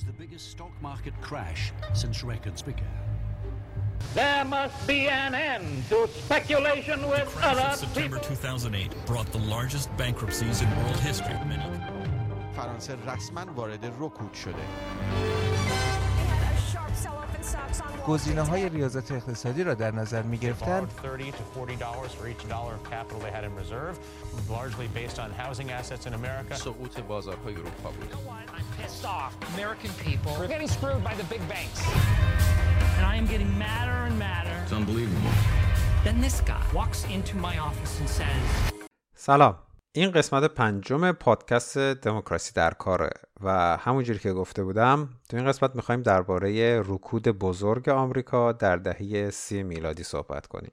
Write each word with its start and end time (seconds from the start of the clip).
was 0.00 0.04
the 0.04 0.12
biggest 0.12 0.50
stock 0.50 0.70
market 0.80 1.14
crash 1.20 1.72
since 1.94 2.24
records 2.24 2.62
began. 2.62 2.86
There 4.14 4.44
must 4.44 4.86
be 4.86 5.08
an 5.08 5.34
end 5.34 5.88
to 5.90 6.08
speculation 6.08 7.06
with 7.08 7.28
crash 7.28 7.56
other 7.56 7.68
of 7.68 7.76
September 7.76 8.18
people. 8.18 8.36
2008 8.36 9.06
brought 9.06 9.26
the 9.26 9.38
largest 9.38 9.94
bankruptcies 9.96 10.62
in 10.62 10.68
world 10.76 11.00
history. 11.00 11.34
Many 11.46 11.64
فرانسه 12.56 12.96
رسما 13.06 13.44
وارد 13.56 13.84
رکود 14.00 14.34
شده 14.34 14.62
گزینه 18.06 18.42
های 18.42 18.68
ریاضت 18.68 19.12
اقتصادی 19.12 19.64
را 19.64 19.74
در 19.74 19.90
نظر 19.94 20.22
می 20.22 20.38
گرفتند 20.38 20.88
borrowed 20.88 21.02
30 21.02 21.32
to 21.32 21.36
40 21.54 21.76
dollars 21.76 22.12
for 22.12 22.28
each 22.28 22.48
dollar 22.48 22.74
of 22.74 22.90
capital 22.90 23.20
they 23.20 23.30
had 23.30 23.44
in 23.44 23.54
reserve, 23.56 23.98
largely 24.48 24.88
based 24.94 25.18
on 25.18 25.30
housing 25.30 25.70
assets 25.70 26.06
in 26.06 26.14
America. 26.14 26.54
سقوط 26.54 27.00
بازارهای 27.00 27.54
اروپا 27.54 27.90
بود 27.90 28.12
I'm 28.12 28.53
pissed 28.79 29.05
off. 29.17 29.31
American 29.55 29.91
people, 30.07 30.31
We're 30.39 30.53
getting 30.55 30.71
screwed 30.77 31.03
by 31.09 31.13
the 31.21 31.27
big 31.33 31.43
banks. 31.53 31.81
and 32.97 33.05
I 33.13 33.15
am 33.21 33.25
getting 33.33 33.51
madder 33.65 33.99
and 34.07 34.15
madder. 34.25 34.57
It's 34.63 34.75
unbelievable. 34.81 35.33
Then 36.05 36.17
this 36.27 36.37
guy 36.51 36.63
walks 36.79 36.99
into 37.15 37.33
my 37.47 37.55
office 37.67 37.93
and 38.01 38.09
says, 38.09 38.71
سلام 39.15 39.55
این 39.97 40.11
قسمت 40.11 40.43
پنجم 40.43 41.11
پادکست 41.11 41.77
دموکراسی 41.77 42.51
در 42.55 42.71
کاره 42.71 43.09
و 43.43 43.77
همونجوری 43.77 44.19
که 44.19 44.33
گفته 44.33 44.63
بودم 44.63 45.09
تو 45.29 45.37
این 45.37 45.45
قسمت 45.45 45.75
می‌خوایم 45.75 46.01
درباره 46.01 46.79
رکود 46.85 47.27
بزرگ 47.27 47.89
آمریکا 47.89 48.51
در 48.51 48.75
دهه 48.75 49.29
سی 49.29 49.63
میلادی 49.63 50.03
صحبت 50.03 50.47
کنیم 50.47 50.71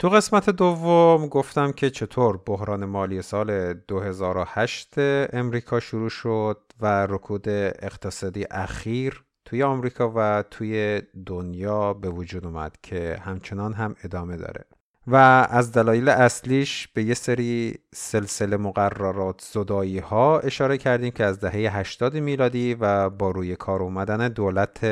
تو 0.00 0.08
قسمت 0.08 0.50
دوم 0.50 1.26
گفتم 1.26 1.72
که 1.72 1.90
چطور 1.90 2.36
بحران 2.46 2.84
مالی 2.84 3.22
سال 3.22 3.72
2008 3.72 4.94
امریکا 5.32 5.80
شروع 5.80 6.08
شد 6.08 6.58
و 6.80 7.06
رکود 7.06 7.48
اقتصادی 7.48 8.46
اخیر 8.50 9.24
توی 9.44 9.62
آمریکا 9.62 10.12
و 10.16 10.44
توی 10.50 11.02
دنیا 11.26 11.94
به 11.94 12.10
وجود 12.10 12.46
اومد 12.46 12.76
که 12.82 13.20
همچنان 13.24 13.72
هم 13.72 13.96
ادامه 14.04 14.36
داره. 14.36 14.64
و 15.10 15.16
از 15.50 15.72
دلایل 15.72 16.08
اصلیش 16.08 16.88
به 16.88 17.02
یه 17.02 17.14
سری 17.14 17.74
سلسله 17.94 18.56
مقررات 18.56 19.40
زدایی 19.52 19.98
ها 19.98 20.38
اشاره 20.38 20.78
کردیم 20.78 21.10
که 21.10 21.24
از 21.24 21.40
دهه 21.40 21.76
80 21.78 22.16
میلادی 22.16 22.74
و 22.80 23.10
با 23.10 23.30
روی 23.30 23.56
کار 23.56 23.82
اومدن 23.82 24.28
دولت 24.28 24.84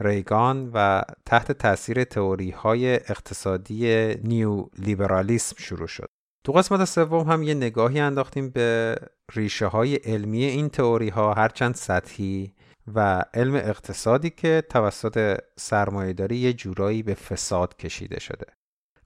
ریگان 0.00 0.70
و 0.74 1.02
تحت 1.26 1.52
تاثیر 1.52 2.04
تئوری 2.04 2.50
های 2.50 2.94
اقتصادی 2.94 4.14
نیو 4.14 4.66
لیبرالیسم 4.78 5.56
شروع 5.58 5.86
شد. 5.86 6.06
تو 6.44 6.52
قسمت 6.52 6.84
سوم 6.84 7.30
هم 7.30 7.42
یه 7.42 7.54
نگاهی 7.54 8.00
انداختیم 8.00 8.50
به 8.50 8.96
ریشه 9.34 9.66
های 9.66 9.94
علمی 9.94 10.44
این 10.44 10.68
تئوری 10.68 11.08
ها 11.08 11.34
هرچند 11.34 11.74
سطحی 11.74 12.54
و 12.94 13.24
علم 13.34 13.54
اقتصادی 13.54 14.30
که 14.30 14.62
توسط 14.70 15.38
سرمایهداری 15.56 16.36
یه 16.36 16.52
جورایی 16.52 17.02
به 17.02 17.14
فساد 17.14 17.76
کشیده 17.76 18.20
شده. 18.20 18.57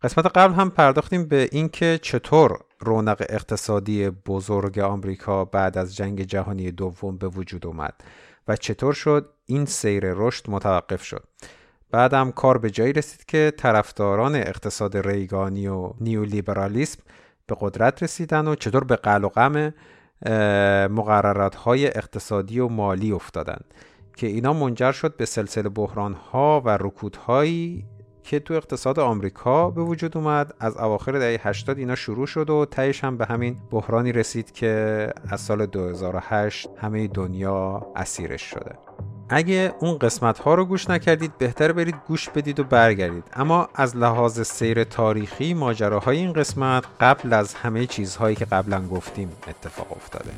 قسمت 0.03 0.27
قبل 0.27 0.55
هم 0.55 0.71
پرداختیم 0.71 1.25
به 1.25 1.49
اینکه 1.53 1.99
چطور 2.03 2.59
رونق 2.81 3.27
اقتصادی 3.29 4.11
بزرگ 4.11 4.79
آمریکا 4.79 5.45
بعد 5.45 5.79
از 5.79 5.97
جنگ 5.97 6.23
جهانی 6.23 6.71
دوم 6.71 7.17
به 7.17 7.29
وجود 7.29 7.67
اومد 7.67 7.95
و 8.49 8.57
چطور 8.57 8.93
شد 8.93 9.29
این 9.47 9.65
سیر 9.65 10.03
رشد 10.07 10.51
متوقف 10.51 11.03
شد. 11.03 11.25
بعدم 11.91 12.31
کار 12.31 12.59
به 12.59 12.71
جایی 12.71 12.93
رسید 12.93 13.25
که 13.25 13.53
طرفداران 13.57 14.35
اقتصاد 14.35 14.97
ریگانی 14.97 15.67
و 15.67 15.93
نیولیبرالیسم 16.01 17.03
به 17.47 17.57
قدرت 17.61 18.03
رسیدن 18.03 18.49
و 18.49 18.55
چطور 18.55 18.85
به 18.85 18.97
قل 18.97 19.25
و 19.25 19.29
غم 19.29 19.75
مقررات 20.95 21.55
های 21.55 21.87
اقتصادی 21.87 22.61
و 22.61 22.69
مالی 22.69 23.13
افتادن 23.13 23.61
که 24.17 24.27
اینا 24.27 24.53
منجر 24.53 24.93
شد 24.93 25.17
به 25.17 25.25
سلسله 25.25 25.69
بحران 25.69 26.15
ها 26.15 26.63
و 26.65 26.79
رکودهایی 26.81 27.85
که 28.25 28.41
تو 28.41 28.55
اقتصاد 28.55 29.01
آمریکا 29.01 29.71
به 29.71 29.83
وجود 29.83 30.17
اومد. 30.17 30.55
از 30.61 30.77
اواخر 30.77 31.13
دهه 31.13 31.41
80 31.43 31.79
اینا 31.79 31.95
شروع 31.95 32.27
شد 32.27 32.51
و 32.51 32.67
تهش 32.71 33.05
هم 33.05 33.17
به 33.17 33.27
همین 33.27 33.57
بحرانی 33.71 34.13
رسید 34.13 34.53
که 34.53 35.09
از 35.29 35.41
سال 35.41 35.67
2008 35.67 36.69
همه 36.77 37.09
دنیا 37.09 37.87
اسیرش 37.97 38.43
شده. 38.43 38.79
اگه 39.29 39.75
اون 39.81 39.99
قسمت 39.99 40.39
ها 40.39 40.55
رو 40.55 40.65
گوش 40.65 40.91
نکردید 40.91 41.39
بهتر 41.39 41.73
برید 41.73 41.95
گوش 42.09 42.29
بدید 42.29 42.61
و 42.61 42.65
برگردید. 42.65 43.25
اما 43.33 43.69
از 43.75 43.97
لحاظ 43.97 44.41
سیر 44.41 44.85
تاریخی 44.85 45.55
ماجراهای 45.55 46.17
این 46.17 46.33
قسمت 46.33 46.85
قبل 47.01 47.33
از 47.33 47.55
همه 47.55 47.87
چیزهایی 47.87 48.37
که 48.37 48.45
قبلا 48.45 48.89
گفتیم 48.89 49.29
اتفاق 49.49 49.93
افتاده. 49.93 50.31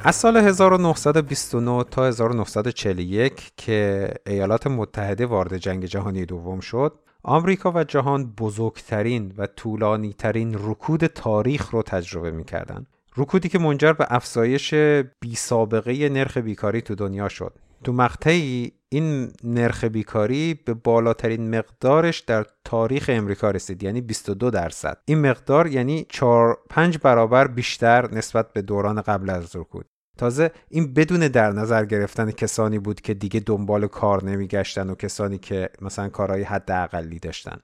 از 0.00 0.16
سال 0.16 0.36
1929 0.36 1.84
تا 1.84 2.06
1941 2.06 3.52
که 3.56 4.10
ایالات 4.26 4.66
متحده 4.66 5.26
وارد 5.26 5.56
جنگ 5.56 5.84
جهانی 5.84 6.26
دوم 6.26 6.60
شد 6.60 6.98
آمریکا 7.22 7.72
و 7.74 7.84
جهان 7.84 8.32
بزرگترین 8.38 9.34
و 9.38 9.46
طولانی 9.46 10.12
ترین 10.12 10.56
رکود 10.58 11.06
تاریخ 11.06 11.70
رو 11.70 11.82
تجربه 11.82 12.30
می‌کردن. 12.30 12.86
رکودی 13.16 13.48
که 13.48 13.58
منجر 13.58 13.92
به 13.92 14.06
افزایش 14.10 14.74
بی 15.20 15.34
سابقه 15.36 16.08
نرخ 16.08 16.36
بیکاری 16.36 16.82
تو 16.82 16.94
دنیا 16.94 17.28
شد. 17.28 17.52
تو 17.84 17.92
مقطعی 17.92 18.72
این 18.92 19.32
نرخ 19.44 19.84
بیکاری 19.84 20.54
به 20.54 20.74
بالاترین 20.74 21.58
مقدارش 21.58 22.20
در 22.20 22.46
تاریخ 22.64 23.10
امریکا 23.12 23.50
رسید 23.50 23.82
یعنی 23.82 24.00
22 24.00 24.50
درصد. 24.50 24.98
این 25.04 25.18
مقدار 25.18 25.66
یعنی 25.66 26.06
4 26.08 26.58
5 26.70 26.98
برابر 26.98 27.46
بیشتر 27.46 28.14
نسبت 28.14 28.52
به 28.52 28.62
دوران 28.62 29.00
قبل 29.00 29.30
از 29.30 29.56
رکود. 29.56 29.86
تازه 30.18 30.50
این 30.68 30.94
بدون 30.94 31.28
در 31.28 31.52
نظر 31.52 31.84
گرفتن 31.84 32.30
کسانی 32.30 32.78
بود 32.78 33.00
که 33.00 33.14
دیگه 33.14 33.40
دنبال 33.40 33.86
کار 33.86 34.24
نمیگشتن 34.24 34.90
و 34.90 34.94
کسانی 34.94 35.38
که 35.38 35.70
مثلا 35.82 36.08
کارهای 36.08 36.42
حداقلی 36.42 37.18
داشتن. 37.18 37.60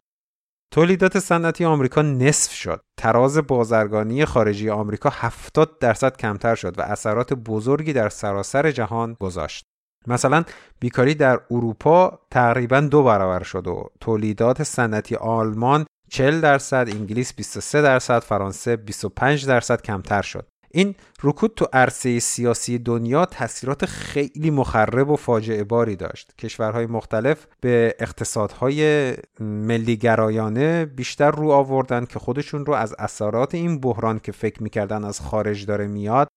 تولیدات 0.73 1.19
صنعتی 1.19 1.65
آمریکا 1.65 2.03
نصف 2.03 2.53
شد. 2.53 2.81
تراز 2.99 3.39
بازرگانی 3.39 4.25
خارجی 4.25 4.71
آمریکا 4.71 5.11
70 5.13 5.79
درصد 5.79 6.17
کمتر 6.17 6.55
شد 6.55 6.79
و 6.79 6.83
اثرات 6.83 7.33
بزرگی 7.35 7.93
در 7.93 8.09
سراسر 8.09 8.71
جهان 8.71 9.17
گذاشت. 9.21 9.67
مثلا 10.07 10.45
بیکاری 10.81 11.15
در 11.15 11.41
اروپا 11.51 12.19
تقریبا 12.31 12.81
دو 12.81 13.03
برابر 13.03 13.43
شد 13.43 13.67
و 13.67 13.91
تولیدات 14.01 14.63
صنعتی 14.63 15.17
آلمان 15.17 15.85
40 16.11 16.41
درصد 16.41 16.89
انگلیس 16.89 17.35
23 17.35 17.83
درصد 17.83 18.19
فرانسه 18.19 18.77
25 18.77 19.47
درصد 19.47 19.83
کمتر 19.83 20.23
شد. 20.23 20.47
این 20.71 20.95
رکود 21.23 21.55
تو 21.57 21.67
عرصه 21.73 22.19
سیاسی 22.19 22.79
دنیا 22.79 23.25
تاثیرات 23.25 23.87
خیلی 23.87 24.51
مخرب 24.51 25.11
و 25.11 25.17
فاجعه 25.17 25.65
باری 25.65 25.97
داشت. 25.97 26.37
کشورهای 26.39 26.87
مختلف 26.87 27.47
به 27.61 27.97
اقتصادهای 27.99 29.13
ملی 29.41 29.97
گرایانه 29.97 30.85
بیشتر 30.85 31.31
رو 31.31 31.51
آوردن 31.51 32.05
که 32.05 32.19
خودشون 32.19 32.67
رو 32.67 32.75
از 32.75 32.95
اثرات 32.99 33.55
این 33.55 33.81
بحران 33.81 34.19
که 34.19 34.33
فکر 34.33 34.63
می‌کردن 34.63 35.05
از 35.05 35.21
خارج 35.21 35.67
داره 35.67 35.87
میاد 35.87 36.29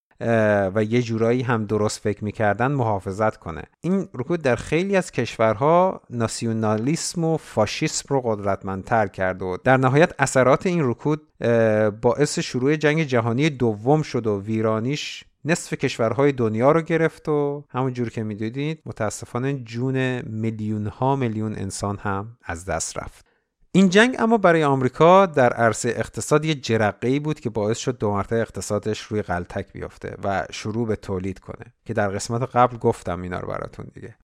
و 0.76 0.84
یه 0.90 1.02
جورایی 1.02 1.42
هم 1.42 1.66
درست 1.66 2.00
فکر 2.00 2.24
می‌کردن 2.24 2.72
محافظت 2.72 3.38
کنه. 3.38 3.64
این 3.82 4.08
رکود 4.14 4.42
در 4.42 4.56
خیلی 4.56 4.96
از 4.96 5.12
کشورها 5.12 6.02
ناسیونالیسم 6.10 7.24
و 7.24 7.38
فاشیسم 7.38 8.06
رو 8.10 8.22
قدرتمندتر 8.22 9.08
کرد 9.08 9.42
و 9.42 9.58
در 9.64 9.78
نهایت 9.78 10.14
اثرات 10.20 10.66
این 10.66 10.90
رکود 10.90 11.22
باعث 12.02 12.40
شروع 12.40 12.76
جنگ 12.76 13.04
جهانی 13.04 13.50
دوم 13.50 14.02
شد 14.02 14.28
و 14.28 14.42
ویرانیش 14.42 15.24
نصف 15.46 15.74
کشورهای 15.74 16.32
دنیا 16.32 16.72
رو 16.72 16.82
گرفت 16.82 17.30
و 17.30 17.64
همونجور 17.70 18.10
که 18.10 18.24
می‌دونید 18.24 18.82
متاسفانه 18.86 19.54
جون 19.54 20.22
میلیون 20.22 20.88
ها 20.88 21.16
میلیون 21.16 21.56
انسان 21.56 21.98
هم 21.98 22.38
از 22.44 22.66
دست 22.66 22.98
رفت. 22.98 23.27
این 23.78 23.90
جنگ 23.90 24.16
اما 24.20 24.38
برای 24.38 24.64
آمریکا 24.64 25.26
در 25.26 25.54
عرصه 25.54 25.90
اقتصاد 25.90 26.46
یه 26.46 26.56
جرقه 26.56 27.20
بود 27.20 27.40
که 27.40 27.50
باعث 27.50 27.78
شد 27.78 27.98
دو 27.98 28.12
مرتبه 28.12 28.42
اقتصادش 28.42 29.00
روی 29.00 29.22
غلطک 29.22 29.74
بیفته 29.74 30.16
و 30.24 30.46
شروع 30.52 30.88
به 30.88 30.96
تولید 30.96 31.40
کنه 31.40 31.74
که 31.86 31.94
در 31.94 32.10
قسمت 32.10 32.56
قبل 32.56 32.78
گفتم 32.78 33.22
اینا 33.22 33.40
رو 33.40 33.48
براتون 33.48 33.86
دیگه. 33.94 34.16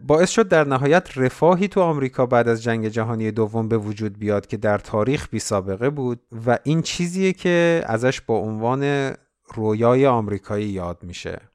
باعث 0.00 0.30
شد 0.30 0.48
در 0.48 0.64
نهایت 0.64 1.18
رفاهی 1.18 1.68
تو 1.68 1.80
آمریکا 1.80 2.26
بعد 2.26 2.48
از 2.48 2.62
جنگ 2.62 2.88
جهانی 2.88 3.30
دوم 3.30 3.68
به 3.68 3.78
وجود 3.78 4.18
بیاد 4.18 4.46
که 4.46 4.56
در 4.56 4.78
تاریخ 4.78 5.28
بی 5.28 5.38
سابقه 5.38 5.90
بود 5.90 6.20
و 6.46 6.58
این 6.64 6.82
چیزیه 6.82 7.32
که 7.32 7.82
ازش 7.86 8.20
با 8.20 8.38
عنوان 8.38 9.12
رویای 9.54 10.06
آمریکایی 10.06 10.68
یاد 10.68 10.98
میشه. 11.02 11.51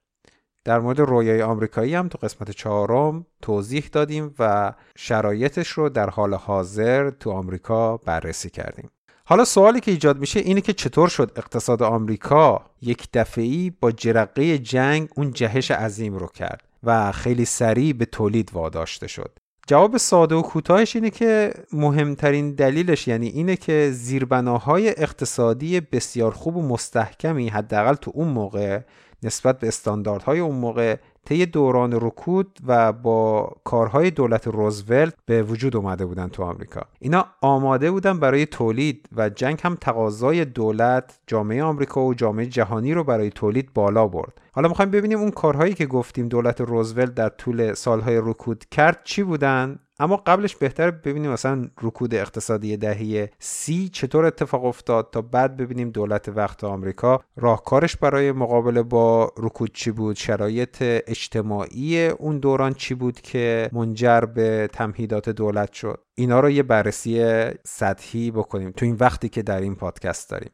در 0.67 0.79
مورد 0.79 0.99
رویای 0.99 1.41
آمریکایی 1.41 1.95
هم 1.95 2.07
تو 2.07 2.17
قسمت 2.17 2.51
چهارم 2.51 3.25
توضیح 3.41 3.89
دادیم 3.91 4.35
و 4.39 4.73
شرایطش 4.95 5.67
رو 5.67 5.89
در 5.89 6.09
حال 6.09 6.33
حاضر 6.33 7.09
تو 7.09 7.31
آمریکا 7.31 7.97
بررسی 7.97 8.49
کردیم. 8.49 8.89
حالا 9.25 9.45
سوالی 9.45 9.79
که 9.79 9.91
ایجاد 9.91 10.19
میشه 10.19 10.39
اینه 10.39 10.61
که 10.61 10.73
چطور 10.73 11.09
شد 11.09 11.31
اقتصاد 11.35 11.83
آمریکا 11.83 12.65
یک 12.81 13.07
دفعی 13.13 13.73
با 13.81 13.91
جرقه 13.91 14.57
جنگ 14.57 15.09
اون 15.15 15.31
جهش 15.31 15.71
عظیم 15.71 16.15
رو 16.15 16.27
کرد 16.27 16.63
و 16.83 17.11
خیلی 17.11 17.45
سریع 17.45 17.93
به 17.93 18.05
تولید 18.05 18.49
واداشته 18.53 19.07
شد؟ 19.07 19.39
جواب 19.67 19.97
ساده 19.97 20.35
و 20.35 20.41
کوتاهش 20.41 20.95
اینه 20.95 21.09
که 21.09 21.53
مهمترین 21.73 22.51
دلیلش 22.51 23.07
یعنی 23.07 23.27
اینه 23.27 23.55
که 23.55 23.89
زیربناهای 23.93 24.89
اقتصادی 24.89 25.79
بسیار 25.79 26.31
خوب 26.31 26.57
و 26.57 26.67
مستحکمی 26.67 27.49
حداقل 27.49 27.93
تو 27.93 28.11
اون 28.13 28.27
موقع 28.27 28.79
نسبت 29.23 29.59
به 29.59 29.67
استانداردهای 29.67 30.39
اون 30.39 30.55
موقع 30.55 30.97
طی 31.25 31.45
دوران 31.45 31.93
رکود 31.93 32.59
و 32.67 32.93
با 32.93 33.51
کارهای 33.63 34.11
دولت 34.11 34.47
روزولت 34.47 35.13
به 35.25 35.43
وجود 35.43 35.75
اومده 35.75 36.05
بودن 36.05 36.27
تو 36.27 36.43
آمریکا. 36.43 36.81
اینا 36.99 37.25
آماده 37.41 37.91
بودن 37.91 38.19
برای 38.19 38.45
تولید 38.45 39.09
و 39.15 39.29
جنگ 39.29 39.59
هم 39.63 39.77
تقاضای 39.81 40.45
دولت 40.45 41.19
جامعه 41.27 41.63
آمریکا 41.63 42.05
و 42.05 42.13
جامعه 42.13 42.45
جهانی 42.45 42.93
رو 42.93 43.03
برای 43.03 43.29
تولید 43.29 43.73
بالا 43.73 44.07
برد. 44.07 44.41
حالا 44.51 44.69
می‌خوایم 44.69 44.91
ببینیم 44.91 45.19
اون 45.19 45.31
کارهایی 45.31 45.73
که 45.73 45.85
گفتیم 45.85 46.27
دولت 46.27 46.61
روزولت 46.61 47.13
در 47.13 47.29
طول 47.29 47.73
سالهای 47.73 48.17
رکود 48.23 48.65
کرد 48.71 49.01
چی 49.03 49.23
بودن؟ 49.23 49.79
اما 49.99 50.17
قبلش 50.17 50.55
بهتر 50.55 50.91
ببینیم 50.91 51.31
مثلا 51.31 51.69
رکود 51.81 52.15
اقتصادی 52.15 52.77
دهه 52.77 53.29
سی 53.39 53.89
چطور 53.89 54.25
اتفاق 54.25 54.65
افتاد 54.65 55.09
تا 55.11 55.21
بعد 55.21 55.57
ببینیم 55.57 55.89
دولت 55.89 56.29
وقت 56.29 56.63
آمریکا. 56.63 57.23
راهکارش 57.35 57.95
برای 57.95 58.31
مقابله 58.31 58.83
با 58.83 59.33
رکود 59.37 59.73
چی 59.73 59.91
بود؟ 59.91 60.15
شرایط 60.15 60.77
اجتماعی 60.81 62.07
اون 62.07 62.39
دوران 62.39 62.73
چی 62.73 62.93
بود 62.93 63.21
که 63.21 63.69
منجر 63.73 64.21
به 64.21 64.69
تمهیدات 64.73 65.29
دولت 65.29 65.73
شد؟ 65.73 66.03
اینا 66.17 66.39
رو 66.39 66.49
یه 66.49 66.63
بررسی 66.63 67.45
سطحی 67.65 68.31
بکنیم 68.31 68.71
تو 68.71 68.85
این 68.85 68.97
وقتی 68.99 69.29
که 69.29 69.41
در 69.41 69.61
این 69.61 69.75
پادکست 69.75 70.29
داریم. 70.29 70.51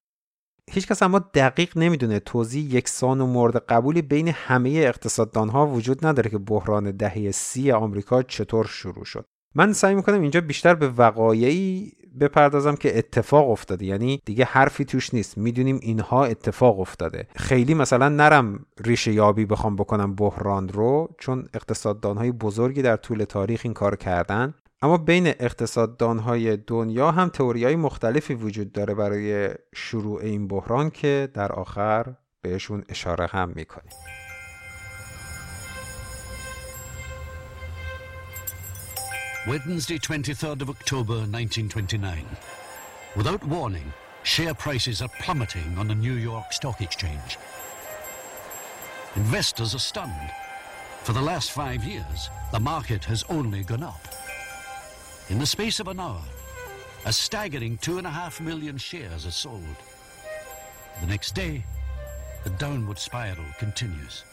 هیچکس 0.71 1.03
اما 1.03 1.19
دقیق 1.19 1.77
نمی‌دونه 1.77 2.19
توضیح 2.19 2.75
یکسان 2.75 3.21
و 3.21 3.25
مورد 3.25 3.57
قبولی 3.57 4.01
بین 4.01 4.27
همه 4.27 4.69
اقتصاددان 4.69 5.49
ها 5.49 5.67
وجود 5.67 6.05
نداره 6.05 6.29
که 6.29 6.37
بحران 6.37 6.91
دهه 6.91 7.31
سی 7.31 7.71
آمریکا 7.71 8.23
چطور 8.23 8.65
شروع 8.65 9.05
شد. 9.05 9.25
من 9.55 9.73
سعی 9.73 9.95
می‌کنم 9.95 10.21
اینجا 10.21 10.41
بیشتر 10.41 10.75
به 10.75 10.89
وقایعی 10.89 11.91
بپردازم 12.19 12.75
که 12.75 12.97
اتفاق 12.97 13.49
افتاده. 13.49 13.85
یعنی 13.85 14.21
دیگه 14.25 14.45
حرفی 14.45 14.85
توش 14.85 15.13
نیست. 15.13 15.37
می‌دونیم 15.37 15.79
اینها 15.81 16.25
اتفاق 16.25 16.79
افتاده. 16.79 17.27
خیلی 17.35 17.73
مثلا 17.73 18.09
نرم 18.09 18.65
ریشه 18.79 19.13
یابی 19.13 19.45
بخوام 19.45 19.75
بکنم 19.75 20.15
بحران 20.15 20.69
رو 20.69 21.15
چون 21.17 21.49
اقتصاددان 21.53 22.17
های 22.17 22.31
بزرگی 22.31 22.81
در 22.81 22.95
طول 22.95 23.23
تاریخ 23.23 23.61
این 23.63 23.73
کار 23.73 23.95
کردن. 23.95 24.53
اما 24.81 24.97
بین 24.97 25.27
اقتصاددان 25.27 26.19
های 26.19 26.57
دنیا 26.57 27.11
هم 27.11 27.29
تئوری 27.29 27.63
های 27.63 27.75
مختلفی 27.75 28.33
وجود 28.33 28.71
داره 28.71 28.93
برای 28.93 29.49
شروع 29.75 30.21
این 30.21 30.47
بحران 30.47 30.89
که 30.89 31.29
در 31.33 31.51
آخر 31.51 32.13
بهشون 32.41 32.83
اشاره 32.89 33.25
هم 33.25 33.53
می‌کنیم. 33.55 33.93
Wednesday, 39.45 39.97
23rd 39.97 40.61
of 40.61 40.69
October 40.69 41.15
1929. 41.15 42.25
Without 43.17 43.43
warning, 43.43 43.91
share 44.23 44.53
prices 44.53 45.01
are 45.01 45.09
plummeting 45.19 45.77
on 45.77 45.89
the 45.89 45.95
New 45.95 46.13
York 46.13 46.53
Stock 46.53 46.79
Exchange. 46.79 47.37
Investors 49.17 49.75
are 49.75 49.79
stunned. 49.79 50.31
For 51.03 51.11
the 51.11 51.21
last 51.21 51.51
five 51.51 51.83
years, 51.83 52.29
the 52.53 52.59
market 52.61 53.03
has 53.03 53.25
only 53.27 53.63
gone 53.63 53.83
up. 53.83 54.07
In 55.27 55.39
the 55.39 55.45
space 55.45 55.81
of 55.81 55.89
an 55.89 55.99
hour, 55.99 56.23
a 57.05 57.11
staggering 57.11 57.77
two 57.79 57.97
and 57.97 58.07
a 58.07 58.11
half 58.11 58.39
million 58.39 58.77
shares 58.77 59.25
are 59.25 59.31
sold. 59.31 59.75
The 61.01 61.07
next 61.07 61.35
day, 61.35 61.65
the 62.45 62.49
downward 62.51 62.97
spiral 62.97 63.45
continues. 63.59 64.23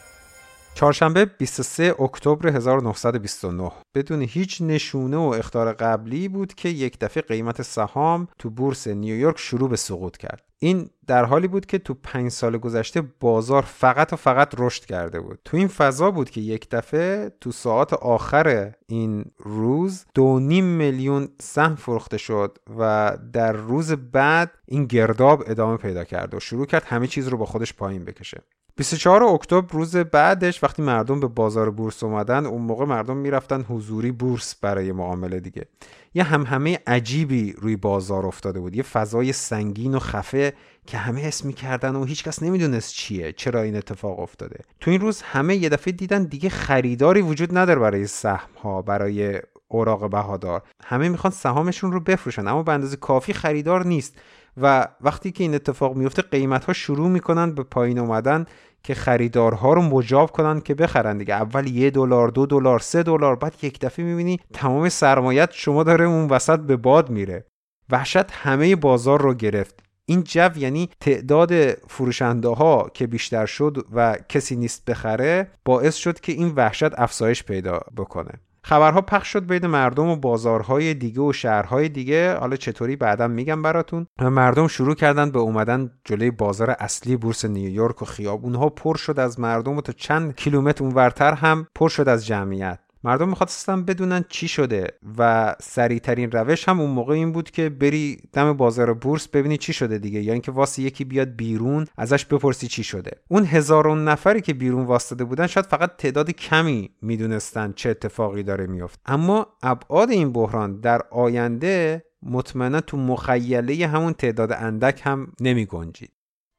چهارشنبه 0.75 1.25
23 1.25 1.95
اکتبر 1.99 2.49
1929 2.49 3.71
بدون 3.95 4.21
هیچ 4.21 4.61
نشونه 4.61 5.17
و 5.17 5.21
اختار 5.37 5.73
قبلی 5.73 6.27
بود 6.27 6.53
که 6.53 6.69
یک 6.69 6.99
دفعه 6.99 7.23
قیمت 7.23 7.61
سهام 7.61 8.27
تو 8.39 8.49
بورس 8.49 8.87
نیویورک 8.87 9.39
شروع 9.39 9.69
به 9.69 9.75
سقوط 9.75 10.17
کرد. 10.17 10.43
این 10.59 10.89
در 11.07 11.25
حالی 11.25 11.47
بود 11.47 11.65
که 11.65 11.77
تو 11.77 11.93
پنج 11.93 12.31
سال 12.31 12.57
گذشته 12.57 13.01
بازار 13.01 13.61
فقط 13.61 14.13
و 14.13 14.15
فقط 14.15 14.55
رشد 14.57 14.85
کرده 14.85 15.19
بود. 15.19 15.39
تو 15.45 15.57
این 15.57 15.67
فضا 15.67 16.11
بود 16.11 16.29
که 16.29 16.41
یک 16.41 16.69
دفعه 16.69 17.31
تو 17.41 17.51
ساعت 17.51 17.93
آخر 17.93 18.71
این 18.87 19.25
روز 19.37 20.05
دو 20.13 20.39
نیم 20.39 20.65
میلیون 20.65 21.29
سهم 21.41 21.75
فروخته 21.75 22.17
شد 22.17 22.57
و 22.79 23.17
در 23.33 23.51
روز 23.51 23.91
بعد 23.91 24.51
این 24.65 24.85
گرداب 24.85 25.43
ادامه 25.47 25.77
پیدا 25.77 26.03
کرد 26.03 26.33
و 26.33 26.39
شروع 26.39 26.65
کرد 26.65 26.83
همه 26.83 27.07
چیز 27.07 27.27
رو 27.27 27.37
با 27.37 27.45
خودش 27.45 27.73
پایین 27.73 28.05
بکشه. 28.05 28.41
24 28.75 29.23
اکتبر 29.23 29.73
روز 29.73 29.95
بعدش 29.95 30.63
وقتی 30.63 30.81
مردم 30.81 31.19
به 31.19 31.27
بازار 31.27 31.71
بورس 31.71 32.03
اومدن 32.03 32.45
اون 32.45 32.61
موقع 32.61 32.85
مردم 32.85 33.17
می‌رفتن 33.17 33.61
حضوری 33.61 34.11
بورس 34.11 34.55
برای 34.55 34.91
معامله 34.91 35.39
دیگه. 35.39 35.65
یه 36.13 36.23
هم 36.23 36.43
همه 36.43 36.79
عجیبی 36.87 37.53
روی 37.53 37.75
بازار 37.75 38.25
افتاده 38.25 38.59
بود. 38.59 38.75
یه 38.75 38.83
فضای 38.83 39.33
سنگین 39.33 39.95
و 39.95 39.99
خفه 39.99 40.53
که 40.87 40.97
همه 40.97 41.21
حس 41.21 41.45
می‌کردن 41.45 41.95
و 41.95 42.05
هیچکس 42.05 42.43
نمی‌دونست 42.43 42.93
چیه 42.93 43.31
چرا 43.33 43.61
این 43.61 43.75
اتفاق 43.75 44.19
افتاده. 44.19 44.59
تو 44.79 44.91
این 44.91 45.01
روز 45.01 45.21
همه 45.21 45.55
یه 45.55 45.69
دفعه 45.69 45.91
دیدن 45.91 46.23
دیگه 46.23 46.49
خریداری 46.49 47.21
وجود 47.21 47.57
نداره 47.57 47.79
برای 47.79 48.07
سهم 48.07 48.49
ها 48.63 48.81
برای 48.81 49.41
اوراق 49.67 50.09
بهادار. 50.09 50.61
همه 50.85 51.09
می‌خوان 51.09 51.31
سهامشون 51.31 51.91
رو 51.91 51.99
بفروشن 51.99 52.47
اما 52.47 52.63
به 52.63 52.71
اندازه 52.71 52.95
کافی 52.95 53.33
خریدار 53.33 53.85
نیست. 53.85 54.17
و 54.57 54.87
وقتی 55.01 55.31
که 55.31 55.43
این 55.43 55.55
اتفاق 55.55 55.95
میفته 55.95 56.21
قیمت 56.21 56.65
ها 56.65 56.73
شروع 56.73 57.09
می‌کنن 57.09 57.51
به 57.51 57.63
پایین 57.63 57.99
اومدن 57.99 58.45
که 58.83 58.93
خریدارها 58.93 59.73
رو 59.73 59.81
مجاب 59.81 60.31
کنن 60.31 60.61
که 60.61 60.75
بخرن 60.75 61.17
دیگه. 61.17 61.33
اول 61.33 61.67
یه 61.67 61.89
دلار 61.89 62.27
دو 62.27 62.45
دلار 62.45 62.79
سه 62.79 63.03
دلار 63.03 63.35
بعد 63.35 63.55
یک 63.61 63.79
دفعه 63.79 64.05
می‌بینی 64.05 64.39
تمام 64.53 64.89
سرمایت 64.89 65.49
شما 65.51 65.83
داره 65.83 66.05
اون 66.05 66.29
وسط 66.29 66.59
به 66.59 66.77
باد 66.77 67.09
میره. 67.09 67.45
وحشت 67.89 68.31
همه 68.31 68.75
بازار 68.75 69.21
رو 69.21 69.33
گرفت. 69.33 69.83
این 70.05 70.23
جو 70.23 70.49
یعنی 70.55 70.89
تعداد 70.99 71.69
فروشنده 71.69 72.47
ها 72.47 72.91
که 72.93 73.07
بیشتر 73.07 73.45
شد 73.45 73.85
و 73.93 74.17
کسی 74.29 74.55
نیست 74.55 74.85
بخره 74.85 75.51
باعث 75.65 75.95
شد 75.95 76.19
که 76.19 76.31
این 76.31 76.53
وحشت 76.55 76.99
افزایش 76.99 77.43
پیدا 77.43 77.79
بکنه. 77.97 78.31
خبرها 78.63 79.01
پخش 79.01 79.27
شد 79.27 79.47
بین 79.47 79.67
مردم 79.67 80.07
و 80.07 80.15
بازارهای 80.15 80.93
دیگه 80.93 81.21
و 81.21 81.33
شهرهای 81.33 81.89
دیگه. 81.89 82.35
حالا 82.35 82.55
چطوری 82.55 82.95
بعدا 82.95 83.27
میگم 83.27 83.61
براتون. 83.61 84.07
مردم 84.19 84.67
شروع 84.67 84.95
کردن 84.95 85.31
به 85.31 85.39
اومدن 85.39 85.91
جلوی 86.05 86.31
بازار 86.31 86.75
اصلی 86.79 87.17
بورس 87.17 87.45
نیویورک 87.45 88.01
و 88.01 88.05
خیابونها. 88.05 88.69
پر 88.69 88.95
شد 88.95 89.19
از 89.19 89.39
مردم 89.39 89.77
و 89.77 89.81
تا 89.81 89.93
چند 89.93 90.35
کیلومتر 90.35 90.83
اونورتر 90.83 91.33
هم 91.33 91.67
پر 91.75 91.89
شد 91.89 92.09
از 92.09 92.25
جمعیت. 92.25 92.79
مردم 93.03 93.29
می‌خواستن 93.29 93.83
بدونن 93.83 94.25
چی 94.29 94.47
شده 94.47 94.87
و 95.17 95.55
سریعترین 95.61 96.31
روش 96.31 96.69
هم 96.69 96.79
اون 96.79 96.89
موقع 96.89 97.13
این 97.13 97.31
بود 97.31 97.51
که 97.51 97.69
بری 97.69 98.17
دم 98.33 98.53
بازار 98.53 98.93
بورس 98.93 99.27
ببینی 99.27 99.57
چی 99.57 99.73
شده 99.73 99.97
دیگه. 99.97 100.21
یا 100.21 100.33
اینکه 100.33 100.51
واسه 100.51 100.81
یکی 100.81 101.05
بیاد 101.05 101.27
بیرون 101.27 101.87
ازش 101.97 102.25
بپرسی 102.25 102.67
چی 102.67 102.83
شده. 102.83 103.11
اون 103.27 103.45
هزارون 103.45 104.07
نفری 104.07 104.41
که 104.41 104.53
بیرون 104.53 104.85
واسطه 104.85 105.23
بودن 105.23 105.47
شاید 105.47 105.65
فقط 105.65 105.97
تعداد 105.97 106.31
کمی 106.31 106.89
می‌دونستن 107.01 107.73
چه 107.75 107.89
اتفاقی 107.89 108.43
داره 108.43 108.67
میفت 108.67 108.99
اما 109.05 109.47
ابعاد 109.63 110.09
این 110.09 110.31
بحران 110.31 110.79
در 110.79 111.01
آینده 111.11 112.03
مطمئنا 112.23 112.81
تو 112.81 112.97
مخیله 112.97 113.87
همون 113.87 114.13
تعداد 114.13 114.51
اندک 114.51 115.01
هم 115.03 115.33
نمی 115.41 115.65
گنجید 115.65 116.11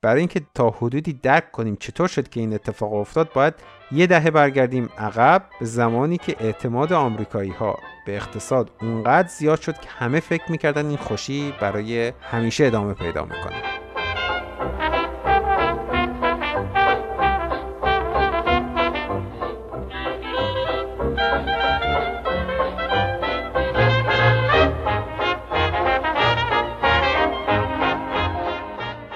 برای 0.02 0.18
اینکه 0.18 0.40
تا 0.54 0.70
حدودی 0.70 1.12
درک 1.12 1.52
کنیم 1.52 1.76
چطور 1.76 2.08
شد 2.08 2.28
که 2.28 2.40
این 2.40 2.54
اتفاق 2.54 2.92
افتاد 2.92 3.32
باید 3.32 3.54
یه 3.92 4.06
دهه 4.06 4.30
برگردیم 4.30 4.88
عقب 4.98 5.44
به 5.60 5.66
زمانی 5.66 6.18
که 6.18 6.36
اعتماد 6.40 6.92
آمریکایی 6.92 7.50
ها 7.50 7.78
به 8.06 8.16
اقتصاد 8.16 8.70
اونقدر 8.80 9.28
زیاد 9.28 9.60
شد 9.60 9.78
که 9.78 9.88
همه 9.88 10.20
فکر 10.20 10.50
می‌کردن 10.50 10.86
این 10.86 10.96
خوشی 10.96 11.54
برای 11.60 12.12
همیشه 12.20 12.66
ادامه 12.66 12.94
پیدا 12.94 13.24
می‌کنه. 13.24 13.91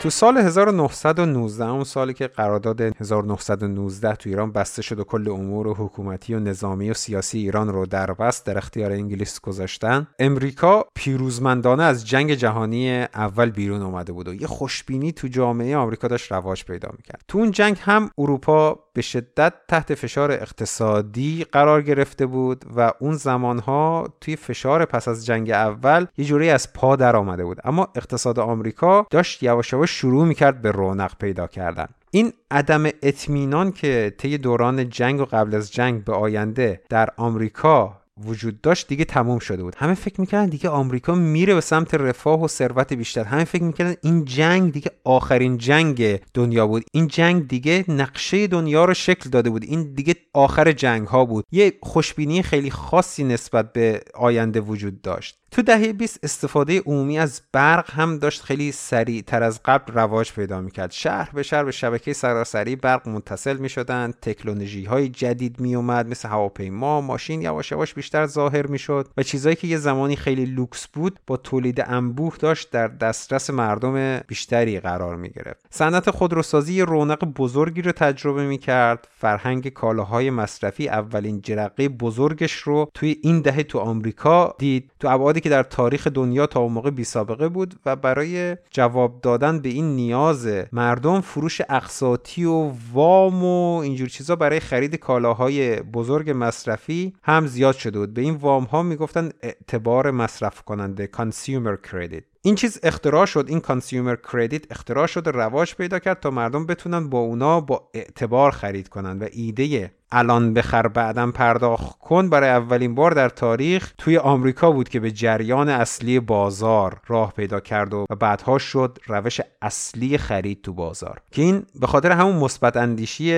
تو 0.07 0.11
سال 0.11 0.37
1919 0.37 1.65
اون 1.65 1.85
سالی 1.85 2.15
که 2.15 2.27
قرارداد 2.27 2.81
1919 2.81 4.15
تو 4.15 4.29
ایران 4.29 4.53
بسته 4.53 4.83
شد 4.83 4.99
و 4.99 5.05
کل 5.05 5.29
امور 5.29 5.67
و 5.67 5.75
حکومتی 5.75 6.35
و 6.35 6.41
نظامی 6.41 6.91
و 6.91 6.95
سیاسی 6.95 7.39
ایران 7.39 7.69
رو 7.69 7.87
در 7.87 8.13
بست 8.13 8.47
در 8.47 8.59
اختیار 8.59 8.93
انگلیس 8.93 9.41
گذاشتن 9.41 10.07
امریکا 10.19 10.85
پیروزمندانه 10.95 11.83
از 11.83 12.07
جنگ 12.07 12.35
جهانی 12.35 12.91
اول 13.03 13.51
بیرون 13.51 13.83
اومده 13.83 14.13
بود 14.13 14.29
و 14.29 14.35
یه 14.35 14.47
خوشبینی 14.47 15.13
تو 15.13 15.29
جامعه 15.29 15.77
آمریکا 15.77 16.09
داشت 16.09 16.33
رواج 16.33 16.65
پیدا 16.65 16.89
می‌کرد. 16.97 17.23
تو 17.29 17.39
اون 17.39 17.51
جنگ 17.51 17.77
هم 17.81 18.11
اروپا 18.19 18.79
به 18.93 19.03
شدت 19.03 19.53
تحت 19.69 19.95
فشار 19.95 20.33
اقتصادی 20.33 21.47
قرار 21.53 21.83
گرفته 21.83 22.27
بود 22.27 22.65
و 22.77 22.93
اون 23.01 23.15
زمانها 23.17 24.09
توی 24.21 24.37
فشار 24.37 24.85
پس 24.85 25.09
از 25.09 25.27
جنگ 25.27 25.51
اول 25.51 26.07
یه 26.17 26.25
جوری 26.25 26.51
از 26.51 26.73
پا 26.73 26.97
در 26.97 27.17
آمده 27.17 27.45
بود. 27.45 27.59
اما 27.65 27.89
اقتصاد 27.95 28.39
آمریکا 28.39 29.07
داشت 29.11 29.43
یواش 29.43 29.73
یواش 29.73 29.96
شروع 29.97 30.27
می‌کرد 30.27 30.63
به 30.63 30.71
رونق 30.71 31.13
پیدا 31.21 31.47
کردن. 31.47 31.87
این 32.11 32.33
عدم 32.51 32.85
اطمینان 33.03 33.73
که 33.73 34.15
طی 34.19 34.39
دوران 34.39 34.91
جنگ 34.91 35.21
و 35.21 35.25
قبل 35.25 35.55
از 35.55 35.73
جنگ 35.73 36.05
به 36.05 36.13
آینده 36.13 36.81
در 36.89 37.09
آمریکا 37.17 38.01
وجود 38.25 38.61
داشت 38.61 38.89
دیگه 38.89 39.05
تموم 39.05 39.39
شده 39.39 39.63
بود. 39.63 39.75
همه 39.79 39.95
فکر 39.95 40.21
می‌کردن 40.21 40.47
دیگه 40.47 40.69
آمریکا 40.69 41.15
میره 41.15 41.55
به 41.55 41.61
سمت 41.61 41.95
رفاه 41.95 42.43
و 42.43 42.49
ثروت 42.49 42.93
بیشتر. 42.93 43.25
همه 43.25 43.45
فکر 43.45 43.63
می‌کردن 43.63 43.95
این 44.03 44.25
جنگ 44.25 44.73
دیگه 44.73 44.91
آخرین 45.05 45.59
جنگ 45.59 46.21
دنیا 46.35 46.67
بود. 46.67 46.85
این 46.93 47.09
جنگ 47.09 47.49
دیگه 47.49 47.85
نقشه 47.89 48.47
دنیا 48.47 48.85
رو 48.85 48.95
شکل 48.95 49.31
داده 49.31 49.51
بود. 49.51 49.63
این 49.65 49.95
دیگه 49.95 50.15
آخر 50.35 50.73
جنگ 50.73 51.07
ها 51.07 51.25
بود. 51.25 51.45
یه 51.53 51.73
خوشبینی 51.83 52.43
خیلی 52.43 52.71
خاصی 52.71 53.25
نسبت 53.25 53.73
به 53.73 54.01
آینده 54.15 54.61
وجود 54.61 55.03
داشت. 55.03 55.39
تو 55.51 55.63
دهه 55.63 55.93
20 55.93 56.21
استفاده 56.23 56.81
عمومی 56.81 57.19
از 57.19 57.43
برق 57.53 57.91
هم 57.91 58.19
داشت 58.19 58.43
خیلی 58.43 58.73
سریع 58.73 59.23
تر 59.23 59.43
از 59.43 59.61
قبل 59.65 59.93
رواج 59.93 60.33
پیدا 60.33 60.61
می‌کرد. 60.61 60.91
شهر 60.91 61.31
به 61.35 61.43
شهر 61.43 61.65
به 61.65 61.73
شبکه 61.73 62.13
سراسری 62.13 62.77
برق 62.77 63.09
متصل 63.09 63.57
می‌شدن 63.57 64.13
تکنولوژی 64.23 64.85
های 64.85 65.09
جدید 65.09 65.61
می 65.61 65.75
اومد 65.75 66.09
مثل 66.09 66.29
هواپیما 66.29 67.01
ماشین 67.01 67.43
یواش 67.43 67.73
یواش 67.73 67.95
بیشتر 67.95 68.27
ظاهر 68.27 68.67
می‌شد 68.67 69.09
و 69.17 69.23
چیزایی 69.23 69.57
که 69.57 69.67
یه 69.67 69.77
زمانی 69.77 70.17
خیلی 70.17 70.45
لوکس 70.45 70.87
بود 70.87 71.21
با 71.27 71.37
تولید 71.37 71.81
انبوه 71.87 72.37
داشت 72.39 72.71
در 72.71 72.89
دسترس 72.89 73.51
مردم 73.51 74.19
بیشتری 74.19 74.81
قرار 74.81 75.17
می 75.17 75.31
گرفت 75.31 75.67
صنعت 75.71 76.11
خودروسازی 76.11 76.81
رونق 76.81 77.25
بزرگی 77.25 77.83
رو 77.83 77.93
تجربه 77.93 78.47
می‌کرد. 78.47 79.09
فرهنگ 79.19 79.69
کالاهای 79.69 80.31
مصرفی 80.31 80.89
اولین 80.89 81.41
جرقه 81.41 81.89
بزرگش 81.89 82.53
رو 82.53 82.91
توی 82.95 83.17
این 83.23 83.41
دهه 83.41 83.63
تو 83.63 83.79
آمریکا 83.79 84.55
دید. 84.59 84.91
تو 85.01 85.09
که 85.47 85.51
در 85.51 85.63
تاریخ 85.63 86.07
دنیا 86.07 86.47
تا 86.47 86.61
اون 86.61 86.73
موقع 86.73 86.91
بی 86.91 87.05
سابقه 87.05 87.49
بود 87.49 87.75
و 87.87 87.97
برای 87.97 88.57
جواب 88.71 89.21
دادن 89.21 89.59
به 89.59 89.69
این 89.69 89.97
نیاز 89.97 90.49
مردم 90.73 91.21
فروش 91.21 91.61
اقساطی 91.69 92.45
و 92.45 92.73
وام 92.93 93.45
و 93.45 93.79
اینجور 93.79 94.09
چیزا 94.09 94.37
برای 94.37 94.61
خرید 94.61 94.95
کالاهای 94.97 95.77
بزرگ 95.77 96.33
مصرفی 96.37 97.13
هم 97.23 97.47
زیاد 97.47 97.75
شده 97.75 97.99
بود. 97.99 98.15
به 98.15 98.21
این 98.21 98.35
وام 98.35 98.65
ها 98.65 98.83
می‌گفتن 98.83 99.31
اعتبار 99.43 100.11
مصرف 100.11 100.63
کننده 100.63 101.11
consumer 101.17 101.91
credit. 101.91 102.36
این 102.47 102.55
چیز 102.55 102.79
اختراع 102.83 103.27
شد 103.27 103.45
این 103.49 103.61
کانسیومر 103.61 104.17
کردیت 104.33 104.73
اختراع 104.73 105.07
شد 105.07 105.27
و 105.27 105.31
رواج 105.31 105.75
پیدا 105.75 105.99
کرد 105.99 106.21
تا 106.21 106.31
مردم 106.31 106.67
بتونن 106.67 107.11
با 107.11 107.19
اونا 107.19 107.61
با 107.61 107.89
اعتبار 107.95 108.51
خرید 108.51 108.89
کنن 108.89 109.19
و 109.19 109.29
ایده 109.33 109.91
الان 110.13 110.55
بخر 110.55 110.89
بعدم 110.89 111.33
پرداخت 111.33 111.99
کن 111.99 112.31
برای 112.31 112.51
اولین 112.51 112.95
بار 112.95 113.11
در 113.11 113.29
تاریخ 113.29 113.93
توی 113.99 114.19
آمریکا 114.19 114.71
بود 114.71 114.89
که 114.89 115.01
به 115.01 115.11
جریان 115.11 115.69
اصلی 115.69 116.21
بازار 116.21 117.01
راه 117.07 117.33
پیدا 117.33 117.61
کرد 117.61 117.95
و 117.95 118.07
بعدها 118.21 118.59
شد 118.59 118.99
روش 119.07 119.41
اصلی 119.63 120.19
خرید 120.19 120.63
تو 120.63 120.73
بازار. 120.73 121.21
که 121.31 121.43
این 121.43 121.67
به 121.81 121.87
خاطر 121.87 122.13
همون 122.13 122.37
مثبت 122.37 122.77
اندیشی 122.77 123.35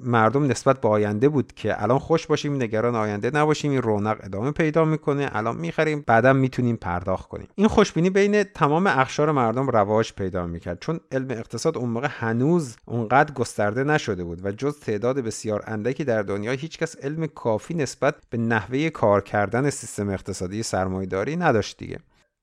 مردم 0.00 0.46
نسبت 0.46 0.80
به 0.80 0.88
آینده 0.88 1.28
بود 1.28 1.52
که 1.52 1.82
الان 1.82 1.98
خوش 1.98 2.26
باشیم 2.26 2.62
نگران 2.62 2.96
آینده 2.96 3.30
نباشیم 3.34 3.70
این 3.70 3.82
رونق 3.82 4.18
ادامه 4.22 4.50
پیدا 4.50 4.84
می‌کنه 4.84 5.30
الان 5.32 5.56
می‌خریم 5.56 6.04
بعدا 6.06 6.32
می‌تونیم 6.32 6.76
پرداخت 6.76 7.28
کنیم. 7.28 7.48
این 7.54 7.68
خوشبینی 7.68 8.10
بین 8.10 8.42
تمام 8.54 8.86
اخشار 8.86 9.32
مردم 9.32 9.68
رواج 9.68 10.12
پیدا 10.12 10.46
می‌کرد. 10.46 10.78
چون 10.80 11.00
علم 11.12 11.30
اقتصاد 11.30 11.78
اون 11.78 11.88
موقع 11.88 12.08
هنوز 12.10 12.76
اونقدر 12.84 13.34
گسترده 13.34 13.84
نشده 13.84 14.24
بود 14.24 14.44
و 14.44 14.52
جز 14.52 14.78
تعداد 14.78 15.18
بسیار 15.18 15.64
اندکی 15.66 16.04
در 16.04 16.22
دنیا 16.22 16.52
هیچکس 16.52 16.96
علم 16.96 17.26
کافی 17.26 17.74
نسبت 17.74 18.14
به 18.30 18.38
نحوه 18.38 18.90
کار 18.90 19.20
کردن 19.20 19.70
سیستم 19.70 20.08
اقتصادی 20.08 20.62
سرمایهداری 20.62 21.36
نداشت 21.36 21.76
دیگه. 21.76 21.98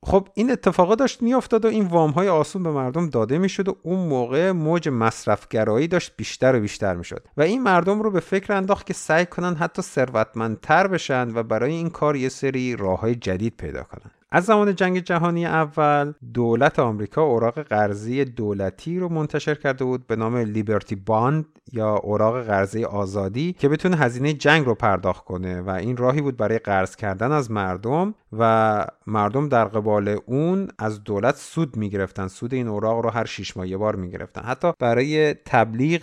خب 0.06 0.28
این 0.34 0.52
اتفاقا 0.52 0.96
داشت 0.96 1.22
میافتاد 1.22 1.66
و 1.66 1.68
این 1.68 1.86
وام 1.86 2.12
های 2.12 2.30
آسون 2.30 2.64
به 2.64 2.72
مردم 2.72 3.10
داده 3.10 3.38
می‌شد 3.38 3.68
و 3.68 3.78
اون 3.84 4.08
موقع 4.08 4.52
موج 4.52 4.90
مصرفگرایی 4.90 5.88
داشت 5.88 6.14
بیشتر 6.18 6.56
و 6.56 6.60
بیشتر 6.60 6.96
می‌شد 6.96 7.28
و 7.38 7.42
این 7.42 7.64
مردم 7.64 8.02
رو 8.02 8.12
به 8.12 8.20
فکر 8.20 8.54
انداخت 8.54 8.86
که 8.86 8.94
سعی 8.94 9.26
کنن 9.26 9.56
حتی 9.56 9.82
ثروتمندتر 9.82 10.88
بشن 10.88 11.30
و 11.36 11.44
برای 11.44 11.72
این 11.72 11.90
کار 11.90 12.16
یه 12.16 12.30
سری 12.30 12.76
راه 12.76 13.00
های 13.00 13.16
جدید 13.16 13.58
پیدا 13.58 13.84
کنن. 13.84 14.12
از 14.32 14.46
زمان 14.46 14.76
جنگ 14.76 15.00
جهانی 15.00 15.46
اول 15.46 16.14
دولت 16.34 16.80
آمریکا 16.80 17.22
اوراق 17.22 17.60
قرضی 17.60 18.26
دولتی 18.26 19.00
رو 19.00 19.10
منتشر 19.10 19.56
کرده 19.56 19.86
بود 19.86 20.08
به 20.08 20.16
نام 20.16 20.38
لیبرتی 20.38 20.96
باند 20.96 21.46
یا 21.74 21.96
اوراق 21.96 22.42
قرضه 22.44 22.86
آزادی 22.86 23.54
که 23.54 23.70
بتونه 23.70 23.98
هزینه 23.98 24.34
جنگ 24.34 24.66
رو 24.66 24.76
پرداخت 24.76 25.26
کنه 25.26 25.62
و 25.62 25.70
این 25.70 25.98
راهی 25.98 26.22
بود 26.22 26.38
برای 26.38 26.60
قرض 26.60 26.96
کردن 26.96 27.32
از 27.32 27.52
مردم 27.52 28.14
و 28.40 28.86
مردم 29.08 29.50
در 29.50 29.66
قبال 29.66 30.20
اون 30.26 30.68
از 30.80 31.04
دولت 31.04 31.36
سود 31.36 31.78
می‌گرفتن. 31.78 32.28
سود 32.28 32.54
این 32.54 32.68
اوراق 32.68 33.00
رو 33.04 33.10
هر 33.10 33.26
شیش 33.26 33.58
ماه 33.58 33.68
یه 33.68 33.78
بار 33.78 33.96
می‌گرفتن. 33.96 34.42
حتی 34.42 34.72
برای 34.80 35.34
تبلیغ 35.34 36.02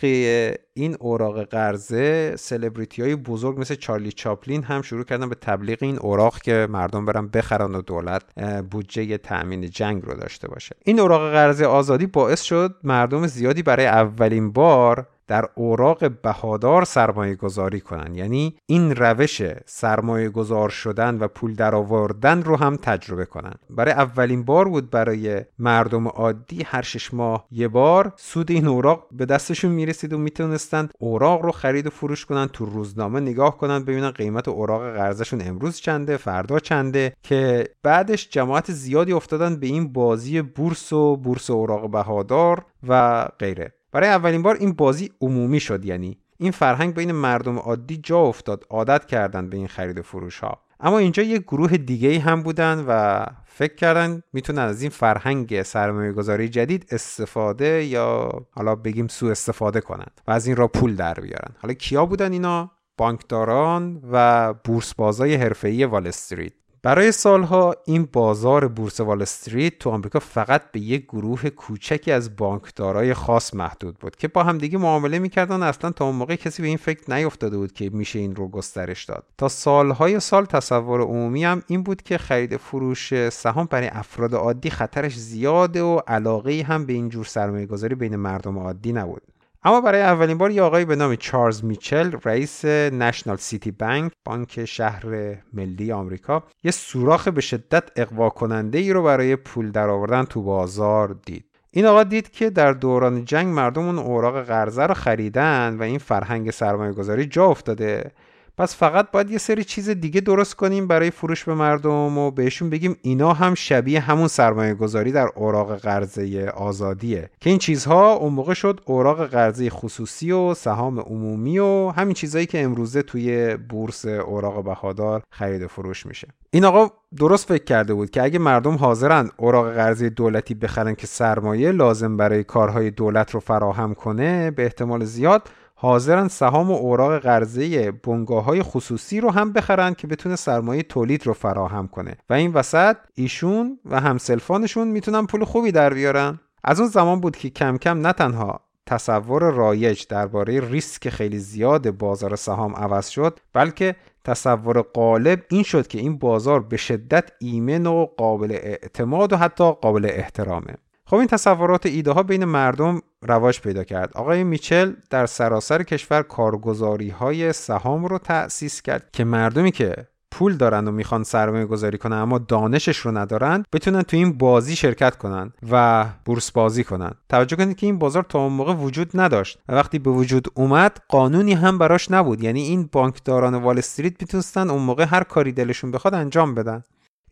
این 0.76 0.96
اوراق 1.00 1.42
قرضه 1.42 2.36
سلبریتی 2.36 3.02
های 3.02 3.16
بزرگ 3.16 3.60
مثل 3.60 3.74
چارلی 3.74 4.12
چاپلین 4.12 4.62
هم 4.62 4.82
شروع 4.82 5.04
کردن 5.04 5.28
به 5.28 5.34
تبلیغ 5.34 5.78
این 5.80 5.98
اوراق 5.98 6.38
که 6.38 6.66
مردم 6.70 7.06
برن 7.06 7.28
بخرن 7.28 7.74
و 7.74 7.82
دولت 7.82 8.22
بودجه 8.70 9.18
تأمین 9.18 9.70
جنگ 9.70 10.02
رو 10.02 10.14
داشته 10.14 10.48
باشه. 10.48 10.76
این 10.84 11.00
اوراق 11.00 11.32
قرضه 11.32 11.66
آزادی 11.66 12.06
باعث 12.06 12.42
شد 12.42 12.76
مردم 12.84 13.26
زیادی 13.26 13.62
برای 13.62 13.86
اولین 13.86 14.52
بار 14.52 15.06
در 15.26 15.48
اوراق 15.54 16.10
بهادار 16.22 16.84
سرمایه 16.84 17.34
گذاری 17.34 17.80
کنن 17.80 18.14
یعنی 18.14 18.56
این 18.66 18.96
روش 18.96 19.42
سرمایه 19.66 20.28
گذار 20.28 20.68
شدن 20.68 21.18
و 21.18 21.28
پول 21.28 21.54
درآوردن 21.54 22.42
رو 22.42 22.56
هم 22.56 22.76
تجربه 22.76 23.24
کنن 23.24 23.54
برای 23.70 23.92
اولین 23.92 24.44
بار 24.44 24.68
بود 24.68 24.90
برای 24.90 25.44
مردم 25.58 26.08
عادی 26.08 26.62
هر 26.62 26.82
شش 26.82 27.14
ماه 27.14 27.46
یه 27.50 27.68
بار 27.68 28.12
سود 28.16 28.50
این 28.50 28.66
اوراق 28.66 29.06
به 29.12 29.26
دستشون 29.26 29.70
می‌رسید 29.70 30.12
و 30.12 30.18
می‌تونستن 30.18 30.88
اوراق 30.98 31.42
رو 31.42 31.52
خرید 31.52 31.86
و 31.86 31.90
فروش 31.90 32.26
کنن 32.26 32.46
تو 32.46 32.64
روزنامه 32.64 33.20
نگاه 33.20 33.58
کنن 33.58 33.84
ببینن 33.84 34.10
قیمت 34.10 34.48
اوراق 34.48 34.94
قرضشون 34.94 35.42
امروز 35.44 35.76
چنده 35.76 36.16
فردا 36.16 36.58
چنده 36.58 37.16
که 37.22 37.68
بعدش 37.82 38.28
جماعت 38.28 38.72
زیادی 38.72 39.12
افتادن 39.12 39.56
به 39.56 39.66
این 39.66 39.92
بازی 39.92 40.42
بورس 40.42 40.92
و 40.92 41.16
بورس 41.16 41.50
اوراق 41.50 41.90
بهادار 41.90 42.64
و 42.88 43.24
غیره. 43.38 43.72
برای 43.94 44.08
اولین 44.08 44.42
بار 44.42 44.56
این 44.56 44.72
بازی 44.72 45.10
عمومی 45.20 45.60
شد 45.60 45.84
یعنی 45.84 46.18
این 46.38 46.50
فرهنگ 46.50 46.94
بین 46.94 47.12
مردم 47.12 47.58
عادی 47.58 47.96
جا 47.96 48.18
افتاد 48.18 48.64
عادت 48.70 49.06
کردن 49.06 49.50
به 49.50 49.56
این 49.56 49.68
خرید 49.68 49.98
و 49.98 50.02
فروش 50.02 50.38
ها 50.38 50.60
اما 50.80 50.98
اینجا 50.98 51.22
یه 51.22 51.38
گروه 51.38 51.76
دیگه 51.76 52.20
هم 52.20 52.42
بودن 52.42 52.84
و 52.88 53.24
فکر 53.46 53.74
کردن 53.74 54.22
می‌تونن 54.32 54.58
از 54.58 54.82
این 54.82 54.90
فرهنگ 54.90 55.62
سرمایه 55.62 56.12
گذاری 56.12 56.48
جدید 56.48 56.86
استفاده 56.90 57.84
یا 57.84 58.30
حالا 58.50 58.74
بگیم 58.74 59.08
سوء 59.08 59.30
استفاده 59.30 59.80
کنند 59.80 60.20
و 60.26 60.30
از 60.30 60.46
این 60.46 60.56
را 60.56 60.68
پول 60.68 60.96
در 60.96 61.14
بیارن. 61.14 61.54
حالا 61.62 61.74
کیا 61.74 62.06
بودن 62.06 62.32
اینا؟ 62.32 62.70
بانکداران 62.98 64.00
و 64.12 64.54
بورس 64.54 64.94
بازای 64.94 65.34
حرفه‌ای 65.34 65.84
وال 65.84 66.06
استریت. 66.06 66.52
برای 66.84 67.12
سالها 67.12 67.74
این 67.84 68.08
بازار 68.12 68.68
بورس 68.68 69.00
وال 69.00 69.22
استریت 69.22 69.78
تو 69.78 69.90
آمریکا 69.90 70.18
فقط 70.18 70.62
به 70.72 70.80
یک 70.80 71.04
گروه 71.04 71.50
کوچکی 71.50 72.12
از 72.12 72.36
بانکدارای 72.36 73.14
خاص 73.14 73.54
محدود 73.54 73.98
بود 73.98 74.16
که 74.16 74.28
با 74.28 74.42
همدیگه 74.42 74.78
معامله 74.78 75.18
می‌کردن 75.18 75.62
اصلا 75.62 75.90
تا 75.90 76.04
اون 76.04 76.14
موقع 76.14 76.36
کسی 76.36 76.62
به 76.62 76.68
این 76.68 76.76
فکر 76.76 77.14
نیفتاده 77.14 77.56
بود 77.56 77.72
که 77.72 77.90
میشه 77.90 78.18
این 78.18 78.36
رو 78.36 78.48
گسترش 78.48 79.04
داد. 79.04 79.24
تا 79.38 79.48
سالهای 79.48 80.20
سال 80.20 80.44
تصور 80.44 81.00
عمومی 81.00 81.44
هم 81.44 81.62
این 81.66 81.82
بود 81.82 82.02
که 82.02 82.18
خرید 82.18 82.56
فروش 82.56 83.28
سهام 83.28 83.68
برای 83.70 83.88
افراد 83.88 84.34
عادی 84.34 84.70
خطرش 84.70 85.18
زیاده 85.18 85.82
و 85.82 86.00
علاقه 86.06 86.62
هم 86.68 86.86
به 86.86 86.92
این 86.92 87.08
جور 87.08 87.24
سرمایه 87.24 87.66
گذاری 87.66 87.94
بین 87.94 88.16
مردم 88.16 88.58
عادی 88.58 88.92
نبود. 88.92 89.22
اما 89.66 89.80
برای 89.80 90.00
اولین 90.00 90.38
بار 90.38 90.50
یه 90.50 90.62
آقایی 90.62 90.84
به 90.84 90.96
نام 90.96 91.16
چارلز 91.16 91.64
میچل 91.64 92.12
رئیس 92.24 92.64
نشنال 92.64 93.36
سیتی 93.36 93.70
بانک 93.70 94.12
بانک 94.24 94.64
شهر 94.64 95.04
ملی 95.52 95.92
آمریکا 95.92 96.42
یه 96.64 96.70
سوراخ 96.70 97.28
به 97.28 97.40
شدت 97.40 97.84
اقوا 97.96 98.30
کننده 98.30 98.78
ای 98.78 98.92
رو 98.92 99.02
برای 99.02 99.36
پول 99.36 99.70
درآوردن 99.70 100.24
تو 100.24 100.42
بازار 100.42 101.16
دید. 101.26 101.44
این 101.70 101.86
آقا 101.86 102.04
دید 102.04 102.30
که 102.30 102.50
در 102.50 102.72
دوران 102.72 103.24
جنگ 103.24 103.54
مردم 103.54 103.84
اون 103.84 103.98
اوراق 103.98 104.42
قرضه 104.42 104.82
رو 104.82 104.94
خریدن 104.94 105.76
و 105.78 105.82
این 105.82 105.98
فرهنگ 105.98 106.50
سرمایه 106.50 106.92
گذاری 106.92 107.26
جا 107.26 107.46
افتاده. 107.46 108.12
پس 108.58 108.76
فقط 108.76 109.10
باید 109.10 109.30
یه 109.30 109.38
سری 109.38 109.64
چیز 109.64 109.90
دیگه 109.90 110.20
درست 110.20 110.54
کنیم 110.54 110.86
برای 110.86 111.10
فروش 111.10 111.44
به 111.44 111.54
مردم 111.54 112.18
و 112.18 112.30
بهشون 112.30 112.70
بگیم 112.70 112.96
اینا 113.02 113.32
هم 113.32 113.54
شبیه 113.54 114.00
همون 114.00 114.28
سرمایه 114.28 114.74
گذاری 114.74 115.12
در 115.12 115.28
اوراق 115.34 115.76
قرضه 115.76 116.52
آزادیه. 116.56 117.30
که 117.40 117.50
این 117.50 117.58
چیزها 117.58 118.12
اون 118.12 118.32
موقع 118.32 118.54
شد 118.54 118.80
اوراق 118.84 119.26
قرضه 119.26 119.70
خصوصی 119.70 120.32
و 120.32 120.54
سهام 120.54 121.00
عمومی 121.00 121.58
و 121.58 121.90
همین 121.90 122.14
چیزهایی 122.14 122.46
که 122.46 122.62
امروزه 122.62 123.02
توی 123.02 123.56
بورس 123.56 124.04
اوراق 124.04 124.64
بهادار 124.64 125.22
خرید 125.30 125.62
و 125.62 125.68
فروش 125.68 126.06
میشه. 126.06 126.28
این 126.50 126.64
آقا 126.64 126.90
درست 127.16 127.48
فکر 127.48 127.64
کرده 127.64 127.94
بود 127.94 128.10
که 128.10 128.22
اگه 128.22 128.38
مردم 128.38 128.74
حاضرن 128.74 129.30
اوراق 129.36 129.74
قرضه 129.74 130.08
دولتی 130.10 130.54
بخرن 130.54 130.94
که 130.94 131.06
سرمایه 131.06 131.72
لازم 131.72 132.16
برای 132.16 132.44
کارهای 132.44 132.90
دولت 132.90 133.30
رو 133.30 133.40
فراهم 133.40 133.94
کنه 133.94 134.50
به 134.50 134.64
احتمال 134.64 135.04
زیاد 135.04 135.48
حاضرن 135.74 136.28
سهام 136.28 136.70
و 136.70 136.74
اوراق 136.74 137.18
قرضه 137.18 137.90
بنگاه 137.90 138.44
های 138.44 138.62
خصوصی 138.62 139.20
رو 139.20 139.30
هم 139.30 139.52
بخرن 139.52 139.94
که 139.94 140.06
بتونه 140.06 140.36
سرمایه 140.36 140.82
تولید 140.82 141.26
رو 141.26 141.32
فراهم 141.32 141.88
کنه. 141.88 142.16
و 142.30 142.34
این 142.34 142.52
وسط 142.52 142.96
ایشون 143.14 143.78
و 143.84 144.00
همسلفانشون 144.00 144.88
می‌تونن 144.88 145.26
پول 145.26 145.44
خوبی 145.44 145.72
در 145.72 145.94
بیارن. 145.94 146.40
از 146.64 146.80
اون 146.80 146.88
زمان 146.88 147.20
بود 147.20 147.36
که 147.36 147.50
کم 147.50 147.76
کم 147.76 148.06
نه 148.06 148.12
تنها 148.12 148.60
تصور 148.86 149.50
رایج 149.50 150.06
درباره 150.08 150.60
ریسک 150.60 151.08
خیلی 151.08 151.38
زیاد 151.38 151.90
بازار 151.90 152.36
سهام 152.36 152.76
عوض 152.76 153.08
شد 153.08 153.40
بلکه 153.52 153.96
تصور 154.24 154.82
غالب 154.82 155.42
این 155.50 155.62
شد 155.62 155.86
که 155.86 155.98
این 155.98 156.18
بازار 156.18 156.60
به 156.60 156.76
شدت 156.76 157.30
ایمن 157.38 157.86
و 157.86 158.06
قابل 158.16 158.52
اعتماد 158.52 159.32
و 159.32 159.36
حتی 159.36 159.72
قابل 159.72 160.10
احترامه. 160.10 160.74
خب 161.14 161.18
این 161.18 161.28
تصورات 161.28 161.86
ایده 161.86 162.10
ها 162.10 162.22
بین 162.22 162.44
مردم 162.44 163.00
رواج 163.22 163.60
پیدا 163.60 163.84
کرد. 163.84 164.10
آقای 164.14 164.44
میچل 164.44 164.92
در 165.10 165.26
سراسر 165.26 165.82
کشور 165.82 166.22
کارگزاری 166.22 167.08
های 167.08 167.52
سهام 167.52 168.04
رو 168.04 168.18
تأسیس 168.18 168.82
کرد 168.82 169.10
که 169.12 169.24
مردمی 169.24 169.72
که 169.72 170.06
پول 170.30 170.56
دارن 170.56 170.88
و 170.88 170.90
می‌خوان 170.90 171.24
سرمایه 171.24 171.66
گذاری 171.66 171.98
کنن 171.98 172.16
اما 172.16 172.38
دانشش 172.38 172.96
رو 172.96 173.18
ندارن 173.18 173.64
بتونن 173.72 174.02
تو 174.02 174.16
این 174.16 174.32
بازی 174.32 174.76
شرکت 174.76 175.16
کنن 175.16 175.52
و 175.70 176.06
بورس 176.24 176.50
بازی 176.50 176.84
کنن. 176.84 177.10
توجه 177.28 177.56
کنید 177.56 177.76
که 177.76 177.86
این 177.86 177.98
بازار 177.98 178.22
تا 178.22 178.38
اون 178.38 178.52
موقع 178.52 178.74
وجود 178.74 179.10
نداشت 179.14 179.58
و 179.68 179.74
وقتی 179.74 179.98
به 179.98 180.10
وجود 180.10 180.48
اومد 180.54 181.00
قانونی 181.08 181.52
هم 181.52 181.78
براش 181.78 182.10
نبود. 182.10 182.42
یعنی 182.42 182.62
این 182.62 182.88
بانکداران 182.92 183.54
وال 183.54 183.78
استریت 183.78 184.22
می‌تونستن 184.22 184.70
اون 184.70 184.82
موقع 184.82 185.04
هر 185.04 185.22
کاری 185.22 185.52
دلشون 185.52 185.90
بخواد 185.90 186.14
انجام 186.14 186.54
بدن. 186.54 186.82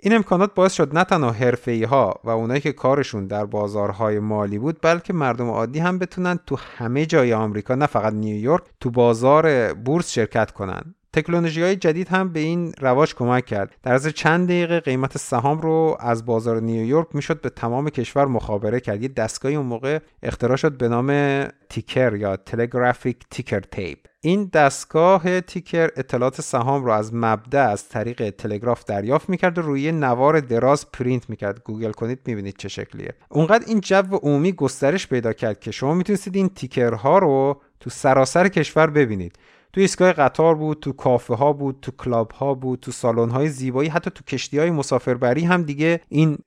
این 0.05 0.15
امکانات 0.15 0.55
باعث 0.55 0.73
شد 0.73 0.99
نه 0.99 1.05
تنها 1.05 1.31
حرفه‌ای 1.31 1.85
ها 1.85 2.21
و 2.25 2.31
اونایی 2.31 2.61
که 2.61 2.73
کارشون 2.73 3.27
در 3.27 3.47
بازارهای 3.47 4.19
مالی 4.19 4.59
بود 4.59 4.79
بلکه 4.83 5.13
مردم 5.13 5.51
عادی 5.51 5.79
هم 5.79 5.99
بتونن 5.99 6.39
تو 6.47 6.57
همه 6.57 7.07
جای 7.07 7.33
آمریکا 7.33 7.75
نه 7.75 7.87
فقط 7.87 8.13
نیویورک 8.13 8.63
تو 8.81 8.91
بازار 8.91 9.75
بورس 9.75 10.11
شرکت 10.11 10.51
کنن. 10.51 10.95
تکنولوژی 11.13 11.63
های 11.63 11.77
جدید 11.77 12.09
هم 12.09 12.33
به 12.33 12.41
این 12.41 12.73
رواج 12.81 13.15
کمک 13.15 13.47
کرد. 13.47 13.77
در 13.83 13.95
عرض 13.95 14.07
چند 14.09 14.49
دقیقه 14.49 14.81
قیمت 14.81 15.19
سهام 15.19 15.61
رو 15.61 15.97
از 16.01 16.27
بازار 16.27 16.61
نیویورک 16.61 17.07
می‌شد 17.15 17.41
به 17.41 17.51
تمام 17.51 17.91
کشور 17.91 18.27
مخابره 18.27 18.81
کرد. 18.81 19.03
یه 19.03 19.09
دستگاهی 19.09 19.55
اون 19.55 19.67
موقع 19.67 19.99
اختراع 20.23 20.57
شد 20.57 20.79
به 20.79 20.89
نام 20.89 21.45
ticker 21.69 22.15
یا 22.15 22.37
telegraphic 22.37 23.17
ticker 23.31 23.61
tape. 23.61 23.99
این 24.21 24.51
دستگاه 24.53 25.41
ticker 25.41 25.89
اطلاعات 25.97 26.41
سهام 26.41 26.85
رو 26.85 26.93
از 26.93 27.15
مبدا 27.15 27.63
از 27.63 27.89
طریق 27.89 28.31
تلگراف 28.31 28.85
دریافت 28.85 29.29
می‌کرد 29.29 29.59
و 29.59 29.63
روی 29.63 29.93
نوار 29.93 30.41
دراز 30.41 30.91
پرینت 30.91 31.31
می‌کرد. 31.31 31.65
گوگل 31.65 31.93
کنید 31.93 32.19
می‌بینید 32.27 32.57
چه 32.57 32.69
شکلیه. 32.69 33.15
اونقدر 33.29 33.65
این 33.67 33.81
جو 33.81 34.17
عمومی 34.23 34.53
گسترش 34.53 35.09
پیدا 35.09 35.33
کرد 35.33 35.61
که 35.61 35.71
شما 35.71 35.95
می‌تونستید 35.95 36.37
این 36.37 36.49
ticker 36.49 37.09
ها 37.09 37.19
رو 37.19 37.61
تو 37.81 37.91
سراسر 37.91 38.49
کشور 38.49 38.87
ببینید. 38.87 39.39
تو 39.73 39.81
ایستگاه 39.81 40.13
قطار 40.13 40.55
بود 40.55 40.81
تو 40.81 40.93
کافه 40.93 41.35
ها 41.35 41.53
بود 41.53 41.79
تو 41.83 41.93
کلاب 41.99 42.31
ها 42.31 42.55
بود 42.55 42.81
تو 42.81 42.91
سالن 42.93 43.31
های 43.31 43.49
زیبایی 43.49 43.89
حتی 43.89 44.11
تو 44.11 44.25
کشتی 44.25 44.59
های 44.59 44.71
مسافربری 44.71 45.45
هم 45.45 45.63
دیگه 45.63 46.01
این 46.09 46.39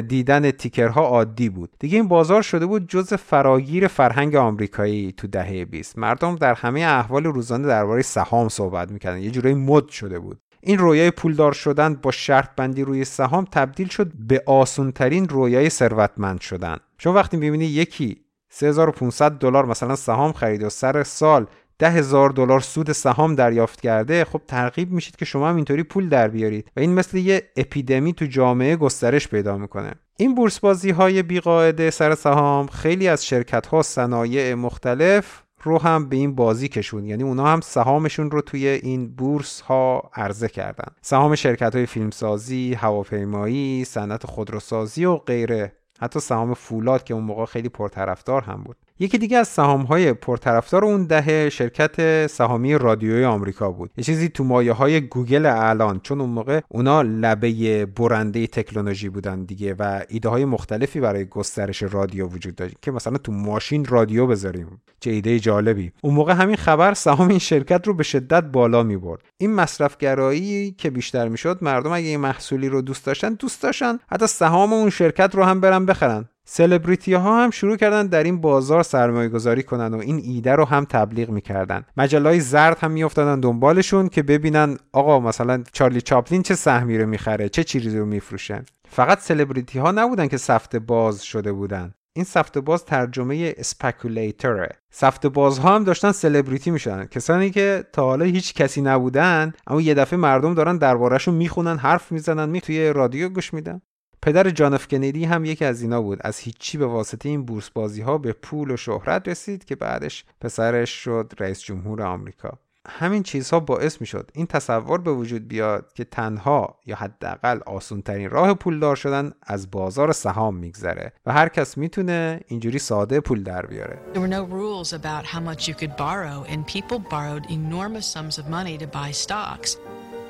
دیدن 0.00 0.50
تیکرها 0.50 1.02
عادی 1.02 1.48
بود. 1.48 1.70
دیگه 1.78 1.98
این 1.98 2.08
بازار 2.08 2.42
شده 2.42 2.66
بود 2.66 2.88
جز 2.88 3.14
فراگیر 3.14 3.88
فرهنگ 3.88 4.36
آمریکایی 4.36 5.12
تو 5.12 5.26
دهه 5.26 5.64
20 5.64 5.98
مردم 5.98 6.36
در 6.36 6.54
همه 6.54 6.80
احوال 6.80 7.24
روزانه 7.24 7.68
درباره 7.68 8.02
سهام 8.02 8.48
صحبت 8.48 8.90
می‌کردن. 8.90 9.18
یه 9.18 9.30
جورایی 9.30 9.56
مد 9.56 9.88
شده 9.88 10.18
بود. 10.18 10.38
این 10.60 10.78
رویای 10.78 11.10
پولدار 11.10 11.52
شدن 11.52 11.94
با 11.94 12.10
شرط 12.10 12.50
بندی 12.56 12.82
روی 12.82 13.04
سهام 13.04 13.46
تبدیل 13.52 13.88
شد 13.88 14.12
به 14.14 14.42
آسونترین 14.46 15.28
رویای 15.28 15.70
ثروتمند 15.70 16.40
شدن. 16.40 16.76
شما 16.98 17.12
وقتی 17.12 17.36
می‌بینی 17.36 17.64
یکی 17.64 18.16
3500 18.54 19.32
دلار 19.32 19.66
مثلا 19.66 19.96
سهام 19.96 20.32
خرید 20.32 20.62
و 20.62 20.68
سر 20.68 21.02
سال 21.02 21.46
ده 21.82 21.90
هزار 21.90 22.30
دلار 22.30 22.60
سود 22.60 22.92
سهام 22.92 23.34
دریافت 23.34 23.80
کرده 23.80 24.24
خب 24.24 24.40
ترغیب 24.48 24.92
میشید 24.92 25.16
که 25.16 25.24
شما 25.24 25.48
هم 25.48 25.56
اینطوری 25.56 25.82
پول 25.82 26.08
در 26.08 26.28
بیارید 26.28 26.70
و 26.76 26.80
این 26.80 26.94
مثل 26.94 27.16
یه 27.16 27.42
اپیدمی 27.56 28.12
تو 28.12 28.24
جامعه 28.24 28.76
گسترش 28.76 29.28
پیدا 29.28 29.58
می‌کنه. 29.58 29.92
این 30.16 30.34
بورس 30.34 30.60
بازی 30.60 30.90
های 30.90 31.22
بیقاعده 31.22 31.90
سر 31.90 32.14
سهام 32.14 32.66
خیلی 32.66 33.08
از 33.08 33.26
شرکت 33.26 33.66
ها 33.66 33.82
صنایع 33.82 34.54
مختلف 34.54 35.42
رو 35.62 35.78
هم 35.78 36.08
به 36.08 36.16
این 36.16 36.34
بازی 36.34 36.68
کشون 36.68 37.06
یعنی 37.06 37.22
اونا 37.22 37.46
هم 37.46 37.60
سهامشون 37.60 38.30
رو 38.30 38.40
توی 38.40 38.68
این 38.68 39.14
بورس 39.14 39.60
ها 39.60 40.10
عرضه 40.14 40.48
کردن. 40.48 40.92
سهام 41.00 41.34
شرکت 41.34 41.74
های 41.74 41.86
فیلمسازی 41.86 42.74
هواپیمایی 42.74 43.84
صنعت 43.84 44.26
خودروسازی 44.26 45.04
و 45.04 45.16
غیره. 45.16 45.72
حتی 46.00 46.20
سهام 46.20 46.54
فولاد 46.54 47.04
که 47.04 47.14
اون 47.14 47.24
موقع 47.24 47.44
خیلی 47.44 47.68
پرطرفدار 47.68 48.42
هم 48.42 48.62
بود. 48.62 48.76
یکی 49.02 49.18
دیگه 49.18 49.38
از 49.38 49.48
سهام 49.48 49.82
های 49.82 50.12
پرطرفدار 50.12 50.84
اون 50.84 51.04
دهه 51.04 51.48
شرکت 51.48 52.26
سهامی 52.26 52.78
رادیوی 52.78 53.24
آمریکا 53.24 53.70
بود. 53.70 53.90
یه 53.96 54.04
چیزی 54.04 54.28
تو 54.28 54.44
مایه 54.44 54.72
های 54.72 55.00
گوگل 55.00 55.46
الان 55.46 56.00
چون 56.00 56.20
اون 56.20 56.30
موقع 56.30 56.60
اونا 56.68 57.02
لبه 57.02 57.86
برنده 57.86 58.46
تکنولوژی 58.46 59.08
بودن 59.08 59.44
دیگه 59.44 59.74
و 59.78 60.00
ایده 60.08 60.28
های 60.28 60.44
مختلفی 60.44 61.00
برای 61.00 61.24
گسترش 61.24 61.82
رادیو 61.82 62.26
وجود 62.26 62.54
داشت 62.54 62.76
که 62.82 62.90
مثلا 62.90 63.18
تو 63.18 63.32
ماشین 63.32 63.84
رادیو 63.84 64.26
بذاریم. 64.26 64.82
چه 65.00 65.10
ایده 65.10 65.38
جالبی. 65.38 65.92
اون 66.02 66.14
موقع 66.14 66.32
همین 66.32 66.56
خبر 66.56 66.94
سهام 66.94 67.28
این 67.28 67.38
شرکت 67.38 67.86
رو 67.86 67.94
به 67.94 68.02
شدت 68.02 68.44
بالا 68.44 68.82
می 68.82 68.96
برد 68.96 69.20
این 69.38 69.54
مصرفگرایی 69.54 70.72
که 70.72 70.90
بیشتر 70.90 71.28
می‌شد 71.28 71.58
مردم 71.62 71.92
اگه 71.92 72.06
این 72.06 72.20
محصولی 72.20 72.68
رو 72.68 72.82
دوست 72.82 73.06
داشتن 73.06 73.34
دوست 73.34 73.62
داشتن 73.62 73.98
حتی 74.10 74.26
سهام 74.26 74.72
اون 74.72 74.90
شرکت 74.90 75.34
رو 75.34 75.44
هم 75.44 75.60
برن 75.60 75.86
بخرن. 75.86 76.28
سلبریتی 76.54 77.14
ها 77.14 77.44
هم 77.44 77.50
شروع 77.50 77.76
کردن 77.76 78.06
در 78.06 78.22
این 78.22 78.40
بازار 78.40 78.82
سرمایه 78.82 79.28
گذاری 79.28 79.62
کنن 79.62 79.94
و 79.94 79.98
این 79.98 80.20
ایده 80.24 80.52
رو 80.52 80.64
هم 80.64 80.84
تبلیغ 80.84 81.30
می‌کردن. 81.30 81.84
مجله 81.96 82.28
های 82.28 82.40
زرد 82.40 82.78
هم 82.80 82.90
میافتادن 82.90 83.40
دنبالشون 83.40 84.08
که 84.08 84.22
ببینن 84.22 84.76
آقا 84.92 85.20
مثلا 85.20 85.64
چارلی 85.72 86.00
چاپلین 86.00 86.42
چه 86.42 86.54
سهمی 86.54 86.98
رو 86.98 87.06
می‌خره 87.06 87.48
چه 87.48 87.64
چیزی 87.64 87.98
رو 87.98 88.06
میفروشن. 88.06 88.64
فقط 88.88 89.20
سلبریتی 89.20 89.78
ها 89.78 89.90
نبودن 89.90 90.26
که 90.28 90.36
سفته 90.36 90.78
باز 90.78 91.22
شده 91.22 91.52
بودن. 91.52 91.94
این 92.16 92.24
سفته 92.24 92.60
باز 92.60 92.84
ترجمه 92.84 93.54
اسپکولیتره 93.56 94.68
سفته 94.90 95.28
بازها 95.28 95.74
هم 95.74 95.84
داشتن 95.84 96.12
سلبریتی 96.12 96.70
می‌شدن. 96.70 97.04
کسانی 97.04 97.50
که 97.50 97.84
تا 97.92 98.04
حالا 98.04 98.24
هیچ 98.24 98.54
کسی 98.54 98.82
نبودن 98.82 99.52
اما 99.66 99.80
یه 99.80 99.94
دفعه 99.94 100.18
مردم 100.18 100.54
دارن 100.54 100.78
دربارهشون 100.78 101.34
می‌خونن 101.34 101.76
حرف 101.76 102.12
می‌زنن 102.12 102.48
می 102.48 102.60
توی 102.60 102.92
رادیو 102.92 103.28
گوش 103.28 103.54
میدن. 103.54 103.80
پدر 104.22 104.50
جان 104.50 104.74
اف 104.74 104.94
هم 104.94 105.44
یکی 105.44 105.64
از 105.64 105.82
اینا 105.82 106.02
بود. 106.02 106.18
از 106.20 106.38
هیچی 106.38 106.78
به 106.78 106.86
واسطه 106.86 107.28
این 107.28 107.44
بورس 107.44 107.70
بازی 107.70 108.02
ها 108.02 108.18
به 108.18 108.32
پول 108.32 108.70
و 108.70 108.76
شهرت 108.76 109.28
رسید 109.28 109.64
که 109.64 109.76
بعدش 109.76 110.24
پسرش 110.40 110.90
شد 110.90 111.32
رئیس 111.38 111.60
جمهور 111.60 112.02
آمریکا. 112.02 112.58
همین 112.88 113.22
چیزها 113.22 113.60
باعث 113.60 114.00
می 114.00 114.06
شد 114.06 114.30
این 114.34 114.46
تصور 114.46 115.00
به 115.00 115.12
وجود 115.12 115.48
بیاد 115.48 115.92
که 115.92 116.04
تنها 116.04 116.78
یا 116.86 116.96
حداقل 116.96 117.60
آسونترین 117.66 118.30
راه 118.30 118.54
پولدار 118.54 118.96
شدن 118.96 119.32
از 119.42 119.70
بازار 119.70 120.12
سهام 120.12 120.56
میگذره 120.56 121.12
و 121.26 121.32
هر 121.32 121.48
کس 121.48 121.78
می‌تونه 121.78 122.40
اینجوری 122.46 122.78
ساده 122.78 123.20
پول 123.20 123.42
در 123.42 123.66
بیاره. 123.66 123.98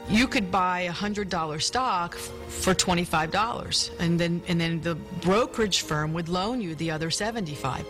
You 0.09 0.27
could 0.27 0.51
buy 0.51 0.81
a 0.81 0.93
hundred 0.93 1.29
dollar 1.29 1.59
stock 1.59 2.15
for 2.15 2.75
twenty 2.75 3.05
five 3.05 3.31
dollars, 3.31 3.91
and 3.99 4.19
then 4.19 4.43
and 4.49 4.61
then 4.61 4.81
the 4.81 4.95
brokerage 5.23 5.83
firm 5.83 6.13
would 6.13 6.29
loan 6.29 6.61
you 6.61 6.75
the 6.75 6.91
other 6.91 7.11
seventy 7.11 7.55
five. 7.55 7.87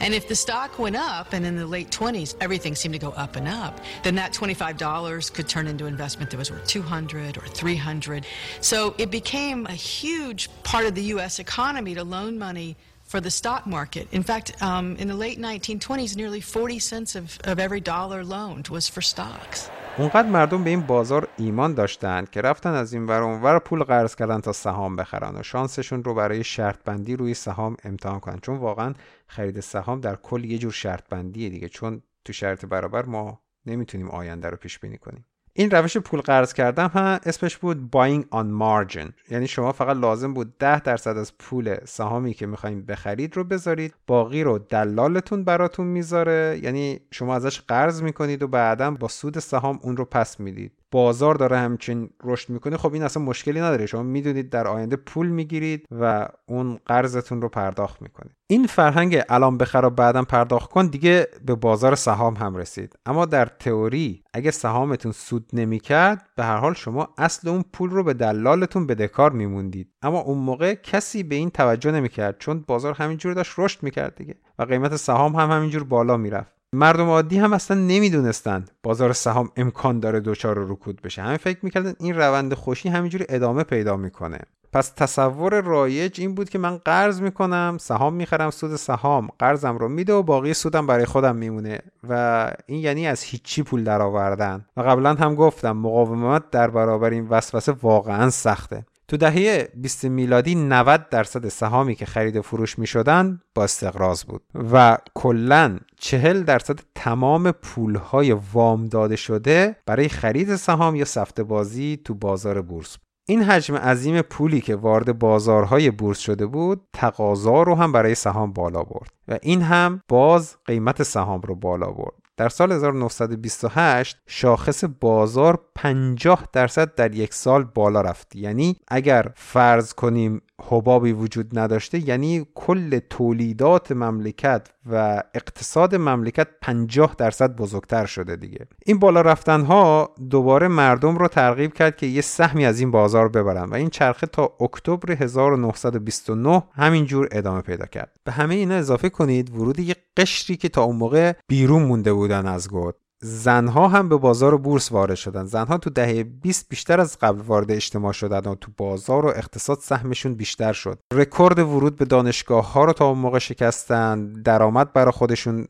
And 0.00 0.14
if 0.14 0.26
the 0.26 0.34
stock 0.34 0.80
went 0.80 0.96
up, 0.96 1.32
and 1.32 1.46
in 1.46 1.54
the 1.54 1.66
late 1.66 1.90
20s, 1.90 2.34
everything 2.40 2.74
seemed 2.74 2.94
to 2.94 2.98
go 2.98 3.10
up 3.10 3.36
and 3.36 3.46
up, 3.46 3.80
then 4.02 4.16
that 4.16 4.32
$25 4.32 5.32
could 5.32 5.48
turn 5.48 5.68
into 5.68 5.86
investment 5.86 6.28
that 6.32 6.38
was 6.38 6.50
worth 6.50 6.66
200 6.66 7.36
or 7.36 7.46
300. 7.46 8.26
So 8.60 8.96
it 8.98 9.12
became 9.12 9.64
a 9.66 9.74
huge 9.74 10.50
part 10.64 10.86
of 10.86 10.96
the 10.96 11.04
U.S. 11.04 11.38
economy 11.38 11.94
to 11.94 12.02
loan 12.02 12.36
money 12.36 12.76
for 13.12 13.20
the 13.20 13.34
stock 13.40 13.62
market. 13.78 14.06
In 14.18 14.24
fact, 14.30 14.48
um, 14.68 14.86
in 15.02 15.06
the 15.12 15.18
late 15.24 15.38
1920s, 15.48 16.12
nearly 16.16 16.40
40 16.40 16.78
cents 16.78 17.14
of, 17.20 17.26
of 17.44 17.58
every 17.66 17.82
dollar 17.92 18.20
loaned 18.24 18.66
was 18.68 18.88
for 18.88 19.02
stocks. 19.02 19.70
اونقدر 19.98 20.28
مردم 20.28 20.64
به 20.64 20.70
این 20.70 20.80
بازار 20.80 21.28
ایمان 21.36 21.74
داشتند 21.74 22.30
که 22.30 22.40
رفتن 22.40 22.74
از 22.74 22.92
این 22.92 23.06
ور 23.06 23.22
اونور 23.22 23.58
پول 23.58 23.82
قرض 23.82 24.14
کردن 24.14 24.40
تا 24.40 24.52
سهام 24.52 24.96
بخرن 24.96 25.36
و 25.36 25.42
شانسشون 25.42 26.04
رو 26.04 26.14
برای 26.14 26.44
شرط 26.44 26.78
بندی 26.84 27.16
روی 27.16 27.34
سهام 27.34 27.76
امتحان 27.84 28.20
کنن 28.20 28.38
چون 28.38 28.56
واقعا 28.56 28.94
خرید 29.26 29.60
سهام 29.60 30.00
در 30.00 30.16
کل 30.16 30.44
یه 30.44 30.58
جور 30.58 30.72
شرط 30.72 31.08
بندیه 31.08 31.48
دیگه 31.48 31.68
چون 31.68 32.02
تو 32.24 32.32
شرط 32.32 32.64
برابر 32.64 33.04
ما 33.04 33.40
نمی‌تونیم 33.66 34.10
آینده 34.10 34.50
رو 34.50 34.56
پیش 34.56 34.78
بینی 34.78 34.98
کنیم 34.98 35.26
این 35.54 35.70
روش 35.70 35.96
پول 35.96 36.20
قرض 36.20 36.52
کردن 36.52 36.88
هم 36.88 37.20
اسمش 37.26 37.56
بود 37.56 37.90
buying 37.96 38.22
on 38.22 38.46
margin. 38.62 39.12
یعنی 39.30 39.46
شما 39.46 39.72
فقط 39.72 39.96
لازم 39.96 40.34
بود 40.34 40.58
10 40.58 40.80
درصد 40.80 41.16
از 41.16 41.38
پول 41.38 41.76
سهامی 41.84 42.34
که 42.34 42.46
می‌خوایم 42.46 42.82
بخرید 42.82 43.36
رو 43.36 43.44
بذارید 43.44 43.94
باقی 44.06 44.42
رو 44.42 44.58
دلالتون 44.58 45.44
براتون 45.44 45.86
می‌ذاره. 45.86 46.60
یعنی 46.62 47.00
شما 47.10 47.34
ازش 47.34 47.60
قرض 47.60 48.02
می‌کنید 48.02 48.42
و 48.42 48.48
بعدا 48.48 48.90
با 48.90 49.08
سود 49.08 49.38
سهام 49.38 49.78
اون 49.82 49.96
رو 49.96 50.04
پس 50.04 50.40
می‌دید. 50.40 50.72
بازار 50.92 51.34
داره 51.34 51.58
همچین 51.58 52.10
رشد 52.24 52.50
می‌کنه 52.50 52.76
خب 52.76 52.92
این 52.92 53.02
اصلا 53.02 53.22
مشکلی 53.22 53.60
نداره. 53.60 53.86
شما 53.86 54.02
می‌دونید 54.02 54.50
در 54.50 54.66
آینده 54.66 54.96
پول 54.96 55.28
می‌گیرید 55.28 55.86
و 55.90 56.28
اون 56.48 56.78
قرضتون 56.86 57.42
رو 57.42 57.48
پرداخت 57.48 58.02
می‌کنید. 58.02 58.32
این 58.46 58.66
فرهنگ 58.66 59.22
الان 59.28 59.58
بخر 59.58 59.84
و 59.84 59.90
بعدا 59.90 60.22
پرداخت 60.22 60.70
کن 60.70 60.86
دیگه 60.86 61.28
به 61.46 61.54
بازار 61.54 61.94
سهام 61.94 62.34
هم 62.34 62.56
رسید. 62.56 62.98
اما 63.06 63.24
در 63.24 63.44
تئوری 63.44 64.22
اگه 64.34 64.50
سهامتون 64.50 65.12
سود 65.12 65.50
نمی‌کرد 65.52 66.26
به 66.36 66.44
هر 66.44 66.56
حال 66.56 66.74
شما 66.74 67.08
اصل 67.18 67.48
اون 67.48 67.64
پول 67.72 67.90
رو 67.90 68.04
به 68.04 68.14
دلالتون 68.14 68.86
بدهکار 68.86 69.32
میموندید. 69.32 69.92
اما 70.02 70.20
اون 70.20 70.38
موقع 70.38 70.74
کسی 70.74 71.22
به 71.22 71.34
این 71.34 71.50
توجه 71.50 71.90
نمی‌کرد 71.90 72.38
چون 72.38 72.64
بازار 72.66 72.94
همینجور 72.94 73.34
داشت 73.34 73.54
رشد 73.58 73.82
می‌کرد 73.82 74.14
دیگه 74.14 74.34
و 74.58 74.62
قیمت 74.62 74.96
سهام 74.96 75.36
هم 75.36 75.50
همینجور 75.50 75.84
بالا 75.84 76.16
می‌رفت. 76.16 76.61
مردم 76.74 77.08
عادی 77.08 77.38
هم 77.38 77.52
اصلا 77.52 77.76
نمی‌دونستند 77.76 78.70
بازار 78.82 79.12
سهام 79.12 79.50
امکان 79.56 80.00
داره 80.00 80.20
دچار 80.20 80.58
رکود 80.58 81.02
بشه. 81.02 81.22
همه 81.22 81.36
فکر 81.36 81.58
می‌کردن 81.62 81.94
این 82.00 82.16
روند 82.16 82.54
خوشی 82.54 82.88
همینجوری 82.88 83.26
ادامه 83.28 83.62
پیدا 83.62 83.96
می‌کنه. 83.96 84.38
پس 84.72 84.92
تصور 84.96 85.60
رایج 85.60 86.20
این 86.20 86.34
بود 86.34 86.48
که 86.48 86.58
من 86.58 86.76
قرض 86.76 87.20
می‌کنم 87.20 87.76
سهام 87.80 88.14
می‌خرم 88.14 88.50
سود 88.50 88.76
سهام 88.76 89.28
قرضم 89.38 89.78
رو 89.78 89.88
میده 89.88 90.12
و 90.12 90.22
باقی 90.22 90.54
سودم 90.54 90.86
برای 90.86 91.04
خودم 91.04 91.36
میمونه. 91.36 91.78
و 92.08 92.52
این 92.66 92.80
یعنی 92.80 93.06
از 93.06 93.22
هیچی 93.22 93.62
پول 93.62 93.84
درآوردن. 93.84 94.66
و 94.76 94.80
قبلا 94.80 95.14
هم 95.14 95.34
گفتم 95.34 95.72
مقاومت 95.72 96.50
در 96.50 96.70
برابر 96.70 97.10
این 97.10 97.28
وسوسه 97.28 97.72
واقعا 97.72 98.30
سخته. 98.30 98.84
تو 99.12 99.18
دهه 99.18 99.68
20 99.74 100.04
میلادی 100.04 100.54
90 100.54 101.08
درصد 101.08 101.48
سهامی 101.48 101.94
که 101.94 102.06
خرید 102.06 102.36
و 102.36 102.42
فروش 102.42 102.78
می 102.78 102.86
شدن 102.86 103.40
با 103.54 103.64
استقراض 103.64 104.24
بود 104.24 104.42
و 104.72 104.98
کلا 105.14 105.78
40 105.96 106.42
درصد 106.42 106.80
تمام 106.94 107.50
پولهای 107.50 108.32
وام 108.52 108.86
داده 108.86 109.16
شده 109.16 109.76
برای 109.86 110.08
خرید 110.08 110.56
سهام 110.56 110.96
یا 110.96 111.04
سفته 111.04 111.42
بازی 111.42 112.00
تو 112.04 112.14
بازار 112.14 112.62
بورس 112.62 112.96
این 113.26 113.42
حجم 113.42 113.76
عظیم 113.76 114.22
پولی 114.22 114.60
که 114.60 114.76
وارد 114.76 115.18
بازارهای 115.18 115.90
بورس 115.90 116.18
شده 116.18 116.46
بود 116.46 116.80
تقاضا 116.92 117.62
رو 117.62 117.74
هم 117.74 117.92
برای 117.92 118.14
سهام 118.14 118.52
بالا 118.52 118.82
برد 118.82 119.10
و 119.28 119.38
این 119.42 119.62
هم 119.62 120.00
باز 120.08 120.56
قیمت 120.64 121.02
سهام 121.02 121.40
رو 121.40 121.54
بالا 121.54 121.90
برد. 121.90 122.21
در 122.42 122.48
سال 122.48 122.72
1928 122.72 124.16
شاخص 124.26 124.84
بازار 125.00 125.60
50 125.74 126.48
درصد 126.52 126.94
در 126.94 127.14
یک 127.14 127.34
سال 127.34 127.64
بالا 127.64 128.00
رفت. 128.00 128.36
یعنی 128.36 128.76
اگر 128.88 129.26
فرض 129.34 129.92
کنیم 129.92 130.42
حبابی 130.68 131.12
وجود 131.12 131.58
نداشته 131.58 132.08
یعنی 132.08 132.46
کل 132.54 132.98
تولیدات 132.98 133.92
مملکت 133.92 134.68
و 134.92 135.22
اقتصاد 135.34 135.94
مملکت 135.94 136.48
50 136.62 137.14
درصد 137.18 137.56
بزرگتر 137.56 138.06
شده 138.06 138.36
دیگه. 138.36 138.66
این 138.86 138.98
بالا 138.98 139.20
رفتن 139.20 139.60
ها 139.60 140.14
دوباره 140.30 140.68
مردم 140.68 141.16
رو 141.16 141.28
ترغیب 141.28 141.72
کرد 141.72 141.96
که 141.96 142.06
یه 142.06 142.20
سهمی 142.20 142.66
از 142.66 142.80
این 142.80 142.90
بازار 142.90 143.28
ببرن 143.28 143.64
و 143.64 143.74
این 143.74 143.90
چرخه 143.90 144.26
تا 144.26 144.52
اکتبر 144.60 145.12
1929 145.12 146.62
همینجور 146.72 147.28
ادامه 147.32 147.60
پیدا 147.60 147.86
کرد. 147.86 148.10
به 148.24 148.32
همه 148.32 148.54
اینا 148.54 148.74
اضافه 148.74 149.08
کنید 149.08 149.50
ورود 149.50 149.78
یه 149.78 149.96
قشری 150.16 150.56
که 150.56 150.68
تا 150.68 150.82
اون 150.82 150.96
موقع 150.96 151.32
بیرون 151.48 151.82
مونده 151.82 152.12
بودن 152.32 152.48
از 152.48 152.68
گود. 152.68 152.94
زنها 153.24 153.88
هم 153.88 154.08
به 154.08 154.16
بازار 154.16 154.56
بورس 154.56 154.92
وارد 154.92 155.14
شدن. 155.14 155.44
زنها 155.44 155.78
تو 155.78 155.90
دهه 155.90 156.22
20 156.22 156.68
بیشتر 156.68 157.00
از 157.00 157.18
قبل 157.18 157.40
وارد 157.40 157.70
اجتماع 157.70 158.12
شدن 158.12 158.50
و 158.50 158.54
تو 158.54 158.72
بازار 158.76 159.26
و 159.26 159.28
اقتصاد 159.28 159.78
سهمشون 159.78 160.34
بیشتر 160.34 160.72
شد. 160.72 160.98
رکورد 161.12 161.58
ورود 161.58 161.96
به 161.96 162.04
دانشگاه 162.04 162.72
ها 162.72 162.84
رو 162.84 162.92
تا 162.92 163.08
اون 163.08 163.18
موقع 163.18 163.38
شکستن 163.38 164.32
درآمد 164.32 164.92
برای 164.92 165.12
خودشون 165.12 165.66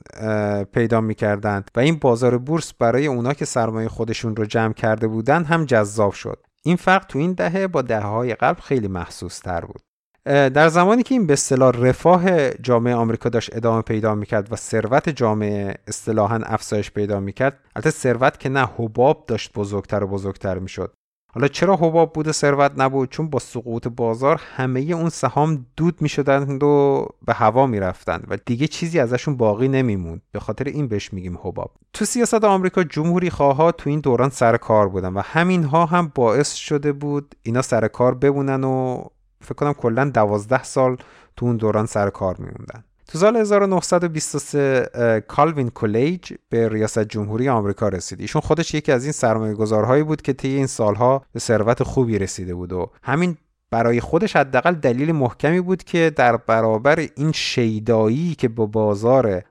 پیدا 0.73 1.01
می‌کردن 1.01 1.65
و 1.77 1.81
این 1.81 1.97
بازار 1.97 2.39
بورس 2.39 2.73
برای 2.73 3.07
اونا 3.07 3.35
که 3.35 3.45
سرمایه 3.45 3.89
خودشون 3.89 4.37
رو 4.37 4.45
جمع 4.45 4.73
کرده 4.73 5.07
بودن 5.07 5.45
هم 5.45 5.65
جذاب 5.65 6.13
شد. 6.13 6.39
این 6.63 6.77
فرق 6.77 7.05
تو 7.07 7.19
این 7.19 7.33
دهه 7.33 7.67
با 7.67 7.83
دهه 7.83 8.07
های 8.07 8.35
قبل 8.35 8.61
خیلی 8.61 8.89
محسوس 8.89 9.39
تر 9.39 9.61
بود. 9.61 9.81
در 10.25 10.69
زمانی 10.69 11.03
که 11.03 11.15
این 11.15 11.27
به 11.27 11.33
اصطلاح 11.33 11.77
رفاه 11.77 12.51
جامعه 12.51 12.95
آمریکا 12.95 13.29
داشت 13.29 13.57
ادامه 13.57 13.83
پیدا 13.83 14.15
می‌کرد 14.15 14.53
و 14.53 14.57
ثروت 14.57 15.09
جامعه 15.09 15.75
اصطلاحا 15.87 16.41
افزایش 16.45 16.91
پیدا 16.91 17.21
می‌کرد 17.21 17.59
البته 17.77 17.91
ثروت 17.91 18.41
که 18.41 18.49
نه 18.49 18.69
حباب 18.77 19.25
داشت 19.27 19.53
بزرگتر 19.53 20.05
و 20.05 20.07
بزرگتر 20.07 20.59
می‌شد. 20.59 20.93
حالا 21.35 21.49
چرا 21.49 21.77
حباب 21.77 22.13
بود 22.13 22.29
و 22.29 22.33
ثروت 22.33 22.73
نبود؟ 22.77 23.11
چون 23.11 23.31
با 23.31 23.39
سقوط 23.39 23.89
بازار 23.89 24.41
همه 24.57 24.81
اون 24.81 25.09
سهام 25.09 25.67
دود 25.77 26.03
می‌شدند 26.03 26.63
و 26.63 27.07
به 27.27 27.33
هوا 27.33 27.67
می‌رفتند 27.67 28.27
و 28.29 28.37
دیگه 28.47 28.67
چیزی 28.67 29.01
ازشون 29.01 29.37
باقی 29.37 29.69
نمیموند. 29.69 30.23
به 30.33 30.41
خاطر 30.41 30.65
این 30.65 30.89
بهش 30.89 31.13
میگیم 31.13 31.39
حباب. 31.43 31.75
تو 31.93 32.05
سیاست 32.05 32.45
آمریکا 32.45 32.85
جمهوری 32.85 33.31
خواه 33.31 33.73
تو 33.73 33.91
این 33.91 34.01
دوران 34.01 34.31
سر 34.31 34.57
کار 34.57 34.89
بودن 34.89 35.13
و 35.13 35.21
همین 35.25 35.65
ها 35.65 35.87
هم 35.87 36.13
باعث 36.15 36.55
شده 36.55 36.93
بود 36.93 37.35
اینا 37.43 37.63
سر 37.63 37.89
کار 37.89 38.15
بمونن 38.15 38.65
و 38.65 39.05
فکر 39.43 39.55
کنم 39.55 39.73
کلا 39.73 40.11
12 40.15 40.63
سال 40.63 40.97
تو 41.37 41.47
اون 41.47 41.57
دوران 41.57 41.87
سر 41.87 42.11
کار 42.11 42.37
میموندن. 42.39 42.85
تو 43.07 43.19
سال 43.19 43.37
1923 43.37 45.23
کالوین 45.29 45.71
کلیج 45.71 46.33
به 46.49 46.69
ریاست 46.69 46.99
جمهوری 46.99 47.49
آمریکا 47.49 47.89
رسید. 47.89 48.21
ایشون 48.21 48.41
خودش 48.41 48.75
یکی 48.75 48.93
از 48.93 49.05
این 49.05 49.13
سرمایه 49.13 49.55
گذارهایی 49.55 50.03
بود 50.03 50.23
که 50.23 50.33
طی 50.33 50.49
این 50.49 50.67
سالها 50.67 51.23
به 51.33 51.41
ثروت 51.41 51.83
خوبی 51.83 52.19
رسیده 52.19 52.55
بود 52.55 52.73
و 52.73 52.91
همین 53.03 53.37
برای 53.71 54.01
خودش 54.01 54.37
حداقل 54.37 54.75
دلیل 54.75 55.13
محکمی 55.13 55.61
بود 55.61 55.85
که 55.85 56.13
در 56.17 56.37
برابر 56.37 57.07
این 57.17 57.33
شیدایی 57.33 58.35
که 58.35 58.49
با 58.49 58.67
بازار 58.67 59.43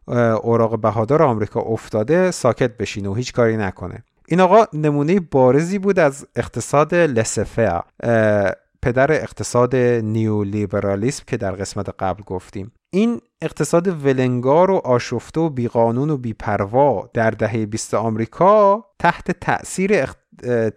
اوراق 0.41 0.81
بهادار 0.81 1.23
آمریکا 1.23 1.59
افتاده 1.61 2.31
ساکت 2.31 2.77
بشینه 2.77 3.09
و 3.09 3.13
هیچ 3.13 3.33
کاری 3.33 3.57
نکنه. 3.57 4.03
این 4.27 4.39
آقا 4.39 4.65
نمونه 4.73 5.19
بارزی 5.19 5.79
بود 5.79 5.99
از 5.99 6.27
اقتصاد 6.35 6.95
لسفه 6.95 7.81
پدر 8.81 9.11
اقتصاد 9.11 9.75
نیولیبرالیسم 9.75 11.23
که 11.27 11.37
در 11.37 11.51
قسمت 11.51 11.89
قبل 11.99 12.23
گفتیم. 12.23 12.71
این 12.93 13.21
اقتصاد 13.41 14.05
ولنگار 14.05 14.71
و 14.71 14.75
آشفته 14.75 15.41
و 15.41 15.49
بیقانون 15.49 16.09
و 16.09 16.17
بیپروا 16.17 17.09
در 17.13 17.31
دهه 17.31 17.65
20 17.65 17.93
آمریکا 17.93 18.85
تحت 18.99 19.31
تأثیر 19.31 19.93
اخت... 19.93 20.17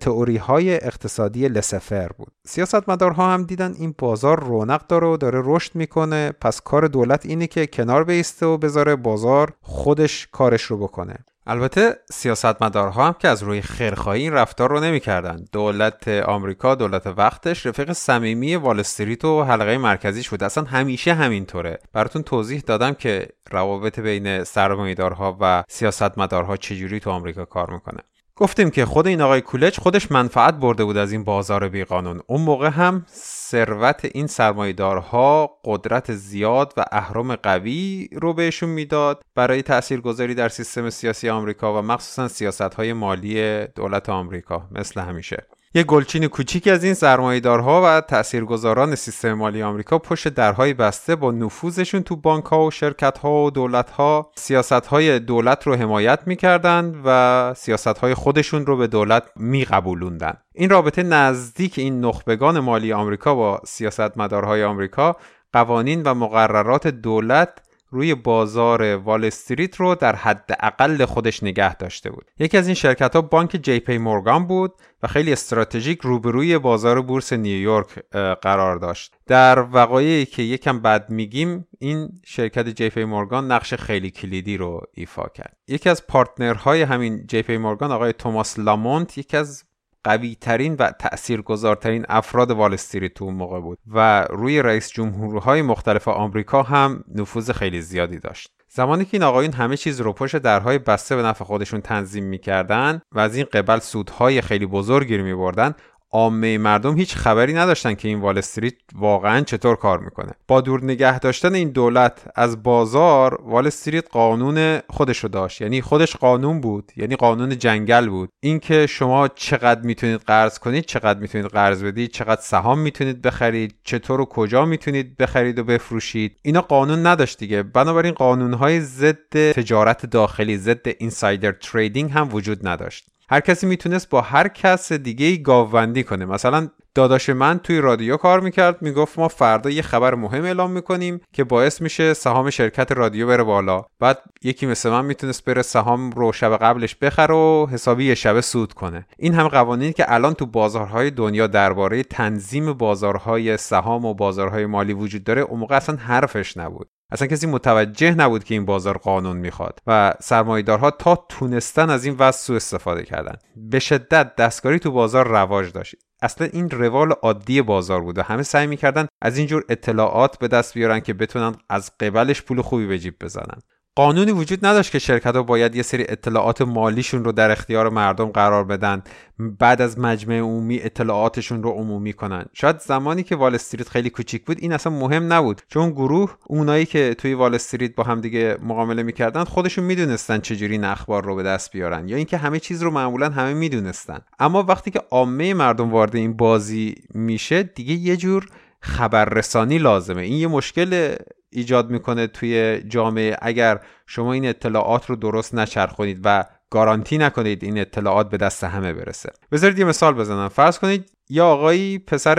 تئوری 0.00 0.36
های 0.36 0.74
اقتصادی 0.74 1.48
لسفر 1.48 2.08
بود. 2.08 2.32
سیاستمدارها 2.46 3.34
هم 3.34 3.44
دیدن 3.44 3.74
این 3.78 3.94
بازار 3.98 4.40
رونق 4.44 4.86
داره 4.86 5.06
و 5.06 5.16
داره 5.16 5.42
رشد 5.44 5.74
می‌کنه. 5.74 6.32
پس 6.40 6.60
کار 6.60 6.86
دولت 6.86 7.26
اینه 7.26 7.46
که 7.46 7.66
کنار 7.66 8.04
بیسته 8.04 8.46
و 8.46 8.58
بذاره 8.58 8.96
بازار 8.96 9.52
خودش 9.60 10.28
کارش 10.32 10.62
رو 10.62 10.78
بکنه. 10.78 11.16
البته 11.46 11.96
سیاستمدارها 12.12 13.06
هم 13.06 13.12
که 13.12 13.28
از 13.28 13.42
روی 13.42 13.62
خیرخواهی 13.62 14.22
این 14.22 14.32
رفتار 14.32 14.70
رو 14.70 14.80
نمی‌کردن. 14.80 15.44
دولت 15.52 16.08
آمریکا 16.08 16.74
دولت 16.74 17.06
وقتش 17.06 17.66
رفیق 17.66 17.92
صمیمی 17.92 18.56
وال 18.56 18.80
استریت 18.80 19.24
و 19.24 19.42
حلقه 19.42 19.78
مرکزیش 19.78 20.28
بود. 20.28 20.44
اصلا 20.44 20.64
همیشه 20.64 21.14
همینطوره. 21.14 21.78
براتون 21.92 22.22
توضیح 22.22 22.60
دادم 22.60 22.94
که 22.94 23.28
روابط 23.50 24.00
بین 24.00 24.44
سرمایه‌دارها 24.44 25.36
و 25.40 25.64
سیاستمدارها 25.68 26.56
چجوری 26.56 27.00
تو 27.00 27.10
آمریکا 27.10 27.44
کار 27.44 27.70
می‌کنه. 27.70 28.00
گفتیم 28.36 28.70
که 28.70 28.84
خود 28.84 29.06
این 29.06 29.20
آقای 29.20 29.40
کولج 29.40 29.78
خودش 29.78 30.12
منفعت 30.12 30.54
برده 30.54 30.84
بود 30.84 30.96
از 30.96 31.12
این 31.12 31.24
بازار 31.24 31.68
بیقانون. 31.68 32.20
اون 32.26 32.40
موقع 32.40 32.68
هم 32.68 33.06
ثروت 33.50 34.04
این 34.04 34.26
سرمایدارها 34.26 35.58
قدرت 35.64 36.12
زیاد 36.12 36.72
و 36.76 36.84
اهرم 36.92 37.36
قوی 37.36 38.08
رو 38.12 38.32
بهشون 38.34 38.68
می‌داد 38.68 39.22
برای 39.34 39.62
تاثیرگذاری 39.62 40.34
در 40.34 40.48
سیستم 40.48 40.90
سیاسی 40.90 41.28
آمریکا 41.28 41.78
و 41.78 41.82
مخصوصا 41.82 42.28
سیاست 42.28 42.74
های 42.74 42.92
مالی 42.92 43.66
دولت 43.66 44.08
آمریکا 44.08 44.68
مثل 44.70 45.00
همیشه. 45.00 45.46
یه 45.76 45.82
گلچین 45.82 46.26
کوچیکی 46.26 46.70
از 46.70 46.84
این 46.84 46.94
سرمایه‌دارها 46.94 47.82
و 47.84 48.00
تاثیرگذاران 48.00 48.94
سیستم 48.94 49.32
مالی 49.32 49.62
آمریکا 49.62 49.98
پشت 49.98 50.28
درهای 50.28 50.74
بسته 50.74 51.16
با 51.16 51.30
نفوذشون 51.30 52.02
تو 52.02 52.16
بانک 52.16 52.44
ها 52.44 52.66
و 52.66 52.70
شرکت 52.70 53.18
ها 53.18 53.44
و 53.44 53.50
دولت 53.50 53.90
ها 53.90 54.30
سیاست 54.36 54.72
های 54.72 55.18
دولت 55.18 55.66
رو 55.66 55.74
حمایت 55.74 56.20
می‌کردند 56.26 57.02
و 57.04 57.54
سیاست 57.56 57.98
های 57.98 58.14
خودشون 58.14 58.66
رو 58.66 58.76
به 58.76 58.86
دولت 58.86 59.22
میقبولوندن 59.36 60.34
این 60.54 60.70
رابطه 60.70 61.02
نزدیک 61.02 61.78
این 61.78 62.00
نخبگان 62.00 62.60
مالی 62.60 62.92
آمریکا 62.92 63.34
با 63.34 63.60
سیاستمدارهای 63.64 64.64
آمریکا 64.64 65.16
قوانین 65.52 66.02
و 66.02 66.14
مقررات 66.14 66.86
دولت 66.86 67.58
روی 67.94 68.14
بازار 68.14 68.96
وال 68.96 69.24
استریت 69.24 69.76
رو 69.76 69.94
در 69.94 70.16
حد 70.16 70.56
اقل 70.60 71.04
خودش 71.04 71.42
نگه 71.42 71.74
داشته 71.74 72.10
بود. 72.10 72.30
یکی 72.38 72.58
از 72.58 72.66
این 72.66 72.74
شرکت 72.74 73.16
ها 73.16 73.22
بانک 73.22 73.50
جی 73.62 73.80
پی 73.80 73.98
مورگان 73.98 74.46
بود 74.46 74.72
و 75.02 75.06
خیلی 75.06 75.32
استراتژیک 75.32 76.00
روبروی 76.00 76.58
بازار 76.58 77.02
بورس 77.02 77.32
نیویورک 77.32 77.98
قرار 78.42 78.76
داشت. 78.76 79.14
در 79.26 79.58
وقایعی 79.72 80.26
که 80.26 80.42
یکم 80.42 80.80
بعد 80.80 81.10
میگیم 81.10 81.66
این 81.78 82.08
شرکت 82.24 82.68
جی 82.68 82.88
پی 82.88 83.04
مورگان 83.04 83.52
نقش 83.52 83.74
خیلی 83.74 84.10
کلیدی 84.10 84.56
رو 84.56 84.80
ایفا 84.94 85.28
کرد. 85.34 85.56
یکی 85.68 85.88
از 85.88 86.06
partner 86.06 86.65
های 86.65 86.82
همین 86.82 87.26
جی 87.26 87.42
پی 87.42 87.56
مورگان 87.56 87.92
آقای 87.92 88.12
توماس 88.12 88.58
لامونت 88.58 89.18
یکی 89.18 89.36
از 89.36 89.64
قوی 90.04 90.36
ترین 90.40 90.74
و 90.74 90.90
تاثیرگذارترین 90.90 92.06
افراد 92.08 92.50
وال 92.50 92.74
استریت 92.74 93.22
اون 93.22 93.34
موقع 93.34 93.60
بود 93.60 93.78
و 93.94 94.26
روی 94.30 94.62
رئیس 94.62 94.90
جمهورهای 94.90 95.62
مختلف 95.62 96.08
آمریکا 96.08 96.62
هم 96.62 97.04
نفوذ 97.14 97.50
خیلی 97.50 97.80
زیادی 97.82 98.18
داشت. 98.18 98.50
زمانی 98.68 99.04
که 99.04 99.10
این 99.12 99.22
آقایون 99.22 99.52
همه 99.52 99.76
چیز 99.76 100.00
رو 100.00 100.12
پشت 100.12 100.36
درهای 100.36 100.78
بسته 100.78 101.16
به 101.16 101.22
نفع 101.22 101.44
خودشون 101.44 101.80
تنظیم 101.80 102.24
می‌کردن 102.24 103.00
و 103.12 103.20
از 103.20 103.36
این 103.36 103.46
قبل 103.52 103.78
سودهای 103.78 104.40
خیلی 104.40 104.66
بزرگی 104.66 105.16
رو 105.16 105.24
میبردن 105.24 105.74
عامه 106.14 106.58
مردم 106.58 106.96
هیچ 106.96 107.16
خبری 107.16 107.52
نداشتن 107.52 107.94
که 107.94 108.08
این 108.08 108.20
وال 108.20 108.38
استریت 108.38 108.74
واقعا 108.94 109.40
چطور 109.40 109.76
کار 109.76 109.98
می‌کنه. 109.98 110.32
با 110.48 110.60
دور 110.60 110.84
نگه 110.84 111.18
داشتن 111.18 111.54
این 111.54 111.68
دولت 111.68 112.24
از 112.34 112.62
بازار 112.62 113.38
وال 113.42 113.66
استریت 113.66 114.04
قانون 114.10 114.78
خودش 114.90 115.18
رو 115.18 115.28
داشت. 115.28 115.60
یعنی 115.60 115.80
خودش 115.80 116.16
قانون 116.16 116.60
بود 116.60 116.92
یعنی 116.96 117.16
قانون 117.16 117.58
جنگل 117.58 118.08
بود. 118.08 118.28
اینکه 118.40 118.86
شما 118.86 119.28
چقدر 119.28 119.80
می‌تونید 119.80 120.20
قرض 120.20 120.58
کنید 120.58 120.84
چقدر 120.84 121.20
می‌تونید 121.20 121.46
قرض 121.46 121.84
بدید 121.84 122.10
چقدر 122.10 122.40
سهام 122.40 122.78
می‌تونید 122.78 123.22
بخرید 123.22 123.74
چطور 123.84 124.20
و 124.20 124.24
کجا 124.24 124.64
می‌تونید 124.64 125.16
بخرید 125.16 125.58
و 125.58 125.64
بفروشید 125.64 126.36
اینا 126.42 126.60
قانون 126.60 127.06
نداشت 127.06 127.38
دیگه. 127.38 127.62
بنابراین 127.62 128.12
قانونهای 128.14 128.80
ضد 128.80 129.50
تجارت 129.52 130.06
داخلی 130.06 130.56
ضد 130.56 130.86
اینسایدر 130.98 131.52
تریدینگ 131.52 132.10
هم 132.10 132.28
وجود 132.32 132.68
نداشت. 132.68 133.04
هر 133.30 133.40
کسی 133.40 133.66
می‌تونست 133.66 134.10
با 134.10 134.20
هر 134.20 134.48
کس 134.48 134.92
دیگه 134.92 135.26
ای 135.26 135.42
گاوبندی 135.42 136.04
کنه. 136.04 136.24
مثلا 136.24 136.68
داداش 136.94 137.30
من 137.30 137.58
توی 137.58 137.80
رادیو 137.80 138.16
کار 138.16 138.40
می‌کرد 138.40 138.82
می‌گفت 138.82 139.18
ما 139.18 139.28
فردا 139.28 139.70
یه 139.70 139.82
خبر 139.82 140.14
مهم 140.14 140.44
اعلام 140.44 140.70
می‌کنیم 140.70 141.20
که 141.32 141.44
باعث 141.44 141.80
میشه 141.80 142.14
سهام 142.14 142.50
شرکت 142.50 142.92
رادیو 142.92 143.26
بره 143.26 143.42
بالا. 143.42 143.82
بعد 144.00 144.18
یکی 144.42 144.66
مثل 144.66 144.90
من 144.90 145.04
می‌تونست 145.04 145.44
بره 145.44 145.62
سهام 145.62 146.10
رو 146.10 146.32
شب 146.32 146.56
قبلش 146.56 146.96
بخره 146.96 147.34
و 147.34 147.66
حسابی 147.70 148.04
یه 148.04 148.14
شبه 148.14 148.40
سود 148.40 148.72
کنه. 148.72 149.06
این 149.18 149.34
هم 149.34 149.48
قوانینی 149.48 149.92
که 149.92 150.12
الان 150.12 150.34
تو 150.34 150.46
بازارهای 150.46 151.10
دنیا 151.10 151.46
درباره 151.46 152.02
تنظیم 152.02 152.72
بازارهای 152.72 153.56
سهام 153.56 154.04
و 154.04 154.14
بازارهای 154.14 154.66
مالی 154.66 154.92
وجود 154.92 155.24
داره 155.24 155.42
اون 155.42 155.60
موقع 155.60 155.76
اصلا 155.76 155.96
حرفش 155.96 156.56
نبود. 156.56 156.88
اصلا 157.14 157.28
کسی 157.28 157.46
متوجه 157.46 158.14
نبود 158.14 158.44
که 158.44 158.54
این 158.54 158.64
بازار 158.64 158.98
قانون 158.98 159.36
می‌خواد 159.36 159.78
و 159.86 160.14
سرمایهدارها 160.20 160.90
تا 160.90 161.26
تونستن 161.28 161.90
از 161.90 162.04
این 162.04 162.16
وضع 162.18 162.38
سوء 162.38 162.56
استفاده 162.56 163.02
کردن. 163.02 163.36
به 163.56 163.78
شدت 163.78 164.36
دستکاری 164.36 164.78
تو 164.78 164.90
بازار 164.90 165.28
رواج 165.28 165.72
داشت. 165.72 165.94
اصلا 166.22 166.48
این 166.52 166.70
روال 166.70 167.12
عادی 167.12 167.62
بازار 167.62 168.00
بود 168.00 168.18
و 168.18 168.22
همه 168.22 168.42
سعی 168.42 168.66
می‌کردن 168.66 169.06
از 169.22 169.38
اینجور 169.38 169.64
اطلاعات 169.68 170.38
به 170.38 170.48
دست 170.48 170.74
بیارن 170.74 171.00
که 171.00 171.14
بتونن 171.14 171.54
از 171.70 171.90
قبلش 172.00 172.42
پول 172.42 172.62
خوبی 172.62 172.86
به 172.86 172.98
جیب 172.98 173.14
بزنن. 173.20 173.58
قانونی 173.96 174.32
وجود 174.32 174.66
نداشت 174.66 174.92
که 174.92 174.98
شرکت 174.98 175.36
ها 175.36 175.42
باید 175.42 175.74
یه 175.74 175.82
سری 175.82 176.04
اطلاعات 176.08 176.62
مالیشون 176.62 177.24
رو 177.24 177.32
در 177.32 177.50
اختیار 177.50 177.90
مردم 177.90 178.26
قرار 178.26 178.64
بدن 178.64 179.02
بعد 179.38 179.82
از 179.82 179.98
مجمع 179.98 180.38
عمومی 180.38 180.80
اطلاعاتشون 180.82 181.62
رو 181.62 181.70
عمومی 181.70 182.12
کنن. 182.12 182.44
شاید 182.52 182.80
زمانی 182.80 183.22
که 183.22 183.36
وال 183.36 183.54
استریت 183.54 183.88
خیلی 183.88 184.10
کوچیک 184.10 184.44
بود 184.44 184.56
این 184.60 184.72
اصلا 184.72 184.92
مهم 184.92 185.32
نبود. 185.32 185.62
چون 185.68 185.90
گروه 185.90 186.36
اونایی 186.46 186.86
که 186.86 187.14
توی 187.18 187.34
وال 187.34 187.54
استریت 187.54 187.94
با 187.94 188.02
هم 188.02 188.20
دیگه 188.20 188.58
معامله 188.62 189.02
می‌کردن 189.02 189.44
خودشون 189.44 189.84
می‌دونستن 189.84 190.38
چجوری 190.38 190.72
این 190.72 190.84
اخبار 190.84 191.24
رو 191.24 191.36
به 191.36 191.42
دست 191.42 191.72
بیارن 191.72 192.08
یا 192.08 192.16
اینکه 192.16 192.36
همه 192.36 192.60
چیز 192.60 192.82
رو 192.82 192.90
معمولا 192.90 193.30
همه 193.30 193.54
می‌دونستن. 193.54 194.20
اما 194.38 194.62
وقتی 194.62 194.90
که 194.90 195.00
عامه 195.10 195.54
مردم 195.54 195.90
وارد 195.90 196.16
این 196.16 196.36
بازی 196.36 196.94
میشه 197.14 197.62
دیگه 197.62 197.94
یه 197.94 198.16
جور 198.16 198.46
خبررسانی 198.80 199.78
لازمه. 199.78 200.22
این 200.22 200.38
یه 200.38 200.46
مشکل 200.46 201.14
ایجاد 201.54 201.90
می‌کنه 201.90 202.26
توی 202.26 202.82
جامعه. 202.88 203.36
اگر 203.42 203.80
شما 204.06 204.32
این 204.32 204.46
اطلاعات 204.46 205.06
رو 205.06 205.16
درست 205.16 205.54
نچرخونید 205.54 206.20
و 206.24 206.44
گارانتی 206.70 207.18
نکنید 207.18 207.64
این 207.64 207.78
اطلاعات 207.78 208.30
به 208.30 208.36
دست 208.36 208.64
همه 208.64 208.92
برسه. 208.92 209.30
بذارید 209.52 209.78
یه 209.78 209.84
مثال 209.84 210.14
بزنم. 210.14 210.48
فرض 210.48 210.78
کنید 210.78 211.10
یا 211.28 211.46
آقایی 211.46 211.98
پسر 211.98 212.34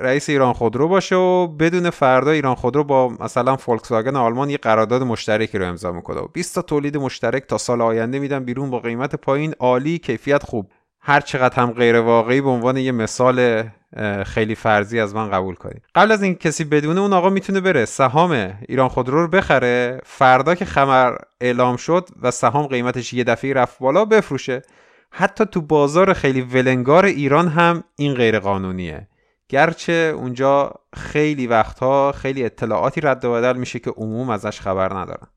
رئیس 0.00 0.28
ایران 0.28 0.52
خودرو 0.52 0.88
باشه 0.88 1.16
و 1.16 1.46
بدون 1.46 1.90
فردا 1.90 2.30
ایران 2.30 2.54
خودرو 2.54 2.84
با 2.84 3.08
مثلا 3.08 3.56
فولکس 3.56 3.92
واگن 3.92 4.16
آلمان 4.16 4.50
یه 4.50 4.56
قرارداد 4.56 5.02
مشترکی 5.02 5.58
رو 5.58 5.66
امضا 5.66 5.92
می‌کنه 5.92 6.20
و 6.20 6.28
20 6.28 6.54
تا 6.54 6.62
تولید 6.62 6.96
مشترک 6.96 7.46
تا 7.46 7.58
سال 7.58 7.82
آینده 7.82 8.18
میدن 8.18 8.44
بیرون 8.44 8.70
با 8.70 8.78
قیمت 8.78 9.16
پایین 9.16 9.54
عالی 9.60 9.98
کیفیت 9.98 10.42
خوب. 10.42 10.70
هر 11.00 11.20
چقدر 11.20 11.56
هم 11.56 11.70
غیر 11.72 12.00
واقعی 12.00 12.40
به 12.40 12.48
عنوان 12.48 12.76
یه 12.76 12.92
مثال 12.92 13.64
خیلی 14.26 14.54
فرضی 14.54 15.00
از 15.00 15.14
من 15.14 15.30
قبول 15.30 15.54
کنید 15.54 15.82
قبل 15.94 16.12
از 16.12 16.22
این 16.22 16.34
کسی 16.34 16.64
بدونه 16.64 17.00
اون 17.00 17.12
آقا 17.12 17.30
می‌تونه 17.30 17.60
بره. 17.60 17.84
سهام 17.84 18.58
ایران 18.68 18.88
خودرو 18.88 19.22
رو 19.22 19.28
بخره. 19.28 20.00
فردا 20.04 20.54
که 20.54 20.64
خبر 20.64 21.18
اعلام 21.40 21.76
شد 21.76 22.08
و 22.22 22.30
سهام 22.30 22.66
قیمتش 22.66 23.12
یه 23.12 23.24
دفعه 23.24 23.52
رفت 23.52 23.78
بالا 23.78 24.04
بفروشه. 24.04 24.62
حتی 25.10 25.44
تو 25.44 25.60
بازار 25.60 26.12
خیلی 26.12 26.40
ولنگار 26.40 27.04
ایران 27.04 27.48
هم 27.48 27.84
این 27.96 28.14
غیر 28.14 28.38
قانونیه 28.38 29.08
گرچه 29.48 30.12
اونجا 30.16 30.74
خیلی 30.96 31.46
وقتها 31.46 32.12
خیلی 32.12 32.44
اطلاعاتی 32.44 33.00
رد 33.00 33.24
و 33.24 33.32
بدل 33.32 33.56
میشه 33.56 33.78
که 33.78 33.90
عموم 33.90 34.30
ازش 34.30 34.60
خبر 34.60 34.94
ندارن. 34.94 35.28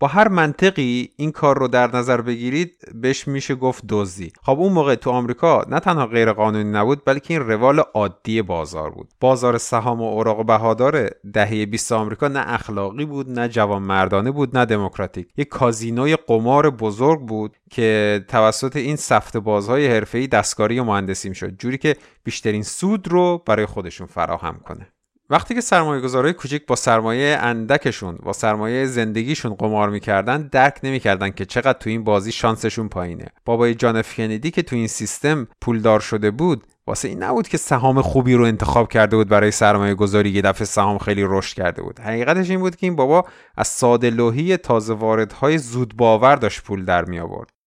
با 0.00 0.08
هر 0.08 0.28
منطقی 0.28 1.10
این 1.16 1.32
کار 1.32 1.58
رو 1.58 1.68
در 1.68 1.96
نظر 1.96 2.20
بگیرید 2.20 2.72
بهش 2.94 3.28
میشه 3.28 3.54
گفت 3.54 3.84
دزدی. 3.88 4.32
خب 4.42 4.58
اون 4.58 4.72
موقع 4.72 4.94
تو 4.94 5.10
آمریکا 5.10 5.64
نه 5.68 5.80
تنها 5.80 6.06
غیر 6.06 6.32
قانونی 6.32 6.70
نبود 6.70 7.04
بلکه 7.04 7.34
این 7.34 7.42
روال 7.42 7.78
عادی 7.78 8.42
بازار 8.42 8.90
بود. 8.90 9.08
بازار 9.20 9.58
سهام 9.58 10.00
و 10.00 10.04
اوراق 10.04 10.46
بهادار 10.46 11.10
دهه 11.32 11.66
20 11.66 11.92
آمریکا 11.92 12.28
نه 12.28 12.54
اخلاقی 12.54 13.04
بود 13.04 13.30
نه 13.30 13.48
جوان 13.48 13.82
مردانه 13.82 14.30
بود 14.30 14.58
نه 14.58 14.64
دموکراتیک. 14.64 15.28
یک 15.36 15.48
کازینوی 15.48 16.16
قمار 16.16 16.70
بزرگ 16.70 17.20
بود 17.20 17.56
که 17.70 18.24
توسط 18.28 18.76
این 18.76 18.96
سفت 18.96 19.36
بازهای 19.36 19.86
حرفه‌ای 19.86 20.26
دستکاری 20.26 20.78
و 20.78 20.84
مهندسی 20.84 21.28
می‌شد 21.28 21.56
جوری 21.58 21.78
که 21.78 21.96
بیشترین 22.24 22.62
سود 22.62 23.08
رو 23.08 23.42
برای 23.46 23.66
خودشون 23.66 24.06
فراهم 24.06 24.60
کنه. 24.64 24.92
وقتی 25.30 25.54
که 25.54 25.60
سرمایه 25.60 26.00
گذارای 26.00 26.32
کوچیک 26.32 26.66
با 26.66 26.76
سرمایه 26.76 27.38
اندکشون 27.40 28.18
با 28.22 28.32
سرمایه 28.32 28.86
زندگیشون 28.86 29.54
قمار 29.54 29.90
می‌کردن 29.90 30.48
درک 30.52 30.80
نمی‌کردن 30.82 31.30
که 31.30 31.44
چقدر 31.44 31.78
تو 31.78 31.90
این 31.90 32.04
بازی 32.04 32.32
شانسشون 32.32 32.88
پایینه. 32.88 33.26
بابای 33.44 33.74
جان 33.74 34.02
کندی 34.02 34.50
که 34.50 34.62
تو 34.62 34.76
این 34.76 34.86
سیستم 34.86 35.48
پولدار 35.60 36.00
شده 36.00 36.30
بود 36.30 36.64
واسه 36.86 37.08
این 37.08 37.22
نبود 37.22 37.48
که 37.48 37.56
سهام 37.58 38.02
خوبی 38.02 38.34
رو 38.34 38.44
انتخاب 38.44 38.88
کرده 38.88 39.16
بود 39.16 39.28
برای 39.28 39.50
سرمایه 39.50 39.94
گذاری 39.94 40.30
یه 40.30 40.42
دفعه 40.42 40.64
سهام 40.64 40.98
خیلی 40.98 41.24
رشد 41.26 41.56
کرده 41.56 41.82
بود. 41.82 42.00
حقیقتش 42.00 42.50
این 42.50 42.60
بود 42.60 42.76
که 42.76 42.86
این 42.86 42.96
بابا 42.96 43.24
از 43.56 43.68
ساده 43.68 44.10
لوحی 44.10 44.56
تازه 44.56 44.94
واردهای 44.94 45.58
زود 45.58 45.96
باور 45.96 46.36
داشت 46.36 46.62
پول 46.62 46.84
در 46.84 47.04
می 47.04 47.18
آورد 47.18 47.57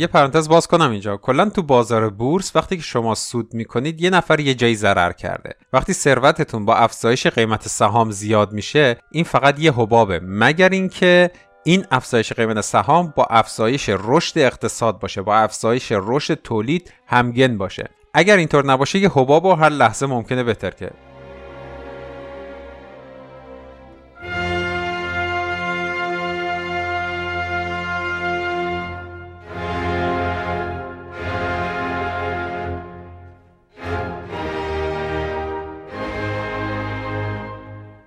یه 0.00 0.06
پرانتز 0.06 0.48
باز 0.48 0.66
کنم 0.66 0.90
اینجا. 0.90 1.16
کلا 1.16 1.48
تو 1.48 1.62
بازار 1.62 2.10
بورس 2.10 2.56
وقتی 2.56 2.76
که 2.76 2.82
شما 2.82 3.14
سود 3.14 3.54
می‌کنید 3.54 4.00
یه 4.00 4.10
نفر 4.10 4.40
یه 4.40 4.54
جایی 4.54 4.76
ضرر 4.76 5.12
کرده. 5.12 5.54
وقتی 5.72 5.92
ثروتتون 5.92 6.64
با 6.64 6.74
افزایش 6.74 7.26
قیمت 7.26 7.68
سهام 7.68 8.10
زیاد 8.10 8.52
میشه 8.52 8.96
این 9.12 9.24
فقط 9.24 9.60
یه 9.60 9.72
حبابه. 9.72 10.20
مگر 10.22 10.68
اینکه 10.68 11.30
این 11.64 11.86
افزایش 11.90 12.32
قیمت 12.32 12.60
سهام 12.60 13.12
با 13.16 13.24
افزایش 13.24 13.88
رشد 13.88 14.38
اقتصاد 14.38 14.98
باشه 14.98 15.22
با 15.22 15.36
افزایش 15.36 15.92
رشد 15.92 16.34
تولید 16.34 16.92
همگن 17.06 17.58
باشه. 17.58 17.88
اگر 18.14 18.36
اینطور 18.36 18.66
نباشه 18.66 18.98
یه 18.98 19.10
حباب 19.14 19.44
و 19.44 19.54
هر 19.54 19.68
لحظه 19.68 20.06
ممکنه 20.06 20.42
بهتر 20.42 20.70
که 20.70 20.90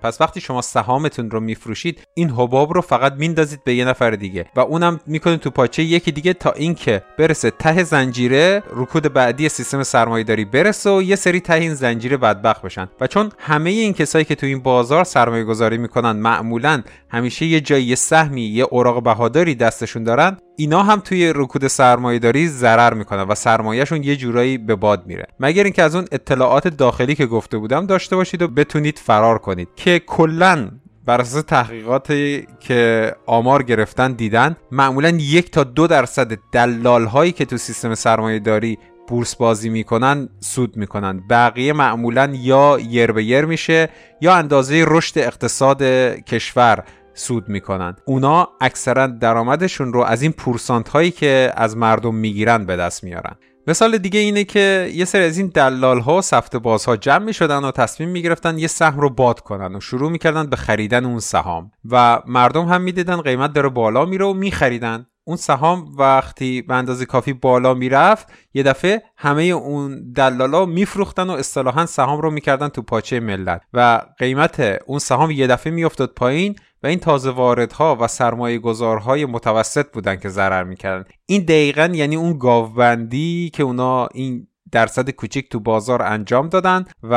پس 0.04 0.20
وقتی 0.20 0.40
شما 0.40 0.62
سهامتون 0.62 1.30
رو 1.30 1.40
میفروشید 1.40 2.00
این 2.14 2.30
حباب 2.30 2.74
رو 2.74 2.80
فقط 2.80 3.12
میندازید 3.12 3.64
به 3.64 3.74
یه 3.74 3.84
نفر 3.84 4.10
دیگه 4.10 4.46
و 4.56 4.60
اونم 4.60 5.00
می‌کنید 5.06 5.40
تو 5.40 5.50
پاچه 5.50 5.82
یکی 5.82 6.12
دیگه 6.12 6.32
تا 6.32 6.52
اینکه 6.52 7.02
برسه 7.18 7.50
ته 7.50 7.84
زنجیره 7.84 8.62
رکود 8.70 9.12
بعدی 9.12 9.48
سیستم 9.48 9.82
سرمایهداری 9.82 10.44
برسه 10.44 10.90
و 10.90 11.02
یه 11.02 11.16
سری 11.16 11.40
ته 11.40 11.54
این 11.54 11.74
زنجیره 11.74 12.16
بدبخت 12.16 12.62
بشن. 12.62 12.88
و 13.00 13.06
چون 13.06 13.32
همه 13.38 13.70
این 13.70 13.92
کسایی 13.92 14.24
که 14.24 14.34
تو 14.34 14.46
این 14.46 14.60
بازار 14.60 15.04
سرمایه 15.04 15.44
گذاری 15.44 15.78
می‌کنن 15.78 16.12
معمولا 16.12 16.82
همیشه 17.08 17.46
یه 17.46 17.60
جایی 17.60 17.96
سهمی 17.96 18.42
یه 18.42 18.64
اوراق 18.64 19.02
بهاداری 19.02 19.54
دستشون 19.54 20.04
دارن 20.04 20.36
اینا 20.56 20.82
هم 20.82 21.00
توی 21.00 21.32
رکود 21.36 21.66
سرمایهداری 21.66 22.48
ضرر 22.48 22.94
می‌کنن 22.94 23.22
و 23.22 23.34
سرمایهشون 23.34 24.02
یه 24.02 24.16
جورایی 24.16 24.58
به 24.58 24.74
باد 24.74 25.06
میره. 25.06 25.26
مگر 25.40 25.64
اینکه 25.64 25.82
از 25.82 25.94
اون 25.94 26.04
اطلاعات 26.12 26.68
داخلی 26.68 27.14
که 27.14 27.26
گفته 27.26 27.58
بودم 27.58 27.86
داشته 27.86 28.16
باشید 28.16 28.42
و 28.42 28.48
بتونید 28.48 28.98
فرار 28.98 29.38
کنید. 29.38 29.68
که 29.76 29.98
کلا 30.06 30.70
بر 31.06 31.20
اساس 31.20 31.42
تحقیقاتی 31.42 32.46
که 32.60 33.12
آمار 33.26 33.62
گرفتن 33.62 34.12
دیدن 34.12 34.56
معمولا 34.70 35.08
یک 35.08 35.50
تا 35.50 35.64
دو 35.64 35.86
درصد 35.86 36.38
دلال 36.52 37.04
هایی 37.04 37.32
که 37.32 37.44
تو 37.44 37.56
سیستم 37.56 37.94
سرمایه 37.94 38.38
داری 38.38 38.78
بورس 39.08 39.36
بازی 39.36 39.68
می‌کنن 39.68 40.28
سود 40.40 40.76
می‌کنن. 40.76 41.22
بقیه 41.30 41.72
معمولا 41.72 42.32
یا 42.34 42.78
یر 42.88 43.12
به 43.12 43.24
یر 43.24 43.44
میشه 43.44 43.88
یا 44.20 44.34
اندازه 44.34 44.84
رشد 44.86 45.18
اقتصاد 45.18 45.82
کشور. 46.22 46.84
سود 47.14 47.48
می‌کنن 47.48 47.96
اونا 48.04 48.48
اکثرا 48.60 49.06
درآمدشون 49.06 49.92
رو 49.92 50.00
از 50.00 50.22
این 50.22 50.32
پورسانت 50.32 50.88
هایی 50.88 51.10
که 51.10 51.52
از 51.56 51.76
مردم 51.76 52.14
می‌گیرن 52.14 52.66
به 52.66 52.76
دست 52.76 53.04
میارن. 53.04 53.36
مثال 53.66 53.98
دیگه 53.98 54.20
اینه 54.20 54.44
که 54.44 54.90
یه 54.94 55.04
سری 55.04 55.24
از 55.24 55.38
این 55.38 55.46
دلال 55.46 56.00
ها 56.00 56.18
و 56.18 56.22
سفت 56.22 56.56
بازها 56.56 56.96
جمع 56.96 57.24
می 57.24 57.32
شدن 57.32 57.64
و 57.64 57.70
تصمیم 57.70 58.08
می 58.08 58.22
گرفتن 58.22 58.58
یه 58.58 58.66
سهم 58.66 59.00
رو 59.00 59.10
باد 59.10 59.40
کنن 59.40 59.76
و 59.76 59.80
شروع 59.80 60.10
می‌کردن 60.10 60.46
به 60.46 60.56
خریدن 60.56 61.04
اون 61.04 61.18
سهام. 61.18 61.70
و 61.90 62.22
مردم 62.26 62.64
هم 62.64 62.80
می‌دیدن 62.80 63.20
قیمت 63.20 63.52
داره 63.52 63.68
بالا 63.68 64.04
میره 64.04 64.24
و 64.24 64.32
میخریدن 64.32 65.06
اون 65.24 65.36
سهام. 65.36 65.86
وقتی 65.98 66.62
به 66.62 66.74
اندازه 66.74 67.06
کافی 67.06 67.32
بالا 67.32 67.74
می‌رفت 67.74 68.26
یه 68.54 68.62
دفعه 68.62 69.02
همه 69.16 69.42
اون 69.42 70.12
دلالا 70.12 70.66
میفروختن 70.66 71.30
و 71.30 71.32
اصطلاحا 71.32 71.86
سهام 71.86 72.20
رو 72.20 72.30
می‌کردن 72.30 72.68
تو 72.68 72.82
پاچه 72.82 73.20
ملت. 73.20 73.60
و 73.72 74.00
قیمت 74.18 74.78
اون 74.86 74.98
سهام 74.98 75.30
یه 75.30 75.46
دفعه 75.46 75.72
میافتاد 75.72 76.12
پایین. 76.16 76.56
و 76.84 76.86
این 76.86 76.98
تازه 76.98 77.30
واردها 77.30 77.96
و 78.00 78.08
سرمایه 78.08 78.58
گذارهای 78.58 79.26
متوسط 79.26 79.86
بودن 79.92 80.16
که 80.16 80.28
ضرر 80.28 80.64
می‌کردن. 80.64 81.04
این 81.26 81.42
دقیقا 81.42 81.90
یعنی 81.94 82.16
اون 82.16 82.38
گاوبندی 82.38 83.50
که 83.54 83.62
اونا 83.62 84.06
این 84.06 84.46
درصد 84.72 85.10
کوچیک 85.10 85.48
تو 85.48 85.60
بازار 85.60 86.02
انجام 86.02 86.48
دادن 86.48 86.84
و 87.02 87.14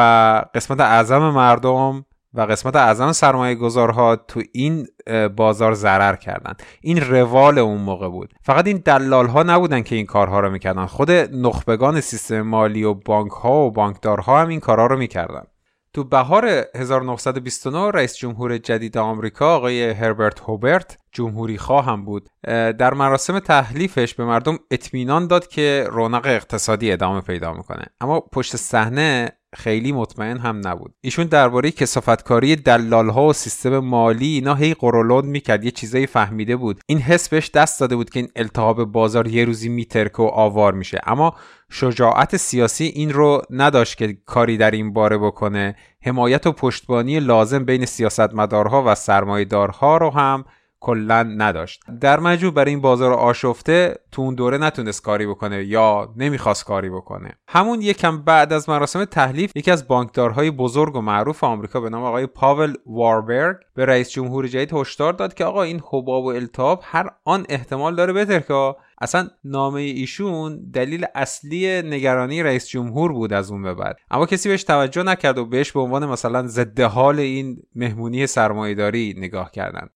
قسمت 0.56 0.80
اعظم 0.80 1.30
مردم 1.30 2.06
و 2.34 2.42
قسمت 2.42 2.76
اعظم 2.76 3.12
سرمایه 3.12 3.56
گذارها 3.56 4.16
تو 4.16 4.42
این 4.54 4.88
بازار 5.36 5.74
ضرر 5.74 6.16
کردن. 6.16 6.54
این 6.82 7.02
روال 7.02 7.60
اون 7.60 7.82
موقع 7.82 8.10
بود. 8.10 8.34
فقط 8.44 8.68
این 8.68 8.82
دلال 8.86 9.28
ها 9.28 9.44
نبودن 9.44 9.82
که 9.82 9.96
این 9.96 10.06
کارها 10.06 10.40
رو 10.40 10.50
می‌کردن. 10.50 10.86
خود 10.86 11.12
نخبگان 11.12 12.02
سیستم 12.02 12.42
مالی 12.42 12.84
و 12.84 12.94
بانک 12.94 13.32
ها 13.32 13.66
و 13.66 13.72
بانکدارها 13.72 14.42
هم 14.42 14.48
این 14.48 14.60
کارها 14.60 14.88
رو 14.88 14.98
می‌کردن. 14.98 15.44
تو 15.98 16.04
بهار 16.04 16.66
1929 16.76 17.92
رئیس 17.92 18.18
جمهور 18.18 18.58
جدید 18.58 18.98
آمریکا 18.98 19.56
آقای 19.56 19.92
هربرت 19.92 20.40
هوبرت 20.40 20.98
جمهوری 21.12 21.58
خواهم 21.58 22.06
بود. 22.06 22.30
در 22.80 22.94
مراسم 22.94 23.40
تحلیفش 23.40 24.14
به 24.14 24.26
مردم 24.26 24.60
اطمینان 24.72 25.28
داد 25.28 25.48
که 25.48 25.88
رونق 25.92 26.26
اقتصادی 26.26 26.92
ادامه 26.92 27.22
پیدا 27.22 27.54
می‌کنه. 27.54 27.86
اما 28.02 28.20
پشت 28.20 28.56
صحنه 28.56 29.37
خیلی 29.56 29.92
مطمئن 29.92 30.38
هم 30.38 30.62
نبود. 30.68 30.94
ایشون 31.02 31.26
درباره 31.26 31.72
کسافتکاری 31.72 32.56
دلال 32.56 33.10
ها 33.10 33.28
و 33.28 33.34
سیستم 33.34 33.80
مالی 33.80 34.26
اینا 34.26 34.56
هی 34.56 34.74
قرولند 34.74 35.24
می‌کرد 35.24 35.64
یه 35.64 35.72
چیزایی 35.72 36.08
فهمیده 36.08 36.56
بود. 36.56 36.80
این 36.86 37.00
حس 37.00 37.30
بهش 37.30 37.52
دست 37.54 37.80
داده 37.80 37.96
بود 37.96 38.10
که 38.10 38.20
این 38.20 38.30
التهاب 38.36 38.84
بازار 38.84 39.28
یه 39.28 39.46
روزی 39.46 39.70
میترکه 39.70 40.24
و 40.24 40.26
آوار 40.26 40.74
میشه. 40.74 41.00
اما 41.04 41.36
شجاعت 41.72 42.38
سیاسی 42.38 42.86
این 42.86 43.14
رو 43.14 43.42
نداشت 43.50 43.98
که 43.98 44.18
کاری 44.26 44.58
در 44.58 44.72
این 44.72 44.94
باره 44.94 45.18
بکنه. 45.18 45.76
حمایت 46.02 46.48
و 46.48 46.52
پشتبانی 46.52 47.20
لازم 47.20 47.66
بین 47.66 47.86
سیاستمدارها 47.86 48.84
و 48.88 48.96
سرمایهدارها 48.96 49.98
رو 49.98 50.10
هم 50.10 50.46
کلا 50.80 51.24
نداشت. 51.24 51.84
در 52.02 52.20
مجموع 52.20 52.54
برای 52.54 52.72
این 52.72 52.82
بازار 52.82 53.14
آشفته 53.14 53.96
تو 54.12 54.22
اون 54.22 54.36
دوره 54.36 54.58
نتونست 54.58 55.02
کاری 55.02 55.28
بکنه 55.28 55.64
یا 55.64 56.14
نمی‌خواست 56.18 56.66
کاری 56.66 56.90
بکنه. 56.90 57.38
همون 57.48 57.82
یکم 57.82 58.22
بعد 58.22 58.54
از 58.54 58.70
مراسم 58.70 59.06
تحلیف 59.06 59.52
یکی 59.56 59.72
از 59.72 59.88
بانکدارهای 59.88 60.52
بزرگ 60.52 60.96
و 60.96 61.02
معروف 61.02 61.44
آمریکا 61.44 61.80
به 61.80 61.90
نام 61.90 62.04
آقای 62.04 62.26
پاول 62.26 62.74
واربرگ 62.86 63.58
به 63.76 63.86
رئیس 63.86 64.10
جمهور 64.10 64.48
جدید 64.48 64.74
هشدار 64.74 65.14
داد 65.14 65.34
که 65.34 65.46
آقا 65.46 65.64
این 65.64 65.82
حباب 65.92 66.26
و 66.26 66.28
التهاب 66.28 66.82
هر 66.84 67.10
آن 67.26 67.46
احتمال 67.50 67.96
داره 67.96 68.14
بترکه 68.14 68.76
اصلا 69.02 69.28
نامه 69.44 69.82
ایشون 69.82 70.70
دلیل 70.74 71.06
اصلی 71.16 71.82
نگرانی 71.82 72.44
رئیس 72.44 72.68
جمهور 72.68 73.14
بود 73.14 73.34
از 73.34 73.52
اون 73.52 73.64
به 73.64 73.74
بعد. 73.74 73.98
اما 74.12 74.26
کسی 74.26 74.50
بهش 74.50 74.64
توجه 74.64 75.04
نکرد 75.04 75.38
و 75.38 75.46
بهش 75.46 75.72
به 75.72 75.80
عنوان 75.80 76.06
مثلا 76.06 76.48
ضد 76.48 76.80
حال 76.80 77.20
این 77.20 77.58
مهمونی 77.76 78.28
سرمایهداری 78.28 79.16
نگاه 79.18 79.52
کردن. 79.52 79.90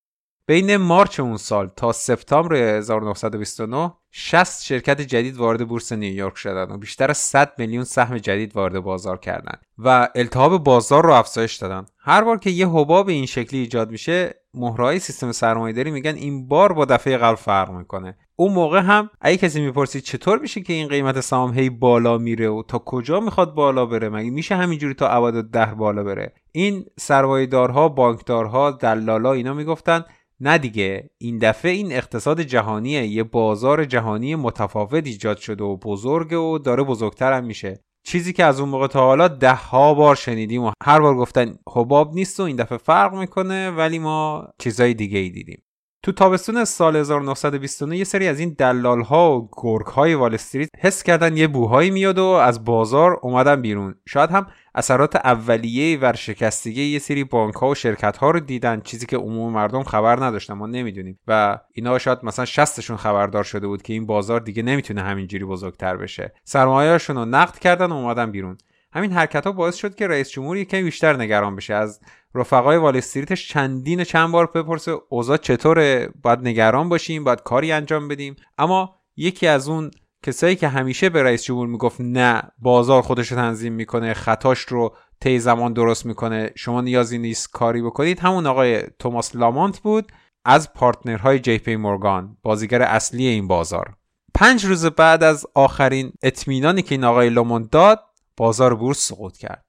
بین 0.48 0.78
مارچ 0.78 1.20
اون 1.20 1.38
سال 1.38 1.72
تا 1.76 1.92
سپتامبر 1.92 2.56
1929 2.56 3.94
60 4.12 4.64
شرکت 4.64 5.02
جدید 5.02 5.38
وارد 5.38 5.68
بورس 5.68 5.92
نیویورک 5.92 6.38
شدن 6.38 6.72
و 6.72 6.78
بیشتر 6.78 7.10
از 7.10 7.18
100 7.18 7.54
میلیون 7.58 7.84
سهم 7.84 8.18
جدید 8.18 8.56
وارد 8.56 8.80
بازار 8.80 9.18
کردند 9.18 9.66
و 9.78 10.10
التهاب 10.16 10.64
بازار 10.64 11.06
رو 11.06 11.14
افزایش 11.14 11.56
دادن. 11.56 11.86
هر 12.00 12.24
بار 12.24 12.40
که 12.40 12.50
یه 12.50 12.68
حباب 12.68 13.10
این 13.10 13.26
شکلی 13.26 13.60
ایجاد 13.60 13.92
میشه 13.92 14.42
مهرهای 14.54 15.00
سیستم 15.00 15.32
سرمایهداری 15.32 15.92
میگن 15.92 16.16
این 16.16 16.48
بار 16.48 16.74
با 16.74 16.86
دفعه 16.86 17.18
قبل 17.18 17.36
فرق 17.36 17.72
می‌کنه. 17.72 18.18
اون 18.36 18.54
موقع 18.54 18.80
هم 18.80 19.10
اگه 19.22 19.38
کسی 19.38 19.62
می‌پرسید 19.62 20.04
چطور 20.04 20.40
میشه 20.40 20.62
که 20.62 20.74
این 20.74 20.88
قیمت 20.88 21.20
سهام 21.20 21.54
هی 21.54 21.70
بالا 21.70 22.18
میره 22.18 22.50
و 22.50 22.64
تا 22.68 22.80
کجا 22.80 23.20
می‌خواد 23.20 23.54
بالا 23.54 23.86
بره 23.86 24.10
مگه 24.10 24.30
میشه 24.30 24.56
همینجوری 24.56 24.94
تا 24.94 25.08
ابد 25.08 25.44
ده 25.44 25.74
بالا 25.74 26.04
بره؟ 26.04 26.34
این 26.52 26.86
سرمایهدارها 27.00 27.90
بانکدارها 27.90 28.72
دلالا 28.72 29.34
اینا 29.34 29.54
می‌گفتن 29.54 30.06
نه 30.44 30.58
دیگه. 30.58 31.10
این 31.18 31.38
دفعه 31.38 31.72
این 31.72 31.92
اقتصاد 31.92 32.42
جهانیه 32.42 33.08
یه 33.08 33.24
بازار 33.24 33.86
جهانی 33.86 34.36
متفاوت 34.36 35.08
ایجاد 35.08 35.38
شده 35.38 35.64
و 35.64 35.78
بزرگه 35.78 36.38
و 36.38 36.58
داره 36.58 36.84
بزرگتر 36.84 37.34
هم 37.34 37.46
میشه. 37.46 37.84
چیزی 38.04 38.34
که 38.34 38.46
از 38.46 38.60
اون 38.60 38.70
موقع 38.70 38.88
تا 38.88 39.00
حالا 39.00 39.28
ده 39.28 39.54
ها 39.54 39.94
بار 39.94 40.16
شنیدیم 40.16 40.64
و 40.64 40.72
هر 40.84 41.00
بار 41.00 41.16
گفتن 41.16 41.56
حباب 41.70 42.14
نیست 42.14 42.40
و 42.40 42.44
این 42.44 42.56
دفعه 42.56 42.78
فرق 42.78 43.14
می‌کنه 43.14 43.72
ولی 43.72 44.00
ما 44.00 44.48
چیزای 44.60 44.94
دیگه 44.94 45.20
ای 45.20 45.30
دیدیم. 45.30 45.64
تو 46.04 46.12
تابستون 46.12 46.66
سال 46.66 46.96
1929 46.96 47.98
یه 47.98 48.04
سری 48.04 48.28
از 48.28 48.40
این 48.40 48.56
دلال 48.58 49.02
ها 49.02 49.38
و 49.38 49.50
گرگ 49.58 49.86
های 49.86 50.16
وال 50.16 50.34
استریت 50.34 50.70
حس 50.80 51.04
کردن 51.04 51.38
یه 51.38 51.48
بوهایی 51.48 51.92
میاد 51.92 52.18
و 52.18 52.26
از 52.26 52.66
بازار 52.66 53.20
اومدن 53.22 53.62
بیرون. 53.62 53.96
شاید 54.08 54.30
هم 54.30 54.48
اثرات 54.76 55.16
اولیه 55.16 56.00
ورشکستگی 56.00 56.84
یه 56.84 57.00
سری 57.00 57.24
بانک 57.24 57.56
ها 57.56 57.70
و 57.70 57.76
شرکت 57.76 58.18
ها 58.18 58.32
رو 58.32 58.40
دیدن 58.40 58.82
چیزی 58.82 59.06
که 59.06 59.18
عموم 59.18 59.54
مردم 59.54 59.84
خبر 59.84 60.26
نداشتن 60.26 60.54
ما 60.54 60.68
نمی‌دونیم. 60.68 61.20
و 61.28 61.60
اینا 61.74 62.00
شاید 62.00 62.20
مثلا 62.24 62.46
شستشون 62.46 62.98
خبردار 62.98 63.44
شده 63.44 63.68
بود 63.68 63.82
که 63.82 63.94
این 63.94 64.06
بازار 64.06 64.40
دیگه 64.40 64.64
نمی‌تونه 64.64 65.02
همینجوری 65.02 65.46
بزرگتر 65.46 65.98
بشه. 65.98 66.34
سرمایه‌هاشون 66.44 67.16
رو 67.16 67.26
نقد 67.26 67.60
کردن 67.60 67.86
و 67.86 67.94
اومدن 67.94 68.32
بیرون. 68.32 68.58
همین 68.94 69.12
حرکت 69.12 69.46
ها 69.46 69.52
باعث 69.52 69.76
شد 69.76 69.96
که 69.96 70.08
رئیس 70.08 70.30
جمهور 70.30 70.58
یکمی 70.58 70.84
بیشتر 70.84 71.18
نگران 71.18 71.56
بشه. 71.56 71.74
از 71.74 72.00
رفقای 72.36 72.78
وال 72.78 72.98
استریتش 72.98 73.50
چندین 73.50 74.04
چند 74.04 74.32
بار 74.32 74.46
بپرسه 74.46 74.96
اوضاع 75.10 75.38
چطوره؟ 75.38 76.10
باید 76.22 76.40
نگران 76.40 76.90
باشیم 76.90 77.24
باید 77.24 77.44
کاری 77.44 77.72
انجام 77.72 78.08
بدیم. 78.08 78.36
اما 78.58 78.96
یکی 79.16 79.48
از 79.48 79.70
اون 79.70 79.92
کسایی 80.24 80.56
که 80.56 80.68
همیشه 80.68 81.10
به 81.10 81.24
رئیس 81.24 81.44
جمهور 81.44 81.68
می‌گفت 81.68 82.02
نه 82.02 82.42
بازار 82.58 83.02
خودش 83.02 83.32
رو 83.32 83.38
تنظیم 83.38 83.74
می‌کنه 83.74 84.14
خطاش 84.14 84.60
رو 84.60 84.96
طی 85.20 85.40
زمان 85.40 85.74
درست 85.74 86.06
می‌کنه 86.06 86.52
شما 86.56 86.82
نیازی 86.82 87.18
نیست 87.18 87.52
کاری 87.52 87.82
بکنید. 87.82 88.20
همون 88.20 88.48
آقای 88.48 88.84
توماس 89.00 89.36
لامانت 89.36 89.80
بود 89.80 90.12
از 90.46 90.74
پارتنرهای 90.74 91.40
جی 91.40 91.58
پی 91.58 91.76
مورگان 91.76 92.38
بازیگر 92.44 92.82
اصلی 92.82 93.26
این 93.26 93.48
بازار. 93.48 93.94
پنج 94.34 94.66
روز 94.66 94.86
بعد 94.86 95.24
از 95.24 95.46
آخرین 95.54 96.12
اطمینانی 96.24 96.82
که 96.82 96.96
این 96.96 97.04
آقای 97.04 97.30
لامانت 97.30 97.72
داد 97.72 98.00
بازار 98.38 98.76
بورس 98.76 99.08
سقوط 99.08 99.38
کرد. 99.38 99.66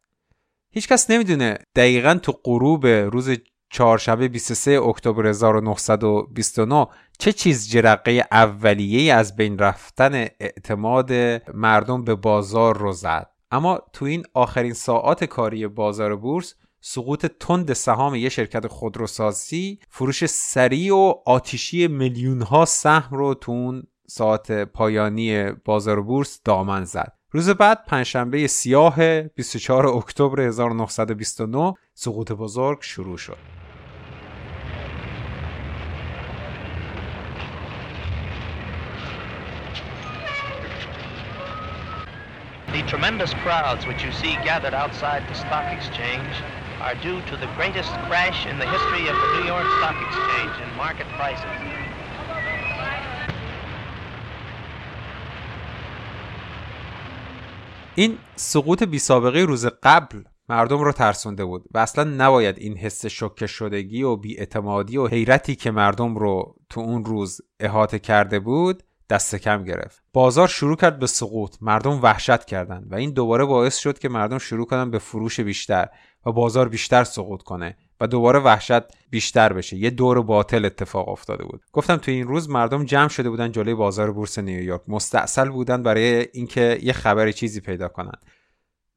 هیچکس 0.70 1.10
نمی‌دونه 1.10 1.58
دقیقا 1.76 2.14
تو 2.14 2.32
غروب 2.44 2.86
روز 2.86 3.30
چهارشنبه 3.70 4.28
23 4.28 4.80
اکتبر 4.80 5.26
1929 5.26 6.86
چه 7.18 7.32
چیز 7.32 7.70
جرقه 7.70 8.24
اولیه 8.32 9.14
از 9.14 9.36
بین 9.36 9.58
رفتن 9.58 10.14
اعتماد 10.14 11.12
مردم 11.54 12.04
به 12.04 12.14
بازار 12.14 12.78
رو 12.78 12.92
زد. 12.92 13.30
اما 13.50 13.80
تو 13.92 14.04
این 14.04 14.24
آخرین 14.34 14.72
ساعات 14.72 15.24
کاری 15.24 15.66
بازار 15.66 16.16
بورس 16.16 16.54
سقوط 16.80 17.26
تند 17.26 17.72
سهام 17.72 18.14
یه 18.14 18.28
شرکت 18.28 18.66
خودروسازی 18.66 19.78
فروش 19.90 20.26
سریع 20.26 20.94
و 20.94 21.14
آتیشی 21.26 21.88
میلیون 21.88 22.42
ها 22.42 22.64
سهم 22.64 23.16
رو 23.16 23.34
تو 23.34 23.52
اون 23.52 23.82
ساعت 24.08 24.52
پایانی 24.52 25.52
بازار 25.52 26.02
بورس 26.02 26.40
دامن 26.44 26.84
زد. 26.84 27.12
روز 27.34 27.50
بعد 27.50 27.84
پنجشنبه 27.86 28.46
سیاه 28.46 28.96
24 29.22 29.86
اکتبر 29.86 30.40
1929 30.40 31.74
سقوط 31.94 32.32
بزرگ 32.32 32.82
شروع 32.82 33.18
شد. 33.18 33.36
The 42.68 42.82
tremendous 42.82 43.32
crowds 43.44 43.86
which 43.86 44.02
you 44.04 44.12
see 44.12 44.34
gathered 44.44 44.74
outside 44.74 45.22
the 45.28 45.34
stock 45.34 45.66
exchange 45.76 46.34
are 46.80 46.96
due 47.06 47.20
to 47.30 47.34
the 47.42 47.50
greatest 47.58 47.92
crash 48.08 48.46
in 48.50 48.58
the 48.58 48.68
history 48.74 49.04
of 49.12 49.16
the 49.22 49.28
New 49.36 49.46
York 49.52 49.68
Stock 49.78 49.96
Exchange 50.08 50.54
in 50.64 50.68
market 50.76 51.08
prices. 51.18 51.91
این 57.94 58.18
سقوط 58.36 58.82
بی 58.82 58.98
سابقه 58.98 59.40
روز 59.40 59.66
قبل 59.82 60.22
مردم 60.48 60.78
رو 60.78 60.92
ترسونده 60.92 61.44
بود 61.44 61.64
و 61.74 61.78
اصلا 61.78 62.04
نباید 62.04 62.58
این 62.58 62.76
حس 62.76 63.06
شکه 63.06 63.46
شدگی 63.46 64.02
و 64.02 64.16
بیاعتمادی 64.16 64.96
و 64.96 65.06
حیرتی 65.06 65.54
که 65.54 65.70
مردم 65.70 66.16
رو 66.16 66.56
تو 66.70 66.80
اون 66.80 67.04
روز 67.04 67.40
احاطه 67.60 67.98
کرده 67.98 68.40
بود 68.40 68.82
دست 69.10 69.36
کم 69.36 69.64
گرفت. 69.64 70.02
بازار 70.12 70.48
شروع 70.48 70.76
کرد 70.76 70.98
به 70.98 71.06
سقوط. 71.06 71.56
مردم 71.60 72.02
وحشت 72.02 72.44
کردند 72.44 72.92
و 72.92 72.94
این 72.94 73.10
دوباره 73.10 73.44
باعث 73.44 73.78
شد 73.78 73.98
که 73.98 74.08
مردم 74.08 74.38
شروع 74.38 74.66
کنن 74.66 74.90
به 74.90 74.98
فروش 74.98 75.40
بیشتر 75.40 75.88
و 76.26 76.32
بازار 76.32 76.68
بیشتر 76.68 77.04
سقوط 77.04 77.42
کنه. 77.42 77.76
و 78.02 78.06
دوباره 78.06 78.38
وحشت 78.38 78.82
بیشتر 79.10 79.52
بشه. 79.52 79.76
یه 79.76 79.90
دور 79.90 80.22
باطل 80.22 80.64
اتفاق 80.64 81.08
افتاده 81.08 81.44
بود. 81.44 81.62
گفتم 81.72 81.96
تو 81.96 82.10
این 82.10 82.26
روز 82.26 82.50
مردم 82.50 82.84
جمع 82.84 83.08
شده 83.08 83.30
بودن 83.30 83.52
جلوی 83.52 83.74
بازار 83.74 84.12
بورس 84.12 84.38
نیویورک. 84.38 84.80
مستاصل 84.88 85.48
بودن 85.48 85.82
برای 85.82 86.28
اینکه 86.32 86.78
یه 86.82 86.92
خبر 86.92 87.30
چیزی 87.30 87.60
پیدا 87.60 87.88
کنن. 87.88 88.18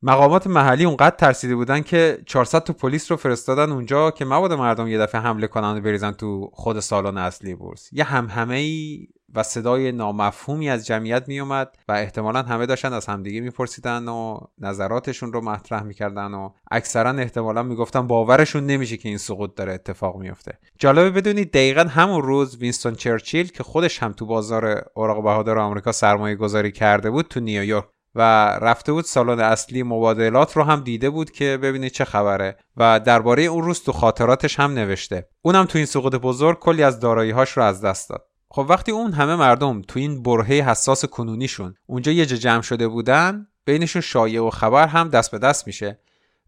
مقامات 0.02 0.48
محلی 0.48 0.86
اونقدر 0.86 1.16
ترسیده 1.16 1.56
بودن 1.56 1.82
که 1.82 2.18
400 2.26 2.64
تا 2.64 2.74
پلیس 2.74 3.12
رو 3.12 3.18
فرستادن 3.18 3.72
اونجا 3.72 4.12
که 4.12 4.26
مبادا 4.26 4.58
مردم 4.58 4.88
یه 4.88 4.98
دفعه 4.98 5.22
حمله 5.22 5.48
کنن 5.48 5.78
و 5.78 5.82
بریزن 5.82 6.12
تو 6.12 6.50
خود 6.54 6.80
سالن 6.80 7.18
اصلی 7.18 7.56
بورس. 7.56 7.90
یه 7.94 8.04
همهمه 8.04 8.56
ای 8.56 9.08
و 9.36 9.44
صدای 9.44 9.92
نامفهومی 9.92 10.70
از 10.70 10.86
جمعیت 10.86 11.28
میومد 11.28 11.78
و 11.88 11.92
احتمالا 11.92 12.42
همه 12.42 12.66
داشتن 12.66 12.94
از 12.94 13.06
همدیگه 13.06 13.42
میپرسیدن 13.42 14.08
و 14.08 14.40
نظراتشون 14.58 15.34
رو 15.34 15.42
مطرح 15.42 15.84
می‌کردن 15.84 16.34
و 16.34 16.50
اکثرا 16.72 17.10
احتمالا 17.10 17.64
می‌گفتن 17.64 18.08
باورشون 18.08 18.66
نمیشه 18.66 18.98
که 18.98 19.10
این 19.10 19.18
سقوط 19.18 19.56
داره 19.56 19.74
اتفاق 19.74 20.18
میفته 20.18 20.60
جالبه 20.80 21.10
بدونید 21.10 21.52
دقیقا 21.52 21.82
همون 21.82 22.22
روز 22.22 22.58
وینستون 22.58 22.96
چرچیل 22.96 23.52
که 23.52 23.64
خودش 23.64 24.04
هم 24.04 24.12
تو 24.12 24.26
بازار 24.26 24.92
اوراق 24.94 25.24
بهادار 25.24 25.60
آمریکا 25.60 25.92
سرمایه 25.92 26.36
گذاری 26.36 26.72
کرده 26.72 27.10
بود 27.10 27.28
تو 27.28 27.40
نیویورک 27.40 27.86
و 28.16 28.22
رفته 28.62 28.92
بود 28.92 29.06
سالن 29.06 29.40
اصلی 29.40 29.84
مبادلات 29.84 30.58
رو 30.58 30.64
هم 30.64 30.80
دیده 30.80 31.10
بود 31.10 31.32
که 31.32 31.60
ببینید 31.62 31.92
چه 31.92 32.06
خبره 32.06 32.58
و 32.78 33.00
درباره 33.00 33.44
اون 33.44 33.64
روز 33.64 33.84
تو 33.84 33.92
خاطراتش 33.92 34.60
هم 34.60 34.72
نوشته. 34.72 35.28
اونم 35.42 35.66
تو 35.66 35.78
این 35.78 35.86
سقوط 35.86 36.16
بزرگ 36.16 36.60
کلی 36.60 36.84
از 36.84 37.00
داراییهاش 37.00 37.52
رو 37.52 37.64
از 37.64 37.82
دست 37.82 38.10
داد. 38.10 38.28
خب 38.56 38.66
وقتی 38.70 38.92
اون 38.92 39.12
همه 39.12 39.36
مردم 39.36 39.82
تو 39.82 40.00
این 40.00 40.24
برهه 40.24 40.70
حساس 40.70 41.06
کنونیشون 41.06 41.76
اونجا 41.88 42.12
یه 42.12 42.26
جا 42.26 42.36
جمع 42.36 42.62
شده 42.62 42.88
بودن 42.88 43.48
بینشون 43.66 44.02
شایع 44.02 44.42
و 44.42 44.50
خبر 44.50 44.88
هم 44.88 45.10
دست 45.10 45.32
به 45.32 45.40
دست 45.40 45.68
میشه. 45.68 46.00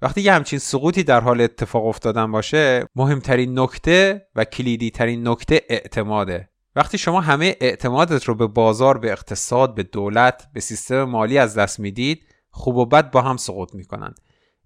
وقتی 0.02 0.22
یه 0.22 0.34
همچین 0.34 0.60
سقوطی 0.60 1.04
در 1.04 1.20
حال 1.20 1.42
اتفاق 1.42 1.86
افتادن 1.86 2.32
باشه 2.32 2.86
مهمترین 2.96 3.60
نکته 3.60 4.28
و 4.36 4.46
کلیدی 4.46 4.90
ترین 4.90 5.28
نکته 5.28 5.62
اعتماده. 5.70 6.50
وقتی 6.76 6.98
شما 6.98 7.22
همه 7.22 7.56
اعتمادت 7.62 8.24
رو 8.24 8.36
به 8.36 8.48
بازار 8.48 8.98
به 8.98 9.12
اقتصاد 9.12 9.76
به 9.76 9.84
دولت 9.84 10.48
به 10.54 10.60
سیستم 10.60 11.04
مالی 11.04 11.38
از 11.38 11.58
دست 11.58 11.80
می‌دید 11.80 12.26
خوب 12.50 12.78
و 12.78 12.86
بد 12.86 13.12
با 13.12 13.22
هم 13.22 13.38
سقوط 13.38 13.76
می‌کنن. 13.76 14.16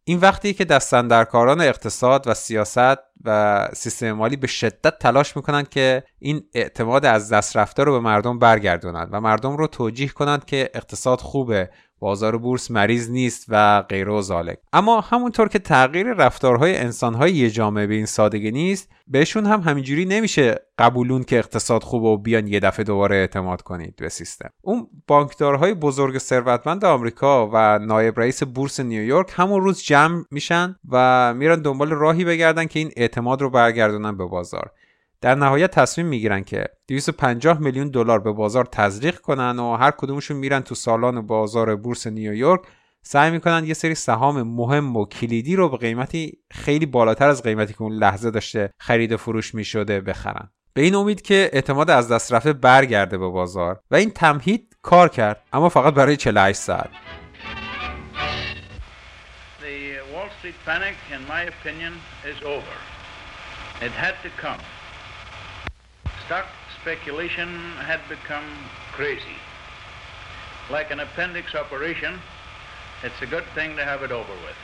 این 0.03 0.19
وقتی 0.19 0.53
که 0.53 0.65
دستندرکاران 0.65 1.61
اقتصاد 1.61 2.27
و 2.27 2.33
سیاست 2.33 2.97
و 3.25 3.69
سیستم 3.73 4.11
مالی 4.11 4.35
به 4.35 4.47
شدت 4.47 4.99
تلاش 4.99 5.35
می‌کنند 5.35 5.69
که 5.69 6.03
این 6.19 6.43
اعتماد 6.53 7.05
از 7.05 7.33
دست 7.33 7.57
رفته 7.57 7.83
رو 7.83 7.91
به 7.91 7.99
مردم 7.99 8.39
برگردونند 8.39 9.09
و 9.11 9.21
مردم 9.21 9.57
رو 9.57 9.67
توجیه 9.67 10.07
کنند 10.07 10.45
که 10.45 10.69
اقتصاد 10.73 11.19
خوبه 11.19 11.69
بازار 12.01 12.37
بورس 12.37 12.71
مریض 12.71 13.09
نیست 13.09 13.45
و 13.49 13.81
غیره 13.81 14.11
و 14.11 14.21
زالک. 14.21 14.57
اما 14.73 15.01
همونطور 15.01 15.47
که 15.47 15.59
تغییر 15.59 16.13
رفتارهای 16.13 16.77
انسانهای 16.77 17.33
یه 17.33 17.49
جامعه 17.49 17.87
به 17.87 17.93
این 17.95 18.05
سادگی 18.05 18.51
نیست 18.51 18.89
بهشون 19.07 19.45
هم 19.45 19.61
همینجوری 19.61 20.05
نمیشه 20.05 20.55
قبولون 20.79 21.23
که 21.23 21.37
اقتصاد 21.37 21.83
خوبه 21.83 22.07
و 22.07 22.17
بیان 22.17 22.47
یه 22.47 22.59
دفعه 22.59 22.83
دوباره 22.83 23.15
اعتماد 23.15 23.61
کنید 23.61 23.95
به 23.95 24.09
سیستم. 24.09 24.49
اون 24.61 24.87
بانکدارهای 25.07 25.73
بزرگ 25.73 26.17
ثروتمند 26.17 26.85
آمریکا 26.85 27.49
و 27.53 27.79
نایب 27.79 28.19
رئیس 28.19 28.43
بورس 28.43 28.79
نیویورک 28.79 29.33
همون 29.35 29.61
روز 29.61 29.83
جمع 29.83 30.23
میشن 30.31 30.75
و 30.91 31.33
میرن 31.33 31.61
دنبال 31.61 31.89
راهی 31.89 32.25
بگردن 32.25 32.65
که 32.65 32.79
این 32.79 32.91
اعتماد 32.97 33.41
رو 33.41 33.49
برگردونن 33.49 34.17
به 34.17 34.25
بازار. 34.25 34.71
در 35.21 35.35
نهایت 35.35 35.71
تصمیم 35.71 36.07
می‌گیرن 36.07 36.43
که 36.43 36.65
250 36.87 37.59
میلیون 37.59 37.87
دلار 37.87 38.19
به 38.19 38.31
بازار 38.31 38.65
تزریق 38.65 39.19
کنن 39.19 39.59
و 39.59 39.75
هر 39.75 39.91
کدومشون 39.91 40.37
میرن 40.37 40.59
تو 40.59 40.75
سالن 40.75 41.21
بازار 41.21 41.75
بورس 41.75 42.07
نیویورک. 42.07 42.61
سعی 43.03 43.31
می‌کنن 43.31 43.65
یه 43.65 43.73
سری 43.73 43.95
سهام 43.95 44.41
مهم 44.41 44.97
و 44.97 45.05
کلیدی 45.05 45.55
رو 45.55 45.69
به 45.69 45.77
قیمتی 45.77 46.39
خیلی 46.51 46.85
بالاتر 46.85 47.29
از 47.29 47.43
قیمتی 47.43 47.73
که 47.73 47.81
اون 47.81 47.93
لحظه 47.93 48.31
داشته 48.31 48.69
خرید 48.79 49.11
و 49.11 49.17
فروش 49.17 49.55
می‌شده 49.55 50.01
بخرن. 50.01 50.49
به 50.73 50.81
این 50.81 50.95
امید 50.95 51.21
که 51.21 51.49
اعتماد 51.53 51.89
از 51.89 52.11
دست 52.11 52.33
رفته 52.33 52.53
برگرده 52.53 53.17
به 53.17 53.27
بازار 53.27 53.79
و 53.91 53.95
این 53.95 54.09
تمهید 54.09 54.77
کار 54.81 55.09
کرد 55.09 55.43
اما 55.53 55.69
فقط 55.69 55.93
برای 55.93 56.17
48 56.17 56.59
ساعت. 56.59 56.89
Stock 66.31 66.47
speculation 66.79 67.49
had 67.79 67.99
become 68.07 68.45
crazy. 68.93 69.35
Like 70.69 70.89
an 70.89 71.01
appendix 71.01 71.53
operation, 71.55 72.21
it's 73.03 73.21
a 73.21 73.25
good 73.25 73.43
thing 73.53 73.75
to 73.75 73.83
have 73.83 74.01
it 74.01 74.13
over 74.13 74.31
with. 74.31 74.55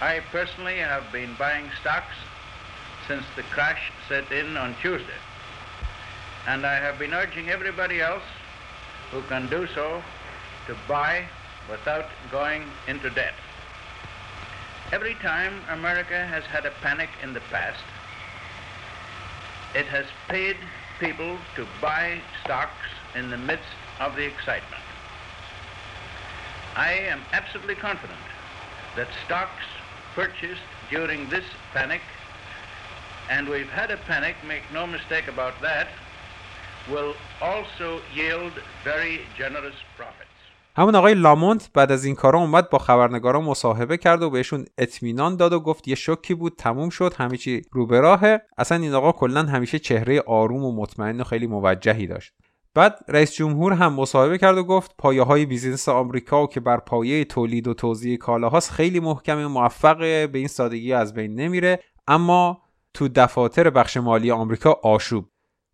I 0.00 0.18
personally 0.32 0.78
have 0.78 1.04
been 1.12 1.36
buying 1.38 1.70
stocks 1.80 2.16
since 3.06 3.22
the 3.36 3.44
crash 3.44 3.92
set 4.08 4.32
in 4.32 4.56
on 4.56 4.74
Tuesday. 4.82 5.22
And 6.48 6.66
I 6.66 6.74
have 6.74 6.98
been 6.98 7.14
urging 7.14 7.50
everybody 7.50 8.00
else 8.00 8.24
who 9.12 9.22
can 9.28 9.48
do 9.50 9.68
so 9.68 10.02
to 10.66 10.76
buy 10.88 11.26
without 11.70 12.06
going 12.32 12.64
into 12.88 13.08
debt. 13.10 13.34
Every 14.90 15.14
time 15.14 15.60
America 15.70 16.26
has 16.26 16.42
had 16.42 16.66
a 16.66 16.72
panic 16.82 17.10
in 17.22 17.34
the 17.34 17.42
past, 17.52 17.84
it 19.74 19.86
has 19.86 20.06
paid 20.28 20.56
people 21.00 21.38
to 21.56 21.66
buy 21.80 22.20
stocks 22.44 22.88
in 23.14 23.30
the 23.30 23.38
midst 23.38 23.64
of 24.00 24.14
the 24.16 24.24
excitement. 24.24 24.82
I 26.76 26.92
am 26.92 27.22
absolutely 27.32 27.74
confident 27.74 28.18
that 28.96 29.08
stocks 29.24 29.64
purchased 30.14 30.62
during 30.90 31.28
this 31.28 31.44
panic, 31.72 32.02
and 33.28 33.48
we've 33.48 33.70
had 33.70 33.90
a 33.90 33.96
panic, 33.96 34.36
make 34.46 34.62
no 34.72 34.86
mistake 34.86 35.28
about 35.28 35.60
that, 35.62 35.88
will 36.90 37.14
also 37.40 38.00
yield 38.14 38.52
very 38.84 39.22
generous 39.36 39.76
profits. 39.96 40.21
همون 40.76 40.94
آقای 40.94 41.14
لامونت 41.14 41.70
بعد 41.74 41.92
از 41.92 42.04
این 42.04 42.14
کارا 42.14 42.38
اومد 42.38 42.70
با 42.70 42.78
خبرنگارا 42.78 43.40
مصاحبه 43.40 43.96
کرد 43.96 44.22
و 44.22 44.30
بهشون 44.30 44.64
اطمینان 44.78 45.36
داد 45.36 45.52
و 45.52 45.60
گفت 45.60 45.88
یه 45.88 45.94
شوکی 45.94 46.34
بود 46.34 46.54
تموم 46.58 46.90
شد 46.90 47.14
همه 47.18 47.36
چی 47.36 47.62
رو 47.72 47.86
به 47.86 48.00
راهه. 48.00 48.42
اصلا 48.58 48.78
این 48.78 48.94
آقا 48.94 49.12
کلا 49.12 49.42
همیشه 49.42 49.78
چهره 49.78 50.20
آروم 50.20 50.64
و 50.64 50.72
مطمئن 50.72 51.20
و 51.20 51.24
خیلی 51.24 51.46
موجهی 51.46 52.06
داشت. 52.06 52.32
بعد 52.74 52.98
رئیس 53.08 53.32
جمهور 53.32 53.72
هم 53.72 53.92
مصاحبه 53.92 54.38
کرد 54.38 54.58
و 54.58 54.64
گفت 54.64 54.94
پایه 54.98 55.22
های 55.22 55.46
بیزینس 55.46 55.88
آمریکا 55.88 56.42
و 56.42 56.46
که 56.46 56.60
بر 56.60 56.76
پایه 56.76 57.24
تولید 57.24 57.68
و 57.68 57.74
توزیع 57.74 58.16
کالاهاست 58.16 58.70
خیلی 58.70 59.00
محکم 59.00 59.44
موفقه 59.46 60.26
به 60.26 60.38
این 60.38 60.48
سادگی 60.48 60.92
از 60.92 61.14
بین 61.14 61.34
نمیره. 61.34 61.80
اما 62.06 62.62
تو 62.94 63.08
دفاتر 63.08 63.70
بخش 63.70 63.96
مالی 63.96 64.30
آمریکا 64.30 64.80
آشوب. 64.82 65.28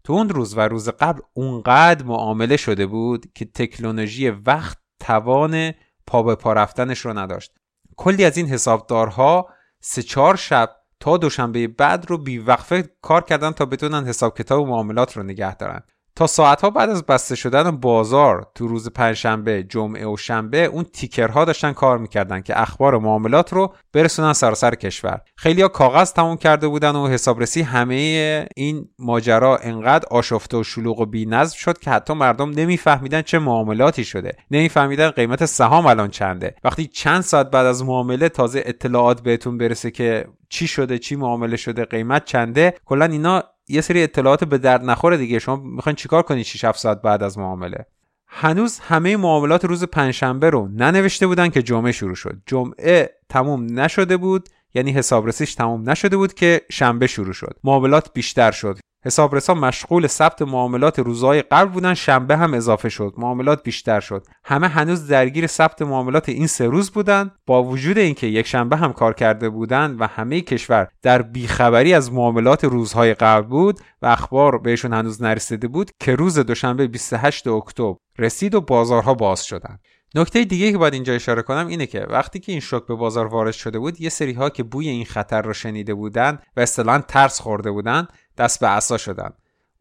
تو 0.04 0.12
اون 0.12 0.28
روز 0.28 0.58
و 0.58 0.60
روز 0.60 0.88
قبل 0.88 1.20
اونقدر 1.32 2.04
معامله 2.04 2.56
شده 2.56 2.86
بود 2.86 3.26
که 3.34 3.44
تکنولوژی 3.44 4.30
وقت 4.30 4.78
توان 5.00 5.74
پا 6.06 6.22
به 6.22 6.34
پا 6.34 6.52
رفتنش 6.52 6.98
رو 6.98 7.18
نداشت. 7.18 7.52
کلی 7.96 8.24
از 8.24 8.36
این 8.36 8.46
حسابدارها 8.46 9.48
سه 9.80 10.02
چهار 10.02 10.36
شب 10.36 10.76
تا 11.00 11.16
دوشنبه 11.16 11.68
بعد 11.68 12.10
رو 12.10 12.18
بیوقفه 12.18 12.90
کار 13.02 13.24
کردن 13.24 13.50
تا 13.50 13.66
بتونن 13.66 14.06
حساب 14.06 14.38
کتاب 14.38 14.60
و 14.60 14.66
معاملات 14.66 15.16
رو 15.16 15.22
نگه 15.22 15.54
دارن. 15.54 15.82
تا 16.18 16.26
ساعتها 16.26 16.70
بعد 16.70 16.90
از 16.90 17.06
بسته 17.06 17.34
شدن 17.34 17.70
بازار 17.70 18.46
تو 18.54 18.68
روز 18.68 18.88
پنجشنبه 18.88 19.62
جمعه 19.62 20.06
و 20.06 20.16
شنبه 20.16 20.64
اون 20.64 20.84
تیکرها 20.84 21.44
داشتن 21.44 21.72
کار 21.72 21.98
می‌کردن 21.98 22.40
که 22.40 22.60
اخبار 22.60 22.98
معاملات 22.98 23.52
رو 23.52 23.74
برسونن 23.92 24.32
سراسر 24.32 24.74
کشور. 24.74 25.20
خیلی 25.36 25.62
ها 25.62 25.68
کاغذ 25.68 26.12
تموم 26.12 26.36
کرده 26.36 26.68
بودن 26.68 26.96
و 26.96 27.08
حسابرسی 27.08 27.62
همه 27.62 28.48
این 28.56 28.88
ماجرا 28.98 29.56
انقدر 29.56 30.08
آشفته 30.10 30.56
و 30.56 30.62
شلوغ 30.62 31.00
و 31.00 31.06
بینظم 31.06 31.56
شد 31.56 31.78
که 31.78 31.90
حتی 31.90 32.14
مردم 32.14 32.50
نمیفهمیدن 32.50 33.22
چه 33.22 33.38
معاملاتی 33.38 34.04
شده. 34.04 34.32
نمیفهمیدن 34.50 35.10
قیمت 35.10 35.44
سهام 35.44 35.86
الان 35.86 36.10
چنده. 36.10 36.54
وقتی 36.64 36.86
چند 36.86 37.20
ساعت 37.20 37.50
بعد 37.50 37.66
از 37.66 37.84
معامله 37.84 38.28
تازه 38.28 38.62
اطلاعات 38.66 39.20
بهتون 39.20 39.58
برسه 39.58 39.90
که 39.90 40.26
چی 40.48 40.66
شده 40.66 40.98
چی 40.98 41.16
معامله 41.16 41.56
شده 41.56 41.84
قیمت 41.84 42.24
چنده 42.24 42.74
کلا 42.84 43.04
اینا 43.04 43.42
یه 43.68 43.80
سری 43.80 44.02
اطلاعات 44.02 44.44
به 44.44 44.58
درد 44.58 44.84
نخوره 44.84 45.16
دیگه. 45.16 45.38
شما 45.38 45.56
می‌خواین 45.56 45.96
چیکار 45.96 46.22
کنید 46.22 46.44
6 46.44 46.64
7 46.64 46.78
ساعت 46.78 47.02
بعد 47.02 47.22
از 47.22 47.38
معامله؟ 47.38 47.86
هنوز 48.26 48.78
همه 48.78 49.16
معاملات 49.16 49.64
روز 49.64 49.84
پنجشنبه 49.84 50.50
رو 50.50 50.68
ننوشته 50.68 51.26
بودن 51.26 51.48
که 51.48 51.62
جمعه 51.62 51.92
شروع 51.92 52.14
شد. 52.14 52.36
جمعه 52.46 53.10
تموم 53.28 53.80
نشده 53.80 54.16
بود 54.16 54.48
یعنی 54.74 54.92
حسابرسیش 54.92 55.54
تموم 55.54 55.90
نشده 55.90 56.16
بود 56.16 56.34
که 56.34 56.60
شنبه 56.70 57.06
شروع 57.06 57.32
شد. 57.32 57.56
معاملات 57.64 58.12
بیشتر 58.12 58.50
شد. 58.50 58.78
حسابرسا 59.04 59.54
مشغول 59.54 60.06
ثبت 60.06 60.42
معاملات 60.42 60.98
روزهای 60.98 61.42
قبل 61.42 61.70
بودن 61.70 61.94
شنبه 61.94 62.36
هم 62.36 62.54
اضافه 62.54 62.88
شد. 62.88 63.14
معاملات 63.18 63.62
بیشتر 63.62 64.00
شد. 64.00 64.26
همه 64.44 64.68
هنوز 64.68 65.08
درگیر 65.08 65.46
ثبت 65.46 65.82
معاملات 65.82 66.28
این 66.28 66.46
سه 66.46 66.66
روز 66.66 66.90
بودن. 66.90 67.30
با 67.46 67.62
وجود 67.62 67.98
اینکه 67.98 68.26
یک 68.26 68.46
شنبه 68.46 68.76
هم 68.76 68.92
کار 68.92 69.14
کرده 69.14 69.48
بودند 69.48 70.00
و 70.00 70.06
همه 70.06 70.40
کشور 70.40 70.88
در 71.02 71.22
بیخبری 71.22 71.94
از 71.94 72.12
معاملات 72.12 72.64
روزهای 72.64 73.14
قبل 73.14 73.46
بود 73.46 73.80
و 74.02 74.06
اخبار 74.06 74.58
بهشون 74.58 74.92
هنوز 74.92 75.22
نرسیده 75.22 75.68
بود 75.68 75.90
که 76.00 76.14
روز 76.14 76.38
دوشنبه 76.38 76.86
28 76.86 77.46
اکتبر 77.46 77.96
رسید 78.18 78.54
و 78.54 78.60
بازارها 78.60 79.14
باز 79.14 79.44
شدند 79.44 79.80
نکته 80.14 80.44
دیگه 80.44 80.72
که 80.72 80.78
باید 80.78 80.94
اینجا 80.94 81.12
اشاره 81.12 81.42
کنم 81.42 81.66
اینه 81.66 81.86
که 81.86 82.00
وقتی 82.00 82.40
که 82.40 82.52
این 82.52 82.60
شوک 82.60 82.86
به 82.86 82.94
بازار 82.94 83.26
وارد 83.26 83.52
شده 83.52 83.78
بود 83.78 84.00
یه 84.00 84.08
سری 84.08 84.32
ها 84.32 84.50
که 84.50 84.62
بوی 84.62 84.88
این 84.88 85.04
خطر 85.04 85.42
رو 85.42 85.52
شنیده 85.52 85.94
بودن 85.94 86.38
و 86.56 86.60
اصطلاحا 86.60 86.98
ترس 86.98 87.40
خورده 87.40 87.70
بودن 87.70 88.08
دست 88.38 88.60
به 88.60 88.66
عصا 88.66 88.98
شدن. 88.98 89.30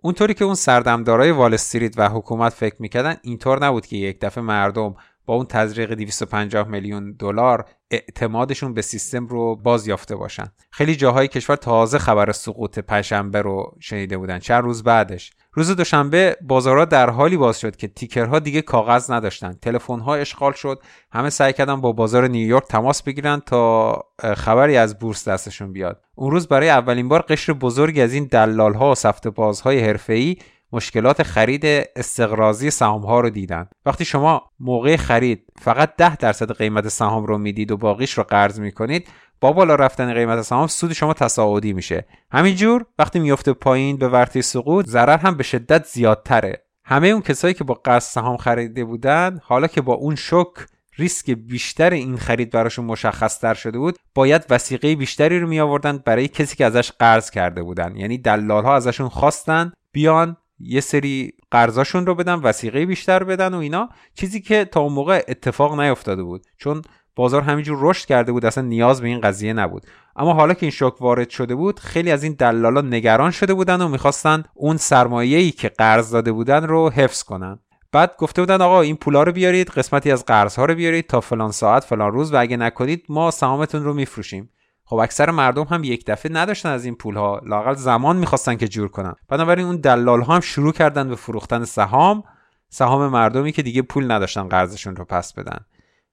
اونطوری 0.02 0.34
که 0.34 0.46
اون 0.46 0.56
سردمدارای 0.56 1.32
وال 1.32 1.54
استریت 1.54 1.94
و 1.98 2.10
حکومت 2.10 2.54
فکر 2.54 2.76
می‌کردن 2.80 3.16
اینطور 3.22 3.66
نبود 3.66 3.86
که 3.86 3.98
یک 3.98 4.20
دفعه 4.22 4.44
مردم 4.44 4.96
با 5.28 5.36
اون 5.36 5.46
تزریق 5.46 5.94
250 5.94 6.68
میلیون 6.68 7.12
دلار 7.12 7.66
اعتمادشون 7.92 8.74
به 8.74 8.82
سیستم 8.82 9.28
رو 9.28 9.56
باز 9.56 9.88
یافته 9.88 10.16
باشن. 10.16 10.46
خیلی 10.72 10.96
جاهای 10.96 11.28
کشور 11.28 11.56
تازه 11.56 11.98
خبر 11.98 12.32
سقوط 12.32 12.80
پنجشنبه 12.80 13.42
رو 13.42 13.76
شنیده 13.80 14.18
بودن. 14.18 14.40
چند 14.40 14.64
روز 14.64 14.84
بعدش. 14.84 15.32
روز 15.54 15.72
دوشنبه 15.72 16.38
بازارها 16.42 16.86
در 16.86 17.10
حالی 17.10 17.38
باز 17.38 17.60
شد 17.60 17.76
که 17.76 17.88
تیکرها 17.88 18.40
دیگه 18.40 18.62
کاغذ 18.62 19.12
نداشتن. 19.12 19.54
تلفن‌ها 19.62 20.16
اشغال 20.16 20.54
شد. 20.54 20.80
همه 21.12 21.30
سعی 21.30 21.54
کردن 21.54 21.82
با 21.82 21.92
بازار 21.92 22.28
نیویورک 22.28 22.64
تماس 22.68 23.04
بگیرن 23.04 23.40
تا 23.40 23.94
خبری 24.38 24.78
از 24.78 25.00
بورس 25.00 25.28
دستشون 25.28 25.74
بیاد. 25.74 26.04
اون 26.16 26.32
روز 26.32 26.48
برای 26.48 26.70
اولین 26.70 27.08
بار 27.08 27.22
قشر 27.22 27.54
بزرگی 27.54 28.02
از 28.02 28.14
این 28.14 28.26
دلال‌ها 28.26 28.92
و 28.92 28.96
سفته 28.96 29.30
بازهای 29.30 29.80
حرفه‌ای 29.80 30.38
مشکلات 30.72 31.24
خرید 31.24 31.66
استقرازی 31.96 32.70
سهام 32.70 33.06
ها 33.06 33.20
رو 33.20 33.30
دیدن. 33.30 33.68
وقتی 33.86 34.06
شما 34.06 34.42
موقع 34.60 34.96
خرید 34.96 35.44
فقط 35.62 35.96
10 35.96 36.16
درصد 36.16 36.52
قیمت 36.52 36.88
سهام 36.88 37.26
رو 37.26 37.38
می‌دید 37.38 37.72
و 37.72 37.78
باقیش 37.78 38.14
رو 38.14 38.24
قرض 38.24 38.60
می‌کنید 38.60 39.08
با 39.42 39.52
بالا 39.52 39.76
رفتن 39.76 40.14
قیمت 40.14 40.42
سهام 40.42 40.68
سود 40.68 40.94
شما 40.94 41.14
تصاعدی 41.14 41.74
میشه. 41.74 42.06
همینجور 42.32 42.86
وقتی 43.00 43.20
میفته 43.20 43.54
پایین 43.54 43.98
به 43.98 44.10
ورطه 44.10 44.42
سقوط 44.42 44.86
ضرر 44.88 45.18
هم 45.18 45.38
به 45.38 45.44
شدت 45.44 45.86
زیادتره. 45.86 46.64
همه 46.86 47.08
اون 47.08 47.22
کسایی 47.22 47.54
که 47.54 47.64
با 47.64 47.74
قرض 47.74 48.04
سهام 48.04 48.38
خریده 48.38 48.86
بودن 48.86 49.40
حالا 49.44 49.68
که 49.68 49.82
با 49.82 49.94
اون 49.94 50.16
شک 50.16 50.68
ریسک 50.98 51.32
بیشتر 51.32 51.90
این 51.90 52.18
خرید 52.18 52.52
براشون 52.52 52.86
مشخص 52.86 53.40
تر 53.40 53.54
شده 53.54 53.78
بود 53.78 54.00
باید 54.16 54.46
وسیقه 54.50 54.96
بیشتری 54.96 55.40
رو 55.40 55.48
می 55.48 55.60
آوردن 55.60 55.98
برای 55.98 56.28
کسی 56.28 56.56
که 56.56 56.66
ازش 56.66 56.92
قرض 56.92 57.30
کرده 57.30 57.64
بودن. 57.64 57.96
یعنی 57.96 58.18
دلال 58.18 58.64
ها 58.64 58.76
ازشون 58.76 59.10
خواستن 59.10 59.72
بیان 59.92 60.38
یه 60.60 60.82
سری 60.82 61.34
قرضاشون 61.52 62.06
رو 62.06 62.16
بدن 62.16 62.34
وسیقه 62.34 62.86
بیشتر 62.86 63.24
بدن 63.24 63.54
و 63.54 63.58
اینا. 63.58 63.90
چیزی 64.16 64.42
که 64.42 64.66
تا 64.66 64.80
اون 64.80 64.94
موقع 64.94 65.24
اتفاق 65.28 65.80
نیفتاده 65.80 66.24
بود. 66.24 66.46
چون 66.58 66.82
بازار 67.16 67.42
همینجور 67.42 67.78
رشد 67.82 68.06
کرده 68.06 68.32
بود 68.32 68.46
اصلا 68.46 68.64
نیاز 68.64 69.02
به 69.02 69.08
این 69.08 69.22
قضیه 69.22 69.54
نبود. 69.54 69.86
اما 70.16 70.34
حالا 70.34 70.54
که 70.54 70.64
این 70.64 70.72
شوک 70.72 71.02
وارد 71.02 71.30
شده 71.30 71.56
بود 71.56 71.80
خیلی 71.80 72.12
از 72.12 72.24
این 72.24 72.34
دلالا 72.34 72.82
نگران 72.82 73.32
شده 73.32 73.54
بودن 73.54 73.82
و 73.82 73.88
می‌خواستن 73.88 74.44
اون 74.54 74.78
سرمایه‌ای 74.78 75.52
که 75.52 75.70
قرض 75.70 76.12
داده 76.12 76.32
بودن 76.32 76.64
رو 76.64 76.90
حفظ 76.90 77.24
کنن. 77.24 77.60
بعد 77.92 78.16
گفته 78.18 78.42
بودن 78.42 78.62
آقا 78.62 78.82
این 78.82 78.96
پولا 78.96 79.24
رو 79.24 79.32
بیارید 79.32 79.70
قسمتی 79.70 80.12
از 80.12 80.26
قرض 80.26 80.56
ها 80.56 80.66
رو 80.66 80.76
بیارید 80.76 81.08
تا 81.08 81.22
فلان 81.22 81.52
ساعت 81.52 81.84
فلان 81.84 82.12
روز 82.12 82.34
و 82.34 82.40
اگه 82.40 82.58
نکنید 82.58 83.06
ما 83.10 83.32
سهامتون 83.32 83.84
رو 83.84 83.94
میفروشیم. 83.94 84.50
خب 84.90 84.96
اکثر 84.96 85.32
مردم 85.32 85.64
هم 85.64 85.84
یک 85.84 86.06
دفعه 86.06 86.32
نداشتن 86.32 86.70
از 86.70 86.86
این 86.86 86.96
پول 86.96 87.16
ها 87.16 87.42
لاقل 87.46 87.74
زمان 87.74 88.18
می‌خواستن 88.18 88.56
که 88.56 88.68
جور 88.68 88.88
کنن. 88.88 89.16
بنابراین 89.30 89.66
اون 89.66 89.78
دلال 89.78 90.22
ها 90.22 90.34
هم 90.34 90.40
شروع 90.40 90.74
کردن 90.74 91.10
به 91.10 91.16
فروختن 91.16 91.64
سهام. 91.64 92.24
سهام 92.70 93.08
مردمی 93.08 93.52
که 93.52 93.62
دیگه 93.62 93.82
پول 93.82 94.12
نداشتن 94.12 94.48
قرضشون 94.48 94.96
رو 94.96 95.06
پس 95.06 95.34
بدن. 95.34 95.66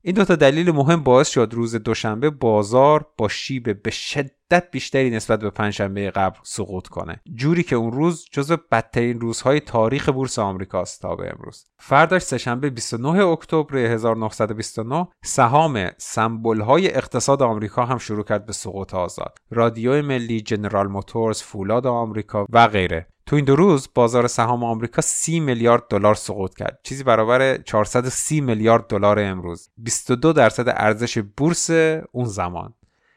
این 0.07 0.15
دوتا 0.15 0.37
دلیل 0.37 0.71
مهم 0.71 1.03
باعث 1.03 1.29
شد 1.29 1.51
روز 1.53 1.75
دوشنبه 1.75 2.31
بازار 2.31 3.07
با 3.19 3.29
شیب 3.29 3.83
به 3.83 3.91
شدت 3.91 4.71
بیشتری 4.71 5.11
نسبت 5.11 5.41
به 5.41 5.51
پنجشنبه 5.51 6.11
قبل 6.11 6.39
سقوط 6.43 6.89
کنه. 6.89 7.21
جوری 7.35 7.63
که 7.63 7.77
اون 7.77 7.93
روز 7.93 8.27
جزو 8.33 8.57
بدترین 8.73 9.21
روزهای 9.21 9.61
تاریخ 9.61 10.09
بورس 10.09 10.39
آمریکاست 10.39 11.03
تا 11.03 11.17
به 11.17 11.33
امروز. 11.33 11.67
فرداش 11.79 12.23
سهشنبه 12.23 12.71
29 12.71 13.25
اکتبر 13.25 13.77
1929 13.77 15.09
سهام 15.25 15.91
سمبل 15.99 16.61
های 16.61 16.95
اقتصاد 16.95 17.43
آمریکا 17.43 17.85
هم 17.85 17.99
شروع 17.99 18.25
کرد 18.25 18.47
به 18.47 18.53
سقوط 18.53 18.95
آزاد. 18.95 19.39
رادیو 19.51 20.03
ملی 20.03 20.41
جنرال 20.41 20.87
موتورز 20.87 21.43
فولاد 21.43 21.87
آمریکا 21.87 22.47
و 22.51 22.69
غیره. 22.69 23.07
تو 23.27 23.37
این 23.37 23.45
دو 23.45 23.57
روز 23.57 23.89
بازار 23.95 24.27
سهام 24.27 24.65
آمریکا 24.65 25.03
30 25.03 25.41
میلیارد 25.41 25.83
دلار 25.91 26.15
سقوط 26.15 26.55
کرد. 26.55 26.81
چیزی 26.83 27.05
برابر 27.05 27.57
430 27.57 28.41
میلیارد 28.41 28.87
دلار 28.87 29.19
امروز. 29.21 29.71
22 29.79 30.33
درصد 30.33 30.69
ارزش 30.69 31.19
بورس 31.19 31.71
اون 32.13 32.25
زمان. 32.25 32.75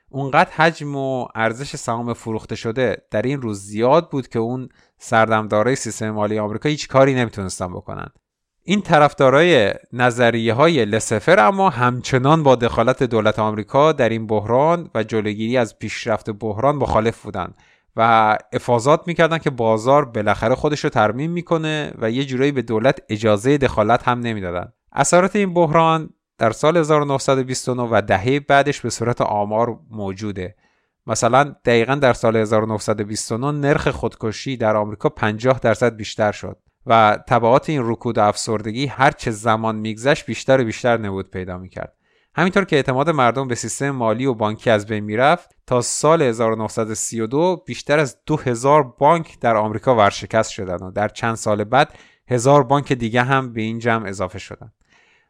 اونقدر 0.09 0.51
حجم 0.51 0.95
و 0.95 1.27
ارزش 1.35 1.75
سهام 1.75 2.13
فروخته 2.13 2.55
شده 2.55 2.97
در 3.11 3.21
این 3.21 3.41
روز 3.41 3.61
زیاد 3.61 4.09
بود 4.09 4.27
که 4.27 4.39
اون 4.39 4.69
سردمدارای 4.97 5.75
سیستم 5.75 6.09
مالی 6.09 6.39
آمریکا 6.39 6.69
هیچ 6.69 6.87
کاری 6.87 7.15
نمی‌تونستن 7.15 7.67
بکنن. 7.73 8.07
این 8.63 8.81
طرفدارای 8.81 9.73
نظریه 9.93 10.53
های 10.53 10.85
لسفر 10.85 11.39
اما 11.39 11.69
همچنان 11.69 12.43
با 12.43 12.55
دخالت 12.55 13.03
دولت 13.03 13.39
آمریکا 13.39 13.91
در 13.91 14.09
این 14.09 14.27
بحران 14.27 14.89
و 14.95 15.03
جلوگیری 15.03 15.57
از 15.57 15.79
پیشرفت 15.79 16.29
بحران 16.29 16.75
مخالف 16.75 17.21
بودند. 17.21 17.55
و 17.97 18.37
افاظات 18.53 19.07
می‌کردن 19.07 19.37
که 19.37 19.49
بازار 19.49 20.05
بالاخره 20.05 20.55
خودش 20.55 20.83
رو 20.83 20.89
ترمیم 20.89 21.31
می‌کنه 21.31 21.93
و 21.97 22.11
یه 22.11 22.25
جورایی 22.25 22.51
به 22.51 22.61
دولت 22.61 22.99
اجازه 23.09 23.57
دخالت 23.57 24.07
هم 24.07 24.19
نمی‌دادن. 24.19 24.73
اثرات 24.91 25.35
این 25.35 25.53
بحران 25.53 26.09
در 26.37 26.51
سال 26.51 26.77
1929 26.77 27.87
و 27.91 28.01
دهه 28.01 28.39
بعدش 28.39 28.81
به 28.81 28.89
صورت 28.89 29.21
آمار 29.21 29.79
موجوده. 29.91 30.55
مثلا 31.07 31.55
دقیقا 31.65 31.95
در 31.95 32.13
سال 32.13 32.35
1929 32.35 33.51
نرخ 33.51 33.87
خودکشی 33.87 34.57
در 34.57 34.75
آمریکا 34.75 35.09
50 35.09 35.59
درصد 35.59 35.95
بیشتر 35.95 36.31
شد 36.31 36.57
و 36.85 37.19
تبعات 37.27 37.69
این 37.69 37.81
رکود 37.83 38.19
افسردگی 38.19 38.85
هر 38.85 39.11
چه 39.11 39.31
زمان 39.31 39.75
میگذشت 39.75 40.25
بیشتر 40.25 40.61
و 40.61 40.63
بیشتر 40.63 40.97
نبود 40.97 41.29
پیدا 41.29 41.57
می‌کرد. 41.57 41.96
همینطور 42.37 42.65
که 42.65 42.75
اعتماد 42.75 43.09
مردم 43.09 43.47
به 43.47 43.55
سیستم 43.55 43.89
مالی 43.89 44.25
و 44.25 44.33
بانکی 44.33 44.69
از 44.69 44.85
بین 44.85 45.03
می‌رفت 45.03 45.55
تا 45.67 45.81
سال 45.81 46.21
1932 46.21 47.63
بیشتر 47.65 47.99
از 47.99 48.17
2000 48.25 48.83
بانک 48.83 49.39
در 49.39 49.55
آمریکا 49.55 49.95
ورشکست 49.95 50.51
شدند 50.51 50.81
و 50.81 50.91
در 50.91 51.07
چند 51.07 51.35
سال 51.35 51.63
بعد 51.63 51.93
هزار 52.27 52.63
بانک 52.63 52.93
دیگه 52.93 53.23
هم 53.23 53.53
به 53.53 53.61
این 53.61 53.79
جمع 53.79 54.07
اضافه 54.07 54.39
شدند. 54.39 54.73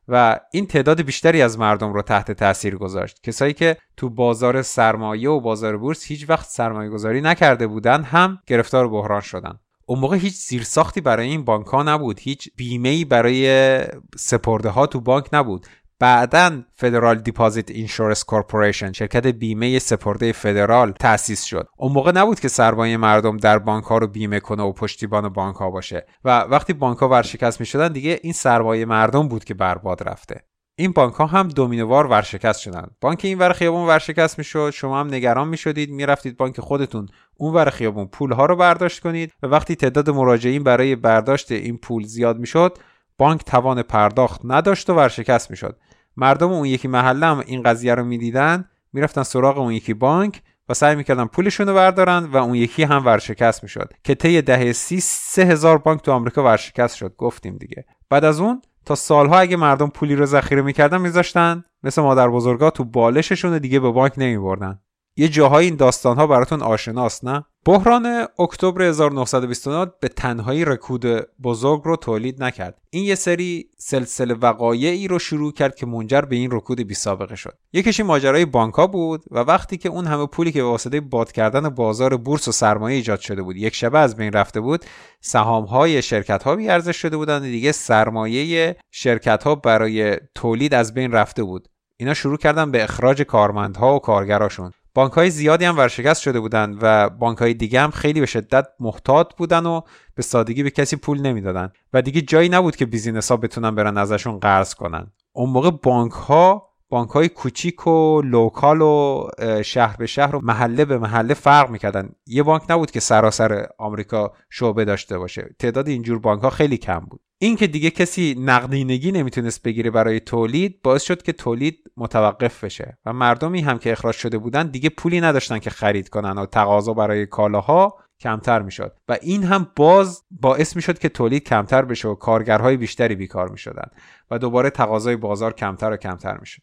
و 0.07 0.39
این 0.51 0.67
تعداد 0.67 1.01
بیشتری 1.01 1.41
از 1.41 1.59
مردم 1.59 1.93
رو 1.93 2.01
تحت 2.01 2.31
تاثیر 2.31 2.75
گذاشت. 2.75 3.23
کسایی 3.23 3.53
که 3.53 3.77
تو 3.97 4.09
بازار 4.09 4.61
سرمایه 4.61 5.29
و 5.29 5.39
بازار 5.39 5.77
بورس 5.77 6.05
هیچ 6.05 6.29
وقت 6.29 6.49
سرمایه 6.49 6.89
گذاری 6.89 7.21
نکرده 7.21 7.67
بودند 7.67 8.05
هم 8.05 8.39
گرفتار 8.47 8.87
بحران 8.87 9.21
شدند. 9.21 9.59
اون 9.85 9.99
موقع 9.99 10.17
هیچ 10.17 10.33
زیرساختی 10.33 11.01
برای 11.01 11.27
این 11.27 11.45
بانک 11.45 11.67
ها 11.67 11.83
نبود. 11.83 12.19
هیچ 12.19 12.49
بیمه 12.55 13.05
برای 13.05 13.79
سپرده 14.17 14.69
ها 14.69 14.87
تو 14.87 15.01
بانک 15.01 15.29
نبود. 15.33 15.67
بعدا 15.99 16.61
Federal 16.75 17.15
Deposit 17.15 17.71
Insurance 17.71 18.23
Corporation 18.23 18.91
شرکت 18.91 19.27
بیمه 19.27 19.79
سپرده 19.79 20.31
فدرال 20.31 20.91
تأسیس 20.91 21.43
شد. 21.43 21.67
اون 21.77 21.91
موقع 21.91 22.11
نبود 22.11 22.39
که 22.39 22.47
سرمایه 22.47 22.97
مردم 22.97 23.37
در 23.37 23.59
بانک 23.59 23.83
ها 23.83 23.97
رو 23.97 24.07
بیمه 24.07 24.39
کنه 24.39 24.63
و 24.63 24.71
پشتیبان 24.71 25.29
بانک 25.29 25.55
ها 25.55 25.71
باشه. 25.71 26.05
و 26.23 26.39
وقتی 26.39 26.73
بانک 26.73 26.97
ها 26.97 27.09
ورشکست 27.09 27.59
می 27.59 27.65
شدن 27.65 27.91
دیگه 27.91 28.19
این 28.23 28.33
سرمایه 28.33 28.85
مردم 28.85 29.27
بود 29.27 29.43
که 29.43 29.53
برباد 29.53 30.09
رفته. 30.09 30.43
این 30.79 30.91
بانک 30.91 31.13
ها 31.13 31.25
هم 31.25 31.47
دومینووار 31.47 32.07
ورشکست 32.07 32.59
شدن. 32.59 32.87
بانک 33.01 33.21
این 33.23 33.37
ور 33.37 33.53
خیابون 33.53 33.87
ورشکست 33.87 34.37
می‌شد 34.37 34.69
شما 34.69 34.99
هم 34.99 35.07
نگران 35.07 35.47
می 35.47 35.57
شدید 35.57 35.89
می‌رفتید 35.89 36.37
بانک 36.37 36.59
خودتون 36.59 37.07
اون 37.37 37.53
ور 37.53 37.69
خیابون 37.69 38.07
پول 38.07 38.31
ها 38.31 38.45
رو 38.45 38.55
برداشت 38.55 38.99
کنید. 38.99 39.33
و 39.43 39.47
وقتی 39.47 39.75
تعداد 39.75 40.09
مراجعین 40.09 40.63
برای 40.63 40.95
برداشت 40.95 41.51
این 41.51 41.77
پول 41.77 42.03
زیاد 42.03 42.39
می‌شد 42.39 42.77
بانک 43.17 43.43
توان 43.43 43.81
پرداخت 43.81 44.41
نداشت 44.43 44.89
و 44.89 44.93
ورشکست 44.93 45.51
می‌شد. 45.51 45.79
مردم 46.17 46.51
اون 46.51 46.65
یکی 46.65 46.87
محله 46.87 47.25
هم 47.25 47.43
این 47.45 47.63
قضیه 47.63 47.95
رو 47.95 48.03
می‌دیدن 48.03 48.69
می‌رفتن 48.93 49.23
سراغ 49.23 49.57
اون 49.57 49.73
یکی 49.73 49.93
بانک 49.93 50.41
و 50.69 50.73
سعی 50.73 50.95
می‌کردن 50.95 51.25
پولشون 51.25 51.67
رو 51.67 51.73
بردارن 51.73 52.25
و 52.25 52.37
اون 52.37 52.55
یکی 52.55 52.83
هم 52.83 53.05
ورشکست 53.05 53.63
می‌شد 53.63 53.93
که 54.03 54.15
طی 54.15 54.41
دهه 54.41 54.71
سی 54.71 54.99
سه 54.99 55.43
هزار 55.43 55.77
بانک 55.77 56.01
تو 56.01 56.11
آمریکا 56.11 56.43
ورشکست 56.43 56.95
شد 56.95 57.15
گفتیم 57.17 57.57
دیگه. 57.57 57.85
بعد 58.09 58.25
از 58.25 58.39
اون 58.39 58.61
تا 58.85 58.95
سالها 58.95 59.39
اگه 59.39 59.57
مردم 59.57 59.87
پولی 59.87 60.15
رو 60.15 60.25
ذخیره 60.25 60.61
می‌کردن 60.61 61.01
میذاشتن 61.01 61.63
مثل 61.83 62.01
مادر 62.01 62.29
بزرگا 62.29 62.69
تو 62.69 62.83
بالششون 62.83 63.57
دیگه 63.57 63.79
به 63.79 63.91
بانک 63.91 64.13
نمیبردن. 64.17 64.79
یه 65.15 65.27
جاهای 65.27 65.65
این 65.65 65.75
داستان 65.75 66.17
ها 66.17 66.27
براتون 66.27 66.61
آشناست 66.61 67.25
نه؟ 67.25 67.45
بحران 67.67 68.27
اکتبر 68.39 68.81
1929 68.81 69.91
به 69.99 70.07
تنهایی 70.07 70.65
رکود 70.65 71.05
بزرگ 71.43 71.81
رو 71.85 71.95
تولید 71.95 72.43
نکرد. 72.43 72.81
این 72.89 73.03
یه 73.03 73.15
سری 73.15 73.69
سلسله 73.77 74.33
وقایعی 74.33 75.07
رو 75.07 75.19
شروع 75.19 75.53
کرد 75.53 75.75
که 75.75 75.85
منجر 75.85 76.21
به 76.21 76.35
این 76.35 76.51
رکود 76.51 76.81
بی 76.81 76.93
سابقه 76.93 77.35
شد. 77.35 77.57
یکیش 77.73 77.99
ماجرای 77.99 78.45
بانکا 78.45 78.87
بود 78.87 79.23
و 79.31 79.39
وقتی 79.39 79.77
که 79.77 79.89
اون 79.89 80.05
همه 80.05 80.25
پولی 80.25 80.51
که 80.51 80.61
به 80.61 80.69
واسطه 80.69 81.01
باد 81.01 81.31
کردن 81.31 81.69
بازار 81.69 82.17
بورس 82.17 82.47
و 82.47 82.51
سرمایه 82.51 82.95
ایجاد 82.95 83.19
شده 83.19 83.41
بود 83.41 83.57
یک 83.57 83.75
شبه 83.75 83.99
از 83.99 84.15
بین 84.15 84.33
رفته 84.33 84.59
بود 84.59 84.85
سهام 85.21 85.65
های 85.65 86.01
شرکت 86.01 86.43
ها 86.43 86.51
ارزش 86.53 86.97
شده 86.97 87.17
بودن 87.17 87.37
و 87.37 87.45
دیگه 87.45 87.71
سرمایه 87.71 88.75
شرکت 88.91 89.43
ها 89.43 89.55
برای 89.55 90.17
تولید 90.35 90.73
از 90.73 90.93
بین 90.93 91.11
رفته 91.11 91.43
بود. 91.43 91.67
اینا 91.97 92.13
شروع 92.13 92.37
کردن 92.37 92.71
به 92.71 92.83
اخراج 92.83 93.21
کارمندها 93.21 93.95
و 93.95 93.99
کارگراشون. 93.99 94.71
بانک 94.97 95.13
های 95.13 95.29
زیادی 95.29 95.65
هم 95.65 95.77
ورشکست 95.77 96.21
شده 96.21 96.39
بودند 96.39 96.77
و 96.81 97.09
بانک 97.09 97.37
های 97.37 97.53
دیگه 97.53 97.81
هم 97.81 97.91
خیلی 97.91 98.19
به 98.19 98.25
شدت 98.25 98.67
محتاط 98.79 99.35
بودن 99.35 99.65
و 99.65 99.81
به 100.15 100.21
سادگی 100.23 100.63
به 100.63 100.69
کسی 100.69 100.95
پول 100.95 101.21
نمی‌دادن. 101.21 101.71
و 101.93 102.01
دیگه 102.01 102.21
جایی 102.21 102.49
نبود 102.49 102.75
که 102.75 102.85
business 102.85 103.31
ها 103.31 103.37
بتونن 103.37 103.75
برن 103.75 103.97
ازشون 103.97 104.39
قرض 104.39 104.73
کنن. 104.73 105.11
اون 105.33 105.49
موقع 105.49 105.71
بانک 105.71 106.11
ها 106.11 106.69
بانک 106.89 107.09
های 107.09 107.29
کوچیک 107.29 107.87
و 107.87 108.21
local 108.21 108.81
و 108.81 109.27
شهر 109.63 109.97
به 109.97 110.05
شهر 110.05 110.35
و 110.35 110.41
محله 110.43 110.85
به 110.85 110.97
محله 110.97 111.33
فرق 111.33 111.69
می‌کردن. 111.69 112.09
یه 112.27 112.43
بانک 112.43 112.63
نبود 112.69 112.91
که 112.91 112.99
سراسر 112.99 113.67
آمریکا 113.77 114.33
شعبه 114.49 114.85
داشته 114.85 115.17
باشه. 115.17 115.55
تعداد 115.59 115.87
اینجور 115.87 116.19
بانک 116.19 116.41
ها 116.41 116.49
خیلی 116.49 116.77
کم 116.77 116.99
بود. 116.99 117.21
این 117.39 117.55
که 117.55 117.67
دیگه 117.67 117.89
کسی 117.89 118.35
نقدینگی 118.39 119.11
نمی‌تونست 119.11 119.63
بگیره 119.63 119.91
برای 119.91 120.19
تولید 120.19 120.81
باعث 120.83 121.03
شد 121.03 121.21
که 121.21 121.33
تولید 121.33 121.79
متوقف 121.97 122.63
بشه 122.63 122.97
و 123.05 123.13
مردمی 123.13 123.61
هم 123.61 123.77
که 123.77 123.91
اخراج 123.91 124.15
شده 124.15 124.37
بودن 124.37 124.67
دیگه 124.67 124.89
پولی 124.89 125.21
نداشتن 125.21 125.59
که 125.59 125.69
خرید 125.69 126.09
کنن 126.09 126.37
و 126.37 126.45
تقاضا 126.45 126.93
برای 126.93 127.25
کالاها 127.25 127.97
کمتر 128.19 128.61
می‌شد. 128.61 128.95
و 129.07 129.17
این 129.21 129.43
هم 129.43 129.67
باز 129.75 130.23
باعث 130.31 130.75
می‌شد 130.75 130.99
که 130.99 131.09
تولید 131.09 131.43
کمتر 131.43 131.81
بشه 131.81 132.07
و 132.07 132.15
کارگرهای 132.15 132.77
بیشتری 132.77 133.15
بیکار 133.15 133.49
می‌شدن 133.49 133.87
و 134.31 134.39
دوباره 134.39 134.69
تقاضای 134.69 135.15
بازار 135.15 135.53
کمتر 135.53 135.91
و 135.91 135.97
کمتر 135.97 136.37
می‌شد. 136.37 136.61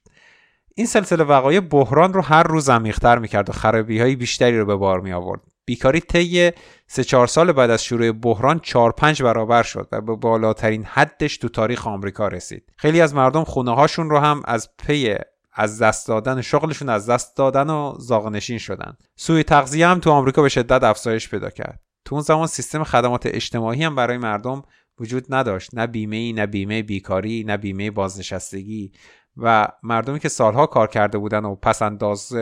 این 0.76 0.86
سلسله 0.86 1.24
وقایع 1.24 1.60
بحران 1.60 2.12
رو 2.12 2.20
هر 2.22 2.42
روز 2.42 2.68
عمیقتر 2.68 3.18
می‌کرد 3.18 3.48
و 3.48 3.52
خرابی 3.52 4.00
های 4.00 4.16
بیشتری 4.16 4.58
رو 4.58 4.66
به 4.66 4.76
بار 4.76 5.00
می 5.00 5.12
آورد 5.12 5.40
بیکاری 5.64 6.00
طی 6.00 6.50
سه 6.86 7.04
چهار 7.04 7.26
سال 7.26 7.52
بعد 7.52 7.70
از 7.70 7.84
شروع 7.84 8.12
بحران 8.12 8.60
4 8.60 8.92
پنج 8.92 9.22
برابر 9.22 9.62
شد 9.62 9.88
و 9.92 10.00
به 10.00 10.16
بالاترین 10.16 10.84
حدش 10.84 11.36
تو 11.36 11.48
تاریخ 11.48 11.86
آمریکا 11.86 12.28
رسید. 12.28 12.72
خیلی 12.76 13.00
از 13.00 13.14
مردم 13.14 13.44
خونه 13.44 13.74
هاشون 13.74 14.10
رو 14.10 14.18
هم 14.18 14.42
از 14.44 14.68
پی 14.78 15.14
از 15.52 15.82
دست 15.82 16.08
دادن 16.08 16.40
شغلشون 16.40 16.88
از 16.88 17.10
دست 17.10 17.36
دادن 17.36 17.70
و 17.70 17.94
زاغنشین 17.98 18.58
شدن. 18.58 18.96
سوی 19.16 19.42
تغذیه 19.42 19.86
هم 19.86 20.00
تو 20.00 20.10
آمریکا 20.10 20.42
به 20.42 20.48
شدت 20.48 20.82
افزایش 20.82 21.28
پیدا 21.28 21.50
کرد. 21.50 21.80
تو 22.04 22.14
اون 22.14 22.22
زمان 22.22 22.46
سیستم 22.46 22.84
خدمات 22.84 23.26
اجتماعی 23.26 23.84
هم 23.84 23.94
برای 23.94 24.18
مردم 24.18 24.62
وجود 25.00 25.34
نداشت. 25.34 25.70
نه 25.74 25.86
بیمه 25.86 26.32
نه 26.32 26.46
بیمه 26.46 26.82
بیکاری 26.82 27.44
نه 27.44 27.56
بیمه 27.56 27.90
بازنشستگی 27.90 28.92
و 29.36 29.68
مردمی 29.82 30.18
که 30.18 30.28
سالها 30.28 30.66
کار 30.66 30.86
کرده 30.88 31.18
بودن 31.18 31.44
و 31.44 31.54
پس 31.54 31.82
انداز 31.82 32.32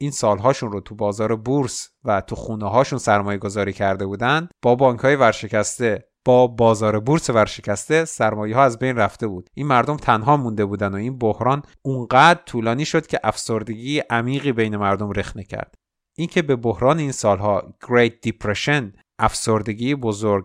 این 0.00 0.10
سالهاشون 0.10 0.72
رو 0.72 0.80
تو 0.80 0.94
بازار 0.94 1.36
بورس 1.36 1.88
و 2.04 2.20
تو 2.20 2.34
خونه 2.34 2.70
هاشون 2.70 2.98
سرمایه 2.98 3.38
گذاری 3.38 3.72
کرده 3.72 4.06
بودن 4.06 4.48
با 4.62 4.74
بانک 4.74 5.00
های 5.00 5.16
ورشکسته 5.16 6.08
با 6.24 6.46
بازار 6.46 7.00
بورس 7.00 7.30
ورشکسته 7.30 8.04
سرمایه 8.04 8.56
ها 8.56 8.62
از 8.62 8.78
بین 8.78 8.96
رفته 8.96 9.26
بود. 9.26 9.50
این 9.54 9.66
مردم 9.66 9.96
تنها 9.96 10.36
مونده 10.36 10.64
بودن 10.64 10.92
و 10.92 10.96
این 10.96 11.18
بحران 11.18 11.62
اونقدر 11.82 12.40
طولانی 12.46 12.84
شد 12.84 13.06
که 13.06 13.20
افسردگی 13.24 14.02
عمیقی 14.10 14.52
بین 14.52 14.76
مردم 14.76 15.10
رخنه 15.10 15.44
کرد 15.44 15.74
اینکه 16.18 16.42
به 16.42 16.56
بحران 16.56 16.98
این 16.98 17.12
سالها 17.12 17.74
Great 17.84 18.28
Depression 18.28 18.84
افسردگی 19.18 19.94
بزرگ 19.94 20.44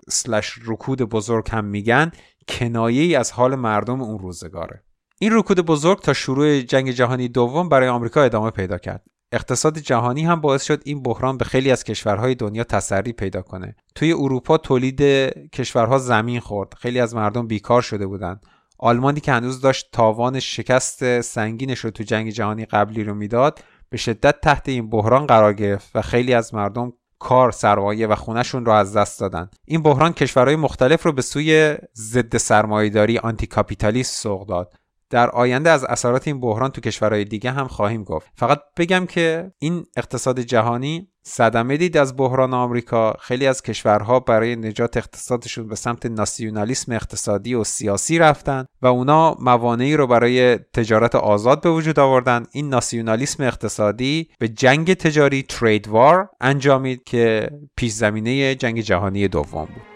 رکود 0.65 1.01
بزرگ 1.01 1.49
هم 1.51 1.65
میگن 1.65 2.11
کنایه 2.47 3.01
ای 3.01 3.15
از 3.15 3.31
حال 3.31 3.55
مردم 3.55 4.01
اون 4.01 4.19
روزگاره. 4.19 4.83
این 5.19 5.35
رکود 5.35 5.59
بزرگ 5.59 5.99
تا 5.99 6.13
شروع 6.13 6.61
جنگ 6.61 6.91
جهانی 6.91 7.27
دوم 7.27 7.69
برای 7.69 7.89
آمریکا 7.89 8.21
ادامه 8.21 8.49
پیدا 8.49 8.77
کرد. 8.77 9.03
اقتصاد 9.31 9.77
جهانی 9.77 10.25
هم 10.25 10.41
باعث 10.41 10.63
شد 10.63 10.81
این 10.85 11.03
بحران 11.03 11.37
به 11.37 11.45
خیلی 11.45 11.71
از 11.71 11.83
کشورهای 11.83 12.35
دنیا 12.35 12.63
تسری 12.63 13.13
پیدا 13.13 13.41
کنه. 13.41 13.75
توی 13.95 14.13
اروپا 14.13 14.57
تولید 14.57 15.01
کشورها 15.49 15.97
زمین 15.97 16.39
خورد. 16.39 16.73
خیلی 16.73 16.99
از 16.99 17.15
مردم 17.15 17.47
بیکار 17.47 17.81
شده 17.81 18.07
بودند. 18.07 18.45
آلمانی 18.77 19.19
که 19.19 19.31
هنوز 19.31 19.61
داشت 19.61 19.89
تاوان 19.91 20.39
شکست 20.39 21.21
سنگینش 21.21 21.79
رو 21.79 21.91
تو 21.91 22.03
جنگ 22.03 22.29
جهانی 22.29 22.65
قبلی 22.65 23.03
رو 23.03 23.13
می‌داد 23.13 23.59
به 23.89 23.97
شدت 23.97 24.41
تحت 24.41 24.69
این 24.69 24.89
بحران 24.89 25.27
قرار 25.27 25.53
گرفت 25.53 25.95
و 25.95 26.01
خیلی 26.01 26.33
از 26.33 26.53
مردم 26.53 26.93
کار 27.19 27.51
سرمایه 27.51 28.07
و 28.07 28.15
خونهشون 28.15 28.65
رو 28.65 28.71
از 28.71 28.97
دست 28.97 29.19
دادن. 29.19 29.49
این 29.65 29.83
بحران 29.83 30.13
کشورهای 30.13 30.55
مختلف 30.55 31.05
رو 31.05 31.11
به 31.11 31.21
سوی 31.21 31.75
ضد 31.95 32.37
سرمایهداری 32.37 33.17
آنتی 33.17 33.47
کاپیتالیست 33.47 34.21
سوق 34.21 34.47
داد. 34.47 34.73
در 35.13 35.29
آینده 35.29 35.69
از 35.69 35.83
اثرات 35.83 36.27
این 36.27 36.39
بحران 36.39 36.69
تو 36.69 36.81
کشورهای 36.81 37.25
دیگه 37.25 37.51
هم 37.51 37.67
خواهیم 37.67 38.03
گفت. 38.03 38.27
فقط 38.35 38.61
بگم 38.77 39.05
که 39.05 39.51
این 39.59 39.85
اقتصاد 39.97 40.39
جهانی 40.39 41.07
صدمه 41.23 41.77
دید 41.77 41.97
از 41.97 42.17
بحران 42.17 42.53
آمریکا. 42.53 43.13
خیلی 43.19 43.47
از 43.47 43.61
کشورها 43.61 44.19
برای 44.19 44.55
نجات 44.55 44.97
اقتصادشون 44.97 45.67
به 45.67 45.75
سمت 45.75 46.05
ناسیونالیسم 46.05 46.91
اقتصادی 46.91 47.53
و 47.53 47.63
سیاسی 47.63 48.19
رفتن 48.19 48.65
و 48.81 48.87
اونا 48.87 49.35
موانعی 49.39 49.97
رو 49.97 50.07
برای 50.07 50.57
تجارت 50.57 51.15
آزاد 51.15 51.61
به 51.61 51.69
وجود 51.69 51.99
آوردن. 51.99 52.45
این 52.51 52.69
ناسیونالیسم 52.69 53.43
اقتصادی 53.43 54.29
به 54.39 54.47
جنگ 54.47 54.93
تجاری 54.93 55.43
ترید 55.43 55.87
وار 55.87 56.29
انجامید 56.41 57.03
که 57.03 57.49
پیش 57.75 57.91
زمینه 57.91 58.55
جنگ 58.55 58.81
جهانی 58.81 59.27
دوم 59.27 59.65
بود. 59.65 59.92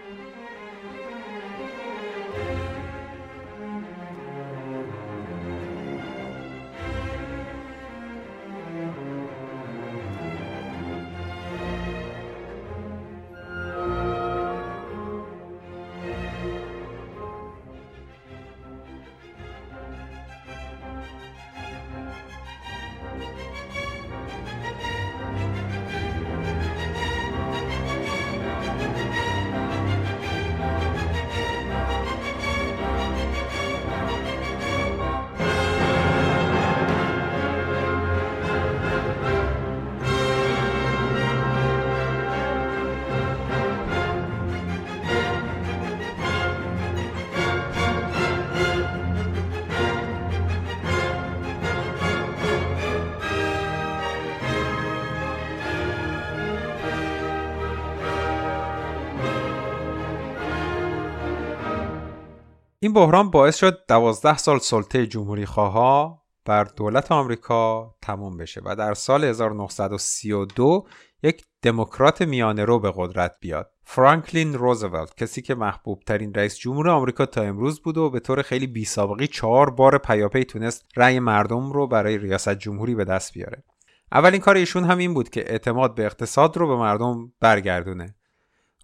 بحران 62.98 63.32
باعث 63.32 63.58
شد 63.58 63.86
دوازده 63.88 64.38
سال 64.38 64.60
سلطه 64.60 65.08
جمهوری 65.08 65.45
خواها 65.45 66.24
بر 66.45 66.64
دولت 66.64 67.12
آمریکا 67.12 67.95
تموم 68.02 68.38
بشه 68.38 68.62
و 68.66 68.76
در 68.76 68.93
سال 68.93 69.24
1932 69.24 70.88
یک 71.24 71.45
دموکرات 71.62 72.22
میانه 72.22 72.66
رو 72.66 72.80
به 72.80 72.93
قدرت 72.95 73.36
بیاد. 73.39 73.72
فرانکلین 73.84 74.54
روزولت 74.54 75.16
کسی 75.18 75.41
که 75.41 75.56
محبوب 75.56 76.04
ترین 76.06 76.34
رئیس 76.34 76.58
جمهور 76.58 76.89
آمریکا 76.89 77.26
تا 77.26 77.41
امروز 77.41 77.82
بود 77.82 77.98
و 77.98 78.10
به 78.10 78.20
طور 78.20 78.41
خیلی 78.41 78.68
بی 78.68 78.86
سابقی 78.86 79.28
چهار 79.28 79.70
بار 79.70 79.98
پیاپی 79.98 80.43
تونست 80.43 80.86
رأی 80.95 81.20
مردم 81.20 81.72
رو 81.72 81.88
برای 81.88 82.18
ریاست 82.18 82.54
جمهوری 82.54 82.95
به 82.95 83.06
دست 83.06 83.34
بیاره. 83.34 83.64
اولین 84.12 84.41
کار 84.41 84.56
ایشون 84.56 84.84
هم 84.84 84.98
این 84.98 85.14
بود 85.14 85.30
که 85.30 85.52
اعتماد 85.52 85.95
به 85.95 86.06
اقتصاد 86.06 86.58
رو 86.58 86.68
به 86.68 86.76
مردم 86.76 87.34
برگردونه. 87.39 88.16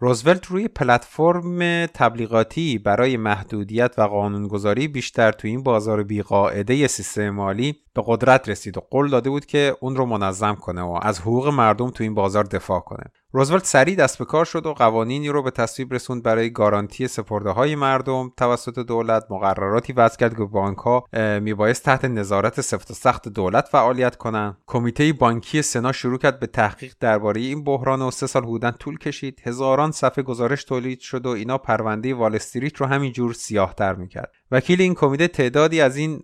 روزولت 0.04 0.46
روی 0.46 0.68
پلتفرم 0.68 1.86
تبلیغاتی 1.86 2.78
برای 2.78 3.18
محدودیت 3.18 3.94
و 3.98 4.02
قانونگذاری 4.02 4.88
بیشتر 4.88 5.32
تو 5.32 5.48
این 5.48 5.64
بازار 5.64 6.04
بیقاعده 6.04 6.88
سیستم 6.88 7.30
مالی 7.30 7.76
به 7.94 8.04
قدرت 8.06 8.50
رسید 8.50 8.78
و 8.78 8.82
قول 8.92 9.10
داده 9.10 9.30
بود 9.30 9.46
که 9.46 9.76
اون 9.82 9.96
رو 9.96 10.06
منظم 10.06 10.56
کنه 10.56 10.82
و 10.82 11.00
از 11.02 11.20
حقوق 11.20 11.48
مردم 11.48 11.90
تو 11.90 12.04
این 12.04 12.14
بازار 12.14 12.44
دفاع 12.44 12.80
کنه. 12.80 13.04
روزولت 13.36 13.66
سریع 13.66 13.96
دست 13.96 14.18
به 14.18 14.26
کار 14.26 14.46
شد 14.46 14.66
و 14.66 14.74
قوانینی 14.74 15.30
رو 15.30 15.44
به 15.44 15.52
تصویب 15.52 15.94
رسوند 15.94 16.24
برای 16.24 16.50
گارانتی 16.50 17.08
سپرده 17.08 17.50
های 17.50 17.76
مردم. 17.76 18.32
توسط 18.38 18.80
دولت 18.80 19.24
مقرراتی 19.30 19.94
وضع 19.94 20.18
کرد 20.18 20.38
که 20.38 20.44
بانک 20.44 20.78
ها 20.78 21.04
میبایست 21.40 21.86
تحت 21.86 22.06
نظارت 22.06 22.62
سفت 22.62 22.92
و 22.92 22.94
سخت 22.94 23.30
دولت 23.30 23.68
فعالیت 23.68 24.16
کنند. 24.16 24.58
کمیته 24.66 25.14
بانکی 25.14 25.62
سنا 25.62 25.92
شروع 25.92 26.18
کرد 26.18 26.40
به 26.40 26.48
تحقیق 26.48 26.94
درباره 27.00 27.42
این 27.42 27.64
بحران 27.64 28.02
و 28.02 28.12
سه 28.12 28.28
سال 28.28 28.44
حدودا 28.44 28.72
طول 28.72 28.98
کشید. 28.98 29.42
هزاران 29.46 29.92
صفحه 29.92 30.24
گزارش 30.24 30.64
تولید 30.64 31.00
شد 31.00 31.26
و 31.26 31.30
اینا 31.30 31.58
پرونده 31.58 32.14
وال 32.14 32.36
استریت 32.36 32.76
رو 32.78 32.86
همینجور 32.86 33.34
سیاهتر 33.34 33.94
می‌کرد. 33.94 34.32
وکیل 34.54 34.82
این 34.82 34.94
کمیته 34.94 35.28
تعدادی 35.28 35.82
از 35.82 35.98
این 35.98 36.24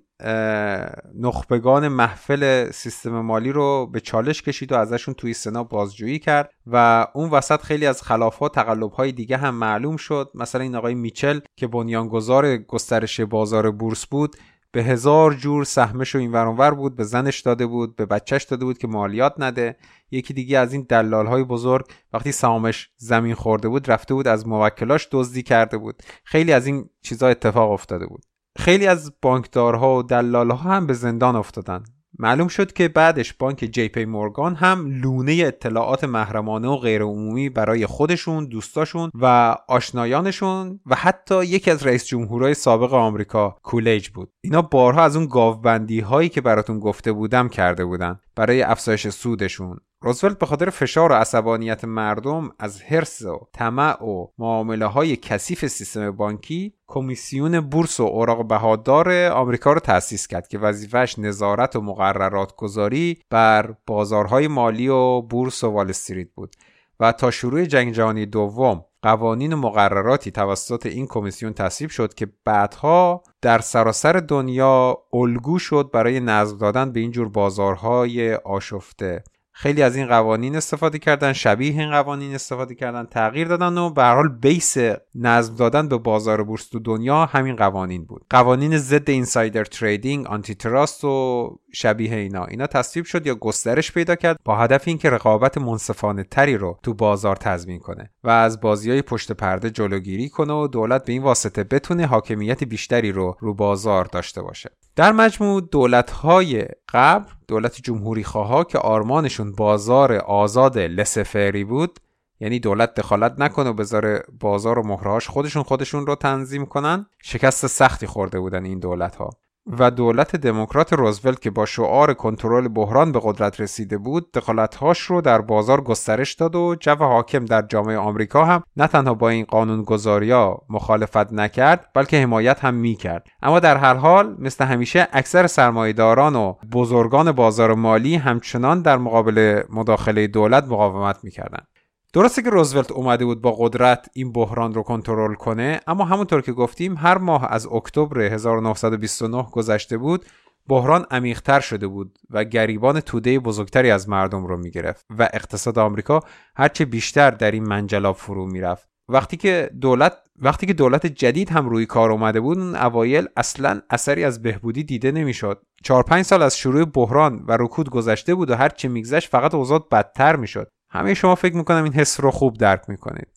نخبگان 1.16 1.88
محفل 1.88 2.72
سیستم 2.72 3.22
مالی 3.22 3.52
رو 3.52 3.88
به 3.88 4.00
چالش 4.00 4.42
کشید 4.42 4.72
و 4.72 4.76
ازشون 4.76 5.14
توی 5.14 5.34
سنا 5.34 5.64
بازجویی 5.64 6.20
کرد 6.20 6.50
و 6.68 7.08
اون 7.14 7.30
وسط 7.30 7.62
خیلی 7.62 7.86
از 7.86 8.02
خلافات 8.02 8.56
تقلب 8.56 8.92
های 8.92 9.12
دیگه 9.12 9.38
هم 9.38 9.56
معلوم 9.56 9.98
شد. 9.98 10.32
مثلا 10.36 10.62
این 10.62 10.76
آقای 10.76 10.96
میچل 10.96 11.40
که 11.56 11.68
بنیانگذار 11.68 12.58
گسترش 12.58 13.22
بازار 13.22 13.72
بورس 13.72 14.06
بود 14.06 14.36
به 14.72 14.84
هزار 14.84 15.34
جور 15.34 15.64
سهمش 15.64 16.16
و 16.16 16.18
این 16.18 16.32
ورانور 16.32 16.74
بود 16.74 16.96
به 16.96 17.04
زنش 17.04 17.40
داده 17.40 17.66
بود 17.66 17.96
به 17.96 18.06
بچهش 18.06 18.44
داده 18.44 18.66
بود 18.66 18.78
که 18.78 18.88
مالیات 18.88 19.34
نده. 19.38 19.78
یکی 20.12 20.34
دیگه 20.34 20.60
از 20.60 20.74
این 20.74 20.86
دلال 20.90 21.28
های 21.28 21.44
بزرگ 21.44 21.86
وقتی 22.14 22.32
سهامش 22.32 22.90
زمین 22.98 23.36
خورده 23.36 23.70
بود 23.70 23.92
رفته 23.92 24.14
بود 24.14 24.28
از 24.28 24.48
موکلاش 24.48 25.08
دزدی 25.12 25.44
کرده 25.44 25.78
بود. 25.78 26.04
خیلی 26.24 26.54
از 26.54 26.68
این 26.68 26.90
چیزا 27.02 27.28
اتفاق 27.28 27.72
افتاده 27.72 28.06
بود. 28.06 28.26
خیلی 28.58 28.88
از 28.88 29.14
بانکدارها 29.22 29.96
و 29.98 30.04
دلالها 30.04 30.70
هم 30.70 30.88
به 30.88 30.94
زندان 30.94 31.36
افتادن. 31.36 31.84
معلوم 32.22 32.48
شد 32.48 32.74
که 32.74 32.88
بعدش 32.88 33.34
بانک 33.34 33.58
جی 33.58 33.88
پی 33.88 34.06
مورگان 34.06 34.56
هم 34.56 35.02
لونه 35.02 35.44
اطلاعات 35.46 36.04
محرمانه 36.04 36.68
و 36.68 36.78
غیرعمومی 36.78 37.50
برای 37.50 37.86
خودشون، 37.86 38.46
دوستاشون 38.46 39.12
و 39.22 39.56
آشنایانشون 39.68 40.80
و 40.86 40.96
حتی 40.96 41.46
یکی 41.46 41.72
از 41.72 41.88
رئیس 41.88 42.06
جمهورهای 42.06 42.54
سابق 42.54 42.94
آمریکا 42.94 43.58
کولیج 43.64 44.10
بود. 44.10 44.30
اینا 44.42 44.62
بارها 44.62 45.04
از 45.04 45.16
اون 45.16 45.28
گاوبندی 45.28 46.00
هایی 46.00 46.30
که 46.30 46.42
براتون 46.42 46.80
گفته 46.80 47.12
بودم 47.12 47.50
کرده 47.50 47.86
بودن 47.86 48.20
برای 48.40 48.62
افزایش 48.62 49.08
سودشون. 49.08 49.80
روزولت 50.02 50.40
به 50.40 50.46
خاطر 50.46 50.70
فشار 50.70 51.12
و 51.12 51.16
عصبانیت 51.16 51.86
مردم 51.86 52.50
از 52.60 52.82
حرص 52.82 53.22
و 53.22 53.48
طمع 53.54 54.04
و 54.04 54.28
معامله 54.38 54.86
های 54.86 55.16
کثیف 55.16 55.68
سیستم 55.68 56.12
بانکی 56.12 56.74
کمیسیون 56.88 57.60
بورس 57.60 58.00
و 58.00 58.04
اوراق 58.04 58.48
بهادار 58.48 59.12
آمریکا 59.28 59.74
رو 59.74 59.80
تأسیس 59.80 60.28
کرد 60.28 60.48
که 60.48 60.60
وظیفهش 60.60 61.20
نظارت 61.20 61.76
و 61.76 61.82
مقررات 61.82 62.56
گذاری 62.56 63.20
بر 63.30 63.76
بازارهای 63.88 64.48
مالی 64.48 64.88
و 64.88 65.22
بورس 65.22 65.64
و 65.64 65.70
وال 65.70 65.90
استریت 65.90 66.28
بود. 66.36 66.56
و 67.00 67.12
تا 67.12 67.32
شروع 67.32 67.66
جنگ 67.66 67.93
جهانی 67.93 68.26
دوم 68.26 68.86
قوانین 69.02 69.54
و 69.54 69.58
مقرراتی 69.58 70.32
توسط 70.32 70.86
این 70.86 71.08
کمیسیون 71.08 71.54
تصویب 71.54 71.89
شد 71.89 72.14
که 72.14 72.28
بعدها 72.45 73.24
در 73.41 73.60
سراسر 73.60 74.14
دنیا 74.14 74.97
الگو 75.14 75.60
شد 75.60 75.89
برای 75.93 76.20
نظم 76.20 76.58
دادن 76.58 76.91
به 76.91 77.00
اینجور 77.00 77.30
بازارهای 77.30 78.36
آشفته. 78.36 79.24
خیلی 79.62 79.82
از 79.82 79.95
این 79.95 80.07
قوانین 80.07 80.55
استفاده 80.55 80.99
کردن 80.99 81.34
شبیه 81.34 81.72
این 81.72 81.91
قوانین 81.91 82.36
استفاده 82.36 82.76
کردن 82.76 83.05
تغییر 83.05 83.47
دادن 83.47 83.78
و 83.78 83.89
به 83.90 83.97
هر 83.97 84.04
حال 84.03 84.28
base 84.28 84.78
نظم 85.16 85.55
دادن 85.55 85.88
به 85.88 85.97
بازار 85.97 86.43
بورس 86.43 86.68
تو 86.68 86.80
دنیا 86.80 87.26
همین 87.26 87.55
قوانین 87.55 88.05
بود. 88.05 88.26
قوانین 88.30 88.78
ضد 88.78 89.10
insider 89.10 89.64
trading 89.64 90.28
antitrust 90.28 91.04
و 91.03 91.49
شبیه 91.74 92.16
اینا. 92.16 92.45
اینا 92.45 92.68
تصویب 92.68 93.05
شد 93.05 93.28
یا 93.28 93.36
گسترش 93.36 93.91
پیدا 93.91 94.16
کرد 94.16 94.39
با 94.45 94.55
هدف 94.57 94.88
اینکه 94.88 95.10
رقابت 95.10 95.57
منصفانه 95.57 96.24
تری 96.24 96.57
رو 96.57 96.80
تو 96.84 96.93
بازار 96.93 97.36
تضمین 97.36 97.80
کنه 97.80 98.10
و 98.24 98.30
از 98.30 98.62
بازی 98.62 98.91
های 98.91 99.01
پشت 99.01 99.32
پرده 99.32 99.70
جلوگیری 99.70 100.30
کنه 100.30 100.53
و 100.53 100.68
دولت 100.68 101.05
به 101.05 101.14
این 101.14 101.24
واسطه 101.24 101.64
بتونه 101.64 102.05
حاکمیت 102.05 102.64
بیشتری 102.64 103.12
رو 103.12 103.38
رو 103.39 103.53
بازار 103.53 104.05
داشته 104.05 104.41
باشه. 104.41 104.70
در 104.95 105.12
مجموع 105.12 105.62
دولت 105.62 106.12
های 106.12 106.66
قبل 106.93 107.32
دولت 107.50 107.82
جمهوری 107.82 108.24
خواه 108.24 108.68
که 108.68 108.78
آرمانشون 108.78 109.52
بازار 109.52 110.14
آزاد 110.14 110.78
لسفری 110.78 111.64
بود 111.64 112.00
یعنی 112.39 112.60
دولت 112.60 112.93
دخالت 112.93 113.36
نکنه 113.39 113.70
و 113.70 113.74
بذاره 113.74 114.24
بازار 114.39 114.80
و 114.80 114.88
مهرهاش 114.88 115.30
خودشون 115.30 115.64
خودشون 115.64 116.08
رو 116.08 116.16
تنظیم 116.16 116.66
کنن 116.66 117.06
شکست 117.24 117.68
سختی 117.68 118.08
خورده 118.08 118.39
بودن 118.39 118.66
این 118.66 118.80
دولت 118.80 119.16
ها 119.16 119.30
و 119.70 119.92
دولت 119.92 120.36
دموکرات 120.36 120.94
روزولت 120.94 121.42
که 121.42 121.50
با 121.50 121.66
شعار 121.66 122.14
کنترل 122.14 122.68
بحران 122.68 123.12
به 123.12 123.20
قدرت 123.24 123.62
رسیده 123.62 123.98
بود 123.98 124.32
دخالتهاش 124.32 125.00
رو 125.00 125.22
در 125.22 125.42
بازار 125.42 125.82
گسترش 125.82 126.34
داد 126.34 126.56
و 126.56 126.76
جو 126.80 126.96
حاکم 126.96 127.46
در 127.46 127.62
جامعه 127.62 127.98
آمریکا 127.98 128.46
هم 128.46 128.64
نه 128.78 128.88
تنها 128.88 129.14
با 129.14 129.30
این 129.30 129.46
قانون 129.46 129.86
ها 130.30 130.62
مخالفت 130.70 131.34
نکرد 131.34 131.90
بلکه 131.94 132.22
حمایت 132.22 132.66
هم 132.66 132.74
می‌کرد. 132.74 133.28
اما 133.42 133.60
در 133.60 133.78
هر 133.78 133.94
حال 133.94 134.36
مثل 134.40 134.66
همیشه 134.66 135.08
اکثر 135.14 135.48
سرمایهداران 135.48 136.36
و 136.36 136.54
بزرگان 136.72 137.32
بازار 137.32 137.74
مالی 137.74 138.16
همچنان 138.16 138.82
در 138.82 138.98
مقابل 138.98 139.64
مداخله 139.70 140.28
دولت 140.28 140.64
مقاومت 140.64 141.24
می‌کردند. 141.24 141.68
درسته 142.14 142.41
که 142.41 142.49
روزولت 142.49 142.91
اومده 142.91 143.26
بود 143.26 143.41
با 143.41 143.51
قدرت 143.60 144.10
این 144.14 144.32
بحران 144.32 144.74
رو 144.74 144.84
کنترل 144.84 145.34
کنه 145.34 145.80
اما 145.88 146.05
همونطور 146.05 146.41
که 146.41 146.51
گفتیم 146.51 146.97
هر 146.97 147.18
ماه 147.18 147.47
از 147.51 147.68
اکتبر 147.68 148.22
1929 148.22 149.47
گذشته 149.51 149.97
بود 149.97 150.26
بحران 150.68 151.05
عمیقتر 151.12 151.60
شده 151.60 151.88
بود 151.88 152.18
و 152.30 152.43
گریبان 152.43 152.99
توده 152.99 153.39
بزرگتری 153.39 153.91
از 153.91 154.10
مردم 154.10 154.45
رو 154.45 154.57
می‌گرفت 154.57 155.05
و 155.18 155.30
اقتصاد 155.34 155.80
آمریکا 155.80 156.20
هرچه 156.55 156.86
بیشتر 156.86 157.32
در 157.32 157.51
این 157.51 157.64
منجلاب 157.64 158.16
فرو 158.16 158.45
می‌رفت. 158.45 158.89
وقتی 159.10 159.38
که 159.38 159.70
دولت 159.82 160.14
وقتی 160.41 160.66
که 160.66 160.74
دولت 160.74 161.05
جدید 161.05 161.49
هم 161.49 161.70
روی 161.70 161.86
کار 161.86 162.12
اومده 162.12 162.39
بود 162.39 162.57
اون 162.57 162.76
اوایل 162.76 163.28
اصلا 163.38 163.82
اثری 163.89 164.24
از 164.24 164.41
بهبودی 164.41 164.84
دیده 164.84 165.12
نمی‌شد. 165.12 165.62
چهار 165.84 166.03
پنج 166.03 166.26
سال 166.26 166.41
از 166.41 166.57
شروع 166.57 166.86
بحران 166.86 167.45
و 167.47 167.57
رکود 167.60 167.89
گذشته 167.89 168.36
بود 168.36 168.49
و 168.49 168.55
هر 168.55 168.70
چه 168.70 168.88
میگذشت 168.88 169.30
فقط 169.30 169.55
اوضاع 169.55 169.88
بدتر 169.91 170.36
می‌شد. 170.36 170.72
همه 170.92 171.14
شما 171.14 171.36
فکر 171.36 171.56
می‌کنم 171.56 171.84
این 171.84 171.94
حس 171.94 172.20
رو 172.20 172.32
خوب 172.32 172.58
درک 172.58 172.82
می‌کنید 172.88 173.28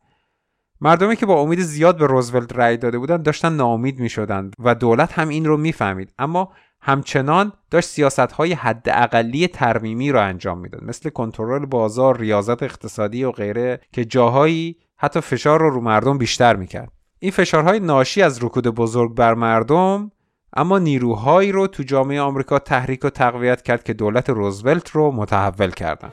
مردمی 0.81 1.17
که 1.17 1.27
با 1.27 1.41
امید 1.41 1.61
زیاد 1.61 1.99
به 1.99 2.07
روزولت 2.07 2.53
رأی 2.57 2.77
داده 2.77 2.99
بودند 2.99 3.23
داشتن 3.23 3.53
ناامید 3.53 4.01
می‌شدند 4.01 4.55
و 4.59 4.75
دولت 4.75 5.19
هم 5.19 5.29
این 5.29 5.45
رو 5.45 5.57
می‌فهمید 5.57 6.13
اما 6.19 6.53
همچنان 6.81 7.53
داشت 7.71 7.89
سیاست 7.89 8.19
های 8.19 8.53
حد 8.53 8.89
اقلی 8.89 9.49
ترمیمی 9.49 10.13
رو 10.13 10.21
انجام 10.21 10.59
می‌داد 10.59 10.85
مثل 10.85 11.11
کنترل 11.11 11.67
بازار، 11.67 12.19
ریاضت 12.19 12.63
اقتصادی 12.63 13.25
و 13.25 13.31
غیره 13.31 13.81
که 13.93 14.05
جاهایی 14.05 14.77
حتی 14.97 15.21
فشار 15.21 15.61
رو 15.61 15.71
رو 15.71 15.81
مردم 15.81 16.19
بیشتر 16.19 16.57
می‌کرد. 16.57 16.93
این 17.19 17.31
فشارهای 17.31 17.81
ناشی 17.81 18.23
از 18.23 18.45
رکود 18.45 18.69
بزرگ 18.69 19.15
بر 19.15 19.35
مردم 19.35 20.11
اما 20.57 20.79
نیروهایی 20.79 21.53
رو 21.53 21.67
تو 21.67 21.83
جامعه 21.83 22.21
آمریکا 22.21 22.59
تحریک 22.59 23.05
و 23.05 23.11
تقویت 23.11 23.63
کرد 23.63 23.85
که 23.85 23.93
دولت 23.93 24.31
روزولت 24.31 24.91
رو 24.91 25.13
متحول 25.13 25.71
کردند. 25.71 26.13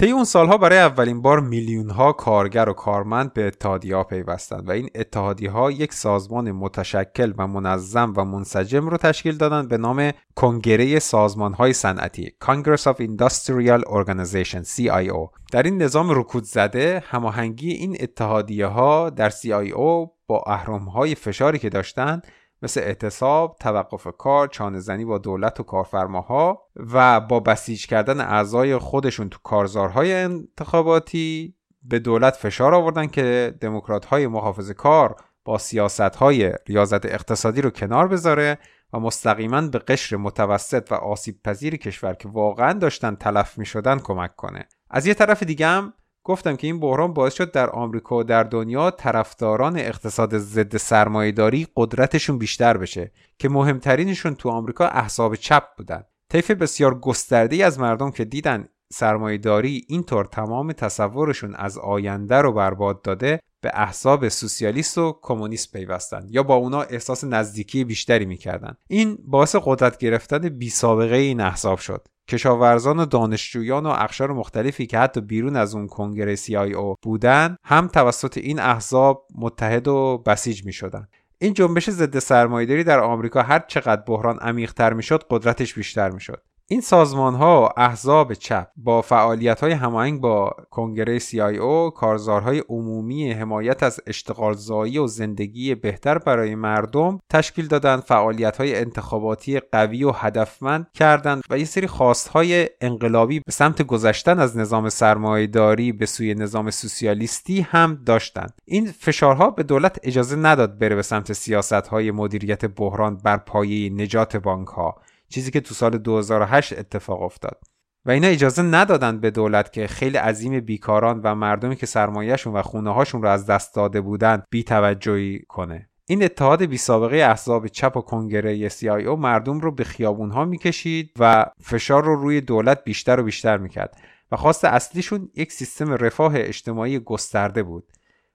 طی 0.00 0.10
اون 0.10 0.24
سالها 0.24 0.58
برای 0.58 0.78
اولین 0.78 1.22
بار 1.22 1.40
میلیون 1.40 1.90
ها 1.90 2.12
کارگر 2.12 2.68
و 2.68 2.72
کارمند 2.72 3.32
به 3.32 3.46
اتحادیه 3.46 3.96
ها 3.96 4.04
پیوستند 4.04 4.68
و 4.68 4.70
این 4.72 4.88
اتحادیه 4.94 5.50
ها 5.50 5.70
یک 5.70 5.92
سازمان 5.92 6.52
متشکل 6.52 7.32
و 7.38 7.46
منظم 7.46 8.12
و 8.16 8.24
منسجم 8.24 8.88
رو 8.88 8.96
تشکیل 8.96 9.36
دادند 9.36 9.68
به 9.68 9.78
نام 9.78 10.10
کنگره 10.36 10.98
سازمان 10.98 11.52
های 11.52 11.72
صنعتی 11.72 12.32
Congress 12.44 12.82
of 12.82 12.96
Industrial 12.96 13.82
Organization 13.88 14.64
CIO 14.76 15.30
در 15.52 15.62
این 15.62 15.82
نظام 15.82 16.10
رکود 16.10 16.44
زده 16.44 17.02
هماهنگی 17.06 17.70
این 17.70 17.96
اتحادیه 18.00 18.66
ها 18.66 19.10
در 19.10 19.30
CIO 19.30 20.08
با 20.26 20.44
اهرم 20.46 20.84
های 20.84 21.14
فشاری 21.14 21.58
که 21.58 21.68
داشتند 21.68 22.26
مثل 22.62 22.80
اعتصاب، 22.80 23.56
توقف 23.60 24.06
کار، 24.18 24.48
چانهزنی 24.48 25.04
با 25.04 25.18
دولت 25.18 25.60
و 25.60 25.62
کارفرماها 25.62 26.62
و 26.76 27.20
با 27.20 27.40
بسیج 27.40 27.86
کردن 27.86 28.20
اعضای 28.20 28.78
خودشون 28.78 29.28
تو 29.28 29.38
کارزارهای 29.42 30.14
انتخاباتی 30.14 31.54
به 31.82 31.98
دولت 31.98 32.36
فشار 32.36 32.74
آوردن 32.74 33.06
که 33.06 33.54
دموکرات 33.60 34.04
های 34.04 34.26
محافظ 34.26 34.70
کار 34.70 35.16
با 35.44 35.58
سیاست 35.58 36.00
های 36.00 36.52
ریاضت 36.66 37.06
اقتصادی 37.06 37.60
رو 37.60 37.70
کنار 37.70 38.08
بذاره 38.08 38.58
و 38.92 38.98
مستقیما 38.98 39.60
به 39.60 39.78
قشر 39.78 40.16
متوسط 40.16 40.92
و 40.92 40.94
آسیب 40.94 41.42
پذیر 41.44 41.76
کشور 41.76 42.14
که 42.14 42.28
واقعا 42.28 42.72
داشتن 42.72 43.14
تلف 43.14 43.58
می 43.58 43.66
شدن 43.66 43.98
کمک 43.98 44.36
کنه. 44.36 44.68
از 44.90 45.06
یه 45.06 45.14
طرف 45.14 45.42
دیگه 45.42 45.66
هم 45.66 45.92
گفتم 46.24 46.56
که 46.56 46.66
این 46.66 46.80
بحران 46.80 47.12
باعث 47.12 47.34
شد 47.34 47.52
در 47.52 47.70
آمریکا 47.70 48.16
و 48.16 48.22
در 48.22 48.42
دنیا 48.42 48.90
طرفداران 48.90 49.78
اقتصاد 49.78 50.38
ضد 50.38 50.76
سرمایهداری 50.76 51.66
قدرتشون 51.76 52.38
بیشتر 52.38 52.76
بشه 52.76 53.12
که 53.38 53.48
مهمترینشون 53.48 54.34
تو 54.34 54.48
آمریکا 54.48 54.86
احزاب 54.86 55.34
چپ 55.34 55.64
بودن. 55.76 56.04
طیف 56.28 56.50
بسیار 56.50 56.98
گسترده 56.98 57.64
از 57.64 57.78
مردم 57.78 58.10
که 58.10 58.24
دیدن 58.24 58.68
سرمایهداری 58.92 59.84
اینطور 59.88 60.24
تمام 60.24 60.72
تصورشون 60.72 61.54
از 61.54 61.78
آینده 61.78 62.36
رو 62.36 62.52
برباد 62.52 63.02
داده 63.02 63.40
به 63.60 63.70
احزاب 63.74 64.28
سوسیالیست 64.28 64.98
و 64.98 65.18
کمونیست 65.22 65.72
پیوستن 65.72 66.26
یا 66.30 66.42
با 66.42 66.54
اونا 66.54 66.82
احساس 66.82 67.24
نزدیکی 67.24 67.84
بیشتری 67.84 68.24
می‌کردن. 68.24 68.76
این 68.88 69.18
باعث 69.26 69.56
قدرت 69.64 69.98
گرفتن 69.98 70.48
بی 70.48 70.70
سابقه 70.70 71.16
این 71.16 71.40
احزاب 71.40 71.78
شد. 71.78 72.08
کشاورزان 72.30 72.98
و 72.98 73.06
دانشجویان 73.06 73.86
و 73.86 73.88
اقشار 73.88 74.32
مختلفی 74.32 74.86
که 74.86 74.98
حتی 74.98 75.20
بیرون 75.20 75.56
از 75.56 75.74
اون 75.74 75.86
کنگره 75.86 76.36
او 76.50 76.94
بودن 77.02 77.56
هم 77.64 77.88
توسط 77.88 78.38
این 78.38 78.60
احزاب 78.60 79.26
متحد 79.34 79.88
و 79.88 80.22
بسیج 80.26 80.64
می 80.64 80.72
شدن. 80.72 81.06
این 81.38 81.54
جنبش 81.54 81.90
ضد 81.90 82.18
سرمایهداری 82.18 82.84
در 82.84 83.00
آمریکا 83.00 83.42
هر 83.42 83.58
چقدر 83.68 84.02
بحران 84.02 84.38
عمیقتر 84.38 84.92
می‌شد 84.92 85.24
قدرتش 85.30 85.74
بیشتر 85.74 86.10
می‌شد 86.10 86.42
این 86.72 86.80
سازمان 86.80 87.34
ها 87.34 87.74
احزاب 87.76 88.34
چپ 88.34 88.68
با 88.76 89.02
فعالیت 89.02 89.60
های 89.60 89.72
هماهنگ 89.72 90.20
با 90.20 90.56
کنگره 90.70 91.18
CIO 91.18 91.94
کارزارهای 91.96 92.62
عمومی 92.68 93.32
حمایت 93.32 93.82
از 93.82 94.00
اشتغالزایی 94.06 94.98
و 94.98 95.06
زندگی 95.06 95.74
بهتر 95.74 96.18
برای 96.18 96.54
مردم 96.54 97.20
تشکیل 97.30 97.66
دادند 97.66 98.00
فعالیت 98.02 98.56
های 98.56 98.78
انتخاباتی 98.78 99.60
قوی 99.60 100.04
و 100.04 100.10
هدفمند 100.10 100.86
کردند 100.94 101.42
و 101.50 101.58
یه 101.58 101.64
سری 101.64 101.86
خواست 101.86 102.28
های 102.28 102.68
انقلابی 102.80 103.40
به 103.40 103.52
سمت 103.52 103.82
گذشتن 103.82 104.38
از 104.38 104.56
نظام 104.56 104.88
سرمایهداری 104.88 105.92
به 105.92 106.06
سوی 106.06 106.34
نظام 106.34 106.70
سوسیالیستی 106.70 107.60
هم 107.60 108.02
داشتند. 108.06 108.52
این 108.64 108.86
فشارها 108.86 109.50
به 109.50 109.62
دولت 109.62 109.98
اجازه 110.02 110.36
نداد 110.36 110.78
بره 110.78 110.94
به 110.94 111.02
سمت 111.02 111.32
سیاست 111.32 111.72
های 111.72 112.10
مدیریت 112.10 112.64
بحران 112.64 113.16
بر 113.16 113.36
پایه 113.36 113.90
نجات 113.90 114.36
بانک 114.36 114.68
ها 114.68 114.96
چیزی 115.30 115.50
که 115.50 115.60
تو 115.60 115.74
سال 115.74 115.98
2008 115.98 116.78
اتفاق 116.78 117.22
افتاد. 117.22 117.60
و 118.04 118.10
اینا 118.10 118.26
اجازه 118.26 118.62
ندادند 118.62 119.20
به 119.20 119.30
دولت 119.30 119.72
که 119.72 119.86
خیلی 119.86 120.16
عظیم 120.16 120.60
بیکاران 120.60 121.20
و 121.24 121.34
مردمی 121.34 121.76
که 121.76 121.86
سرمایهشون 121.86 122.52
و 122.52 122.62
خونه 122.62 122.94
هاشون 122.94 123.22
رو 123.22 123.28
از 123.28 123.46
دست 123.46 123.74
داده 123.74 124.00
بودند 124.00 124.44
بی 124.50 124.64
توجهی 124.64 125.40
کنه. 125.48 125.88
این 126.06 126.24
اتحاد 126.24 126.64
بی 126.64 126.76
سابقه 126.76 127.16
احزاب 127.16 127.66
چپ 127.66 127.96
و 127.96 128.00
کنگره 128.00 128.68
CIO 128.68 129.18
مردم 129.18 129.60
رو 129.60 129.72
به 129.72 129.84
خیابون 129.84 130.30
ها 130.30 130.44
می‌کشید 130.44 131.12
و 131.18 131.46
فشار 131.60 132.04
رو 132.04 132.14
روی 132.16 132.40
دولت 132.40 132.84
بیشتر 132.84 133.20
و 133.20 133.22
بیشتر 133.22 133.58
می‌کرد 133.58 133.96
و 134.32 134.36
خواست 134.36 134.64
اصلیشون 134.64 135.28
یک 135.34 135.52
سیستم 135.52 135.92
رفاه 135.92 136.32
اجتماعی 136.36 136.98
گسترده 136.98 137.62
بود. 137.62 137.84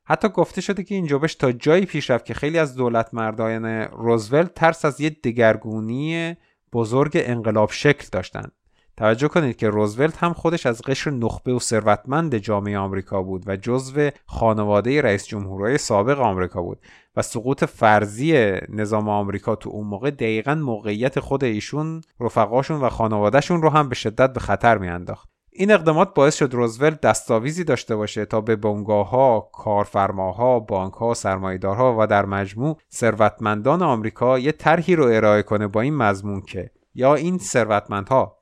حتی 0.04 0.30
گفته 0.30 0.62
شده 0.62 0.84
که 0.84 0.96
این 0.96 1.08
جنبش 1.08 1.36
تا 1.36 1.52
جایی 1.52 1.86
پیش 1.86 2.10
رفت 2.10 2.26
که 2.26 2.34
خیلی 2.34 2.58
از 2.58 2.76
دولت 2.76 3.14
مردان 3.14 3.66
روزولت 3.82 4.54
ترس 4.54 4.86
از 4.86 5.02
یه 5.02 5.10
دگرگونی 5.10 6.36
بزرگ 6.76 7.12
انقلاب 7.16 7.72
شکل 7.72 8.08
داشتند. 8.12 8.52
توجه 8.98 9.28
کنید 9.28 9.56
که 9.56 9.70
روزولت 9.70 10.24
هم 10.24 10.34
خودش 10.34 10.66
از 10.66 10.82
قشر 10.82 11.12
نخبه 11.12 11.54
و 11.54 11.60
ثروتمند 11.60 12.38
جامعه 12.38 12.78
آمریکا 12.78 13.24
بود 13.24 13.44
و 13.48 13.56
جزو 13.56 14.10
خانواده 14.26 15.02
رئیس 15.02 15.28
جمهورهای 15.28 15.78
سابق 15.78 16.20
آمریکا 16.20 16.62
بود 16.62 16.80
و 17.16 17.22
سقوط 17.22 17.64
فرضی 17.64 18.52
نظام 18.70 19.10
آمریکا 19.10 19.56
تو 19.56 19.70
اون 19.70 19.88
موقع 19.88 20.12
دقیقا 20.12 20.56
موقعیت 20.56 21.20
خود 21.20 21.44
ایشون 21.44 22.02
رفقاشون 22.20 22.82
و 22.82 22.90
خانوادهشون 22.90 23.62
رو 23.62 23.70
هم 23.70 23.90
به 23.90 23.96
شدت 23.96 24.34
به 24.34 24.40
خطر 24.40 24.78
میانداخت. 24.78 25.35
این 25.58 25.72
اقدامات 25.72 26.14
باعث 26.14 26.36
شد 26.36 26.54
روزولت 26.54 27.02
دستاویزی 27.02 27.64
داشته 27.64 27.96
باشه 27.96 28.26
تا 28.26 28.42
به 28.42 28.56
بنگاه 28.56 29.10
ها، 29.10 29.50
کارفرماها، 29.54 30.60
بانک 30.60 30.94
ها، 30.94 31.14
سرمایدارها 31.14 31.96
و 32.00 32.08
در 32.08 32.26
مجموع 32.26 32.78
ثروتمندان 32.92 33.82
آمریکا 33.82 34.40
یه 34.40 34.52
طرحی 34.52 34.96
رو 34.96 35.06
ارائه 35.06 35.42
کنه 35.42 35.68
با 35.68 35.82
این 35.82 35.96
مضمون 35.96 36.42
که 36.42 36.72
یا 36.96 37.16
این 37.16 37.38
ثروتمندها 37.38 38.38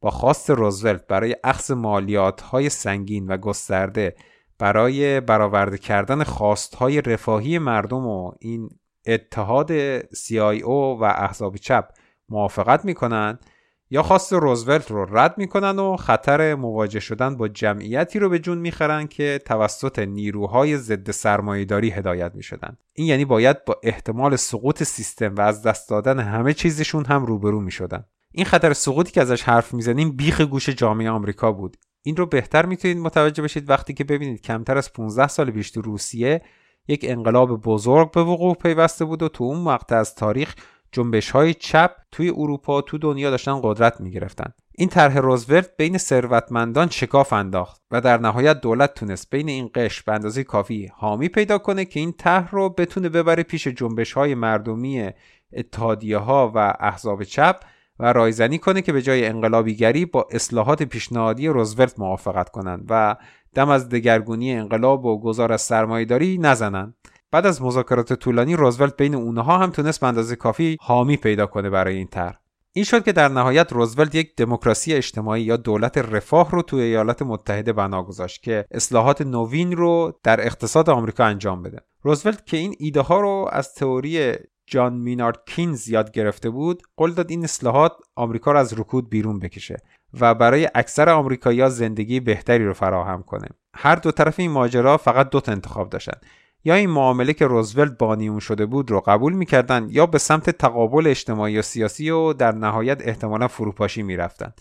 با 0.00 0.10
خواست 0.10 0.50
روزولت 0.50 1.06
برای 1.06 1.36
اخذ 1.44 1.70
مالیات 1.70 2.40
های 2.40 2.68
سنگین 2.68 3.26
و 3.26 3.36
گسترده 3.36 4.16
برای 4.58 5.20
برآورده 5.20 5.78
کردن 5.78 6.22
خواست 6.24 6.74
های 6.74 7.00
رفاهی 7.00 7.58
مردم 7.58 8.06
و 8.06 8.32
این 8.40 8.70
اتحاد 9.06 9.98
CIO 10.10 11.00
و 11.00 11.04
احزاب 11.04 11.56
چپ 11.56 11.88
موافقت 12.28 12.84
می‌کنن 12.84 13.38
یا 13.92 14.02
خواست 14.02 14.32
روزولت 14.32 14.90
رو 14.90 15.18
رد 15.18 15.38
می‌کنن 15.38 15.78
و 15.78 15.96
خطر 15.96 16.54
مواجه 16.54 17.00
شدن 17.00 17.36
با 17.36 17.48
جمعیتی 17.48 18.18
رو 18.18 18.28
به 18.28 18.38
جون 18.38 18.58
می‌خرن 18.58 19.06
که 19.06 19.40
توسط 19.46 19.98
نیروهای 19.98 20.76
ضد 20.76 21.10
سرمایهداری 21.10 21.90
هدایت 21.90 22.34
می‌شدن. 22.34 22.76
این 22.92 23.06
یعنی 23.06 23.24
باید 23.24 23.64
با 23.64 23.80
احتمال 23.82 24.36
سقوط 24.36 24.82
سیستم 24.82 25.34
و 25.34 25.40
از 25.40 25.62
دست 25.62 25.90
دادن 25.90 26.18
همه 26.18 26.54
چیزشون 26.54 27.04
هم 27.04 27.26
روبرو 27.26 27.60
می‌شدن. 27.60 28.04
این 28.32 28.44
خطر 28.44 28.72
سقوطی 28.72 29.12
که 29.12 29.20
ازش 29.20 29.42
حرف 29.42 29.74
می‌زنیم 29.74 30.16
بیخ 30.16 30.40
گوش 30.40 30.68
جامعه 30.68 31.10
آمریکا 31.10 31.52
بود. 31.52 31.76
این 32.02 32.16
رو 32.16 32.26
بهتر 32.26 32.66
می‌تونید 32.66 32.98
متوجه 32.98 33.42
بشید 33.42 33.70
وقتی 33.70 33.94
که 33.94 34.04
ببینید 34.04 34.40
کمتر 34.40 34.78
از 34.78 34.92
15 34.92 35.28
سال 35.28 35.50
پیش 35.50 35.76
روسیه 35.76 36.42
یک 36.88 37.04
انقلاب 37.08 37.62
بزرگ 37.62 38.10
به 38.10 38.22
وقوع 38.22 38.54
پیوسته 38.54 39.04
بود 39.04 39.22
و 39.22 39.28
تو 39.28 39.44
اون 39.44 39.60
مقطع 39.60 39.96
از 39.96 40.14
تاریخ 40.14 40.54
جنبش 40.92 41.30
های 41.30 41.54
چپ 41.54 41.90
توی 42.12 42.30
اروپا 42.30 42.80
تو 42.80 42.98
دنیا 42.98 43.30
داشتن 43.30 43.60
قدرت 43.62 44.00
می 44.00 44.10
گرفتن. 44.10 44.52
این 44.78 44.88
طرح 44.88 45.18
روزولت 45.18 45.76
بین 45.76 45.98
ثروتمندان 45.98 46.88
شکاف 46.88 47.32
انداخت 47.32 47.82
و 47.90 48.00
در 48.00 48.18
نهایت 48.18 48.60
دولت 48.60 48.94
تونست 48.94 49.30
بین 49.30 49.48
این 49.48 49.70
قش 49.74 50.02
به 50.02 50.12
اندازه 50.12 50.44
کافی 50.44 50.90
حامی 50.94 51.28
پیدا 51.28 51.58
کنه 51.58 51.84
که 51.84 52.00
این 52.00 52.12
طرح 52.12 52.50
رو 52.50 52.68
بتونه 52.68 53.08
ببره 53.08 53.42
پیش 53.42 53.68
جنبش 53.68 54.12
های 54.12 54.34
مردمی 54.34 55.10
اتحادیه 55.52 56.18
ها 56.18 56.52
و 56.54 56.74
احزاب 56.80 57.24
چپ 57.24 57.60
و 57.98 58.12
رایزنی 58.12 58.58
کنه 58.58 58.82
که 58.82 58.92
به 58.92 59.02
جای 59.02 59.26
انقلابیگری 59.26 60.06
با 60.06 60.28
اصلاحات 60.30 60.82
پیشنهادی 60.82 61.48
روزولت 61.48 61.98
موافقت 61.98 62.48
کنند 62.48 62.86
و 62.88 63.16
دم 63.54 63.68
از 63.68 63.88
دگرگونی 63.88 64.52
انقلاب 64.52 65.04
و 65.04 65.20
گذار 65.20 65.52
از 65.52 65.62
سرمایهداری 65.62 66.38
نزنند 66.38 66.94
بعد 67.32 67.46
از 67.46 67.62
مذاکرات 67.62 68.12
طولانی 68.12 68.56
روزولت 68.56 68.96
بین 68.96 69.14
اونها 69.14 69.58
هم 69.58 69.70
تونست 69.70 70.00
به 70.00 70.06
اندازه 70.06 70.36
کافی 70.36 70.76
حامی 70.80 71.16
پیدا 71.16 71.46
کنه 71.46 71.70
برای 71.70 71.96
این 71.96 72.06
طرح. 72.06 72.38
این 72.72 72.84
شد 72.84 73.04
که 73.04 73.12
در 73.12 73.28
نهایت 73.28 73.72
روزولت 73.72 74.14
یک 74.14 74.36
دموکراسی 74.36 74.94
اجتماعی 74.94 75.42
یا 75.42 75.56
دولت 75.56 75.98
رفاه 75.98 76.50
رو 76.50 76.62
توی 76.62 76.80
ایالات 76.80 77.22
متحده 77.22 77.72
بنا 77.72 78.02
گذاشت 78.02 78.42
که 78.42 78.64
اصلاحات 78.70 79.22
نوین 79.22 79.76
رو 79.76 80.18
در 80.22 80.46
اقتصاد 80.46 80.90
آمریکا 80.90 81.24
انجام 81.24 81.62
بده. 81.62 81.78
روزولت 82.02 82.46
که 82.46 82.56
این 82.56 82.74
ایده 82.78 83.00
ها 83.00 83.20
رو 83.20 83.48
از 83.52 83.74
تئوری 83.74 84.32
جان 84.66 84.92
مینارد 84.92 85.40
کینز 85.46 85.88
یاد 85.88 86.10
گرفته 86.10 86.50
بود 86.50 86.82
قول 86.96 87.12
داد 87.12 87.30
این 87.30 87.44
اصلاحات 87.44 87.92
آمریکا 88.16 88.52
رو 88.52 88.58
از 88.58 88.78
رکود 88.78 89.10
بیرون 89.10 89.38
بکشه 89.38 89.76
و 90.20 90.34
برای 90.34 90.68
اکثر 90.74 91.08
آمریکایی‌ها 91.08 91.68
زندگی 91.68 92.20
بهتری 92.20 92.66
رو 92.66 92.72
فراهم 92.72 93.22
کنه. 93.22 93.48
هر 93.74 93.94
دو 93.94 94.10
طرف 94.10 94.40
این 94.40 94.50
ماجرا 94.50 94.96
فقط 94.96 95.30
دو 95.30 95.40
تا 95.40 95.52
انتخاب 95.52 95.90
داشتن. 95.90 96.20
یا 96.64 96.74
این 96.74 96.90
معامله 96.90 97.32
که 97.32 97.46
روزولت 97.46 97.98
بانی 97.98 98.28
اون 98.28 98.40
شده 98.40 98.66
بود 98.66 98.90
رو 98.90 99.00
قبول 99.00 99.32
می‌کردن 99.32 99.86
یا 99.90 100.06
به 100.06 100.18
سمت 100.18 100.50
تقابل 100.50 101.06
اجتماعی 101.06 101.58
و 101.58 101.62
سیاسی 101.62 102.10
و 102.10 102.32
در 102.32 102.52
نهایت 102.52 103.08
احتمالا 103.08 103.48
فروپاشی 103.48 104.02
می‌رفتن. 104.02 104.52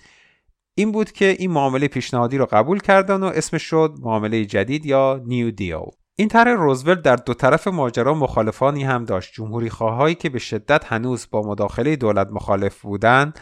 این 0.76 0.92
بود 0.92 1.12
که 1.12 1.36
این 1.40 1.52
معامله 1.52 1.88
پیشنهادی 1.88 2.38
رو 2.38 2.48
قبول 2.52 2.80
کردن 2.80 3.24
و 3.24 3.26
اسمش 3.26 3.64
شد 3.64 3.96
معامله 4.02 4.46
جدید 4.46 4.86
یا 4.86 5.22
نیو 5.26 5.52
دیو. 5.52 5.86
این 6.16 6.28
طرح 6.28 6.52
روزولت 6.52 7.02
در 7.02 7.16
دو 7.16 7.34
طرف 7.34 7.68
ماجرا 7.68 8.14
مخالفانی 8.14 8.84
هم 8.84 9.06
داشت. 9.06 9.34
جمهوری 9.34 9.70
خواهایی 9.70 10.16
که 10.16 10.30
به 10.30 10.40
شدت 10.40 10.86
هنوز 10.86 11.28
با 11.32 11.42
مداخله 11.42 11.96
دولت 11.96 12.28
مخالف 12.32 12.82
بودند 12.82 13.40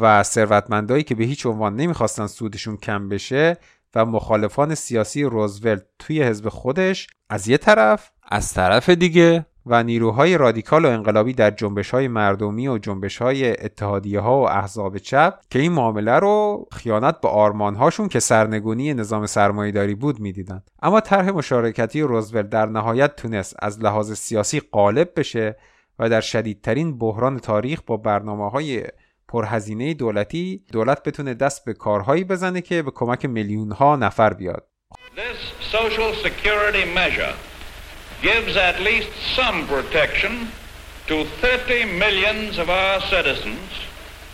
و 0.00 0.22
ثروتمندایی 0.22 1.02
که 1.02 1.14
به 1.14 1.24
هیچ 1.24 1.46
عنوان 1.46 1.76
نمی‌خواستن 1.76 2.26
سودشون 2.26 2.76
کم 2.76 3.08
بشه 3.08 3.56
و 3.96 4.04
مخالفان 4.04 4.74
سیاسی 4.74 5.24
روزولت 5.24 5.82
توی 5.98 6.22
حزب 6.22 6.48
خودش 6.48 7.06
از 7.30 7.48
یه 7.48 7.58
طرف 7.58 8.10
از 8.28 8.54
طرف 8.54 8.88
دیگه. 8.88 9.46
و 9.66 9.82
نیروهای 9.82 10.38
رادیکال 10.38 10.84
و 10.84 10.88
انقلابی 10.88 11.32
در 11.32 11.50
جنبش 11.50 11.90
های 11.90 12.08
مردمی 12.08 12.68
و 12.68 12.78
جنبش 12.78 13.18
های 13.18 13.64
اتحادیه 13.64 14.20
ها 14.20 14.40
و 14.40 14.48
احزاب 14.48 14.98
چپ 14.98 15.34
که 15.50 15.58
این 15.58 15.72
معامله 15.72 16.12
رو 16.12 16.66
خیانت 16.72 17.20
به 17.20 17.28
آرمان 17.28 17.74
هاشون 17.74 18.08
که 18.08 18.20
سرنگونی 18.20 18.94
نظام 18.94 19.26
سرمایهداری 19.26 19.94
بود 19.94 20.20
می‌دیدن. 20.20 20.62
اما 20.82 21.00
طرح 21.00 21.30
مشارکتی 21.30 22.02
روزولت 22.02 22.50
در 22.50 22.66
نهایت 22.66 23.16
تونست 23.16 23.56
از 23.58 23.80
لحاظ 23.80 24.12
سیاسی 24.12 24.60
غالب 24.60 25.12
بشه 25.16 25.56
و 25.98 26.08
در 26.08 26.20
شدیدترین 26.20 26.98
بحران 26.98 27.38
تاریخ 27.38 27.80
با 27.86 27.96
برنامه 27.96 28.50
های 28.50 28.84
پرهزینه 29.28 29.94
دولتی 29.94 30.64
دولت 30.72 31.02
بتونه 31.02 31.34
دست 31.34 31.64
به 31.64 31.74
کارهایی 31.74 32.24
بزنه 32.24 32.60
که 32.60 32.82
به 32.82 32.90
کمک 32.90 33.24
میلیون 33.24 33.72
ها 33.72 33.96
نفر 33.96 34.32
بیاد 34.34 34.68
This 35.16 35.72
social 35.76 36.12
security 36.26 36.84
measure 37.00 37.34
gives 38.22 38.56
at 38.56 38.76
least 38.88 39.10
some 39.38 39.66
protection 39.66 40.32
to 41.08 41.24
30 41.24 41.84
millions 42.04 42.58
of 42.58 42.68
our 42.68 43.00
citizens 43.14 43.70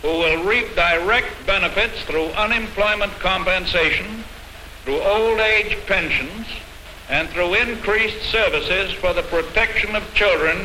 who 0.01 0.13
will 0.21 0.43
reap 0.43 0.67
direct 0.75 1.31
benefits 1.47 1.97
through 2.07 2.27
unemployment 2.45 3.13
compensation, 3.19 4.23
through 4.83 5.01
old 5.01 5.39
age 5.39 5.77
pensions, 5.87 6.45
and 7.09 7.29
through 7.29 7.53
increased 7.53 8.21
services 8.37 8.91
for 9.01 9.13
the 9.13 9.23
protection 9.35 9.95
of 9.95 10.03
children 10.13 10.57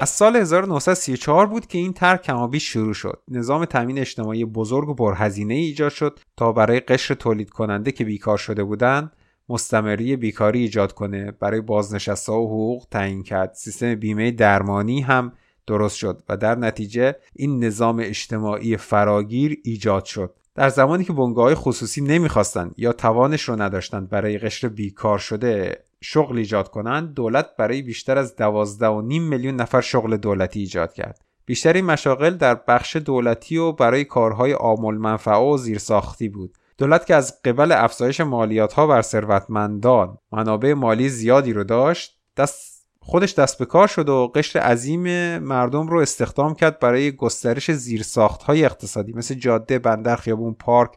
از 0.00 0.08
سال 0.08 0.36
1934 0.36 1.46
بود 1.46 1.66
که 1.66 1.78
این 1.78 1.92
طرح 1.92 2.16
کمابیش 2.16 2.72
شروع 2.72 2.94
شد. 2.94 3.22
نظام 3.28 3.64
تامین 3.64 3.98
اجتماعی 3.98 4.44
بزرگ 4.44 4.88
و 4.88 4.94
پرهزینه 4.94 5.54
ایجاد 5.54 5.92
شد 5.92 6.20
تا 6.36 6.52
برای 6.52 6.80
قشر 6.80 7.14
تولید 7.14 7.50
کننده 7.50 7.92
که 7.92 8.04
بیکار 8.04 8.38
شده 8.38 8.64
بودند 8.64 9.12
مستمری 9.48 10.16
بیکاری 10.16 10.60
ایجاد 10.60 10.92
کنه. 10.92 11.30
برای 11.30 11.60
بازنشسته 11.60 12.32
و 12.32 12.46
حقوق 12.46 12.86
تعیین 12.90 13.22
کرد. 13.22 13.54
سیستم 13.54 13.94
بیمه 13.94 14.30
درمانی 14.30 15.00
هم 15.00 15.32
درست 15.66 15.96
شد 15.96 16.22
و 16.28 16.36
در 16.36 16.54
نتیجه 16.54 17.16
این 17.36 17.64
نظام 17.64 17.98
اجتماعی 18.00 18.76
فراگیر 18.76 19.58
ایجاد 19.64 20.04
شد. 20.04 20.34
در 20.54 20.68
زمانی 20.68 21.04
که 21.04 21.12
بنگاه 21.12 21.54
خصوصی 21.54 22.00
نمی‌خواستند 22.00 22.74
یا 22.76 22.92
توانش 22.92 23.42
رو 23.42 23.62
نداشتند 23.62 24.08
برای 24.08 24.38
قشر 24.38 24.68
بیکار 24.68 25.18
شده 25.18 25.78
شغل 26.04 26.38
ایجاد 26.38 26.70
کنند 26.70 27.14
دولت 27.14 27.56
برای 27.58 27.82
بیشتر 27.82 28.18
از 28.18 28.34
12.5 28.36 28.42
میلیون 29.08 29.56
نفر 29.56 29.80
شغل 29.80 30.16
دولتی 30.16 30.60
ایجاد 30.60 30.92
کرد. 30.92 31.24
بیشتر 31.46 31.72
این 31.72 31.84
مشاغل 31.84 32.30
در 32.30 32.54
بخش 32.54 32.96
دولتی 32.96 33.56
و 33.56 33.72
برای 33.72 34.04
کارهای 34.04 34.52
عامل 34.52 34.94
منفعه 34.94 35.34
و 35.34 35.56
زیرساختی 35.56 36.28
بود. 36.28 36.54
دولت 36.78 37.06
که 37.06 37.14
از 37.14 37.42
قبل 37.42 37.72
افزایش 37.72 38.20
مالیات 38.20 38.72
ها 38.72 38.86
بر 38.86 39.02
ثروتمندان 39.02 40.18
منابع 40.32 40.74
مالی 40.74 41.08
زیادی 41.08 41.52
رو 41.52 41.64
داشت 41.64 42.18
دست 42.36 42.74
خودش 43.00 43.34
دست 43.34 43.58
به 43.58 43.64
کار 43.64 43.86
شد 43.86 44.08
و 44.08 44.32
قشر 44.34 44.58
عظیم 44.58 45.38
مردم 45.38 45.86
رو 45.86 45.98
استخدام 45.98 46.54
کرد 46.54 46.78
برای 46.78 47.12
گسترش 47.12 47.70
زیرساخت 47.70 48.42
های 48.42 48.64
اقتصادی 48.64 49.12
مثل 49.12 49.34
جاده، 49.34 49.78
بندر، 49.78 50.16
خیابون، 50.16 50.54
پارک، 50.54 50.90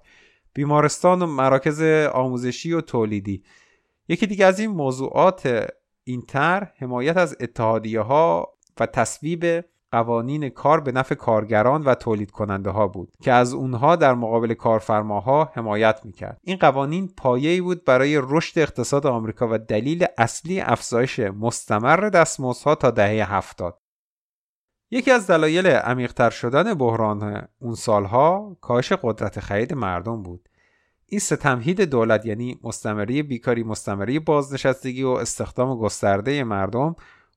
بیمارستان 0.53 1.21
و 1.21 1.25
مراکز 1.25 1.81
آموزشی 2.13 2.73
و 2.73 2.81
تولیدی. 2.81 3.43
یکی 4.07 4.27
دیگه 4.27 4.45
از 4.45 4.59
این 4.59 4.71
موضوعات 4.71 5.67
این 6.03 6.21
طرح 6.21 6.71
حمایت 6.77 7.17
از 7.17 7.35
اتحادیه 7.39 8.01
ها 8.01 8.53
و 8.79 8.85
تصویب 8.85 9.65
قوانین 9.91 10.49
کار 10.49 10.79
به 10.79 10.91
نفع 10.91 11.15
کارگران 11.15 11.83
و 11.83 11.95
تولید 11.95 12.31
کننده 12.31 12.69
ها 12.69 12.87
بود 12.87 13.11
که 13.21 13.31
از 13.31 13.53
اونها 13.53 13.95
در 13.95 14.13
مقابل 14.13 14.53
کارفرماها 14.53 15.51
حمایت 15.53 16.01
می‌کرد. 16.03 16.39
این 16.43 16.57
قوانین 16.57 17.13
پایه‌ای 17.17 17.61
بود 17.61 17.85
برای 17.85 18.21
رشد 18.23 18.59
اقتصاد 18.59 19.07
آمریکا 19.07 19.47
و 19.51 19.57
دلیل 19.57 20.05
اصلی 20.17 20.61
افزایش 20.61 21.19
مستمر 21.19 22.09
دستمزدها 22.09 22.75
تا 22.75 22.91
دهه 22.91 23.33
هفتاد. 23.33 23.79
یکی 24.91 25.11
از 25.11 25.27
دلایل 25.27 25.67
عمیقتر 25.67 26.29
شدن 26.29 26.73
بحران 26.73 27.47
اون 27.59 27.75
سالها 27.75 28.57
کاهش 28.61 28.93
قدرت 28.93 29.39
خرید 29.39 29.73
مردم 29.73 30.23
بود. 30.23 30.49
این 31.09 31.19
ستمهید 31.19 31.81
دولت 31.81 32.25
یعنی 32.25 32.59
مستمری 32.63 33.23
بیکاری 33.23 33.63
مستمری 33.63 34.19
بازنشستگی 34.19 35.03
و 35.03 35.09
استخدام 35.09 35.79
گسترده 35.79 36.43
مردم 36.43 36.95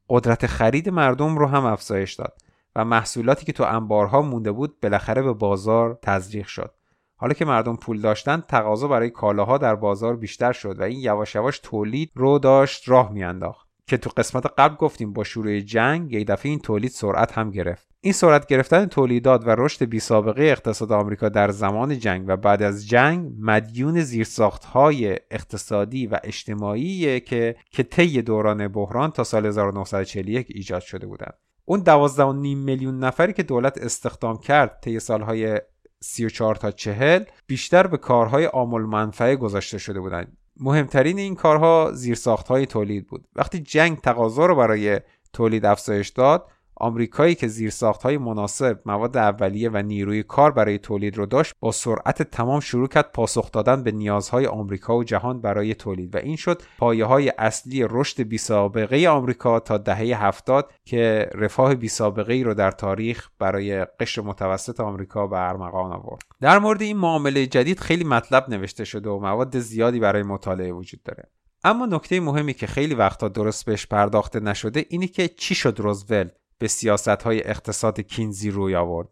قدرت 0.09 0.47
خرید 0.47 0.89
مردم 0.89 1.39
رو 1.39 1.47
هم 1.47 1.65
افزایش 1.65 2.15
داد 2.15 2.39
و 2.77 2.85
محصولاتی 2.85 3.47
که 3.47 3.53
تو 3.53 3.65
انبارها 3.65 4.23
مونده 4.23 4.53
بود 4.53 4.81
بالاخره 4.81 5.23
به 5.23 5.33
بازار 5.33 5.99
تزریق 6.03 6.47
شد. 6.47 6.75
حالا 7.17 7.35
که 7.35 7.45
مردم 7.45 7.77
پول 7.77 8.01
داشتن 8.01 8.41
تقاضا 8.49 8.89
برای 8.89 9.11
کالاها 9.11 9.59
در 9.59 9.75
بازار 9.75 10.17
بیشتر 10.17 10.53
شد 10.53 10.81
و 10.81 10.83
این 10.83 10.99
یواش 11.01 11.35
یواش 11.35 11.59
تولید 11.59 12.11
رو 12.15 12.39
داشت 12.39 12.89
راه 12.89 13.13
میانداخت. 13.13 13.70
که 13.91 13.97
تو 13.97 14.11
قسمت 14.17 14.47
قبل 14.59 14.75
گفتیم 14.77 15.13
با 15.13 15.25
شروع 15.25 15.61
جنگ 15.61 16.13
یک 16.13 16.27
دفعه 16.27 16.51
این 16.51 16.59
تولید 16.59 16.91
سرعت 16.91 17.39
هم 17.39 17.51
گرفت. 17.51 17.89
این 18.01 18.13
سرعت 18.13 18.47
گرفتن 18.47 18.87
تولیدات 18.87 19.47
و 19.47 19.51
رشد 19.59 19.85
بی 19.85 20.01
سابقه 20.01 20.43
اقتصاد 20.43 20.93
آمریکا 20.93 21.29
در 21.29 21.51
زمان 21.51 21.99
جنگ 21.99 22.25
و 22.27 22.37
بعد 22.37 22.63
از 22.63 22.89
جنگ 22.89 23.33
مدیون 23.39 24.05
های 24.73 25.19
اقتصادی 25.31 26.07
و 26.07 26.19
اجتماعی 26.25 27.21
که 27.21 27.57
که 27.71 27.83
طی 27.83 28.23
دوران 28.23 28.69
بحران 28.69 29.11
تا 29.11 29.25
سال 29.25 29.47
1941 29.47 30.47
ایجاد 30.51 30.83
شده 30.83 31.07
بودند. 31.07 31.35
اون 31.65 31.85
12.5 31.85 32.19
میلیون 32.43 32.99
نفری 32.99 33.33
که 33.33 33.43
دولت 33.43 33.79
استخدام 33.79 34.39
کرد 34.39 34.79
طی 34.83 35.01
سالهای 35.01 35.61
34 36.01 36.55
تا 36.55 36.71
40 36.71 37.23
بیشتر 37.47 37.87
به 37.87 37.97
کارهای 37.97 38.45
عامل 38.45 38.81
منفعه 38.81 39.37
گذاشته 39.37 39.79
شده 39.79 40.01
بودند. 40.01 40.37
مهمترین 40.61 41.19
این 41.19 41.35
کارها 41.35 41.91
زیرساخت 41.93 42.49
های 42.49 42.67
تولید 42.67 43.07
بود. 43.07 43.29
وقتی 43.37 43.61
جنگ 43.61 43.99
تقاضا 43.99 44.47
رو 44.47 44.55
برای 44.57 45.01
تولید 45.33 45.65
افزایش 45.65 46.09
داد 46.09 46.51
آمریکایی 46.81 47.35
که 47.35 47.51
های 48.03 48.19
مناسب، 48.19 48.81
مواد 48.87 49.17
اولیه 49.17 49.71
و 49.71 49.77
نیروی 49.77 50.23
کار 50.23 50.51
برای 50.51 50.79
تولید 50.79 51.17
رو 51.17 51.27
داشت، 51.27 51.55
با 51.61 51.73
سرعت 51.73 52.23
تمام 52.23 52.61
شروع 52.61 52.89
کرد 52.89 53.13
پاسخ 53.13 53.53
دادن 53.53 53.83
به 53.83 53.93
نیازهای 53.93 54.47
آمریکا 54.47 54.97
و 54.97 55.05
جهان 55.05 55.41
برای 55.41 55.75
تولید 55.75 56.15
و 56.15 56.19
این 56.19 56.37
شد 56.37 56.63
پایه 56.79 57.05
های 57.05 57.33
اصلی 57.39 57.87
رشد 57.91 58.23
بی 58.23 58.39
سابقه 58.39 59.09
آمریکا 59.09 59.61
تا 59.61 59.79
دهه 59.79 60.25
هفتاد 60.27 60.73
که 60.85 61.31
رفاه 61.35 61.75
بی 61.75 61.89
سابقه 61.89 62.33
ای 62.33 62.45
رو 62.45 62.55
در 62.55 62.71
تاریخ 62.71 63.31
برای 63.39 63.85
قشر 63.85 64.23
متوسط 64.23 64.81
آمریکا 64.81 65.27
به 65.27 65.49
ارمغان 65.49 65.93
آورد. 65.93 66.23
در 66.41 66.59
مورد 66.59 66.83
این 66.83 66.97
معامله 66.97 67.47
جدید 67.47 67.81
خیلی 67.81 68.05
مطلب 68.05 68.49
نوشته 68.49 68.85
شده 68.85 69.11
و 69.11 69.19
مواد 69.19 69.59
زیادی 69.59 70.01
برای 70.01 70.23
مطالعه 70.23 70.73
وجود 70.73 71.03
داره. 71.03 71.31
اما 71.65 71.87
نکته 71.87 72.21
مهمی 72.21 72.55
که 72.55 72.67
خیلی 72.67 72.95
وقتا 72.95 73.29
درست 73.29 73.65
بهش 73.65 73.87
پرداخته 73.87 74.41
نشده 74.41 74.87
اینه 74.89 75.07
که 75.07 75.29
چی 75.29 75.55
شد 75.55 75.81
روزولت 75.81 76.40
به 76.61 76.69
سیاست 76.69 77.09
های 77.09 77.49
اقتصاد 77.49 78.01
کینزی 78.01 78.51
روی 78.51 78.75
آورد. 78.75 79.09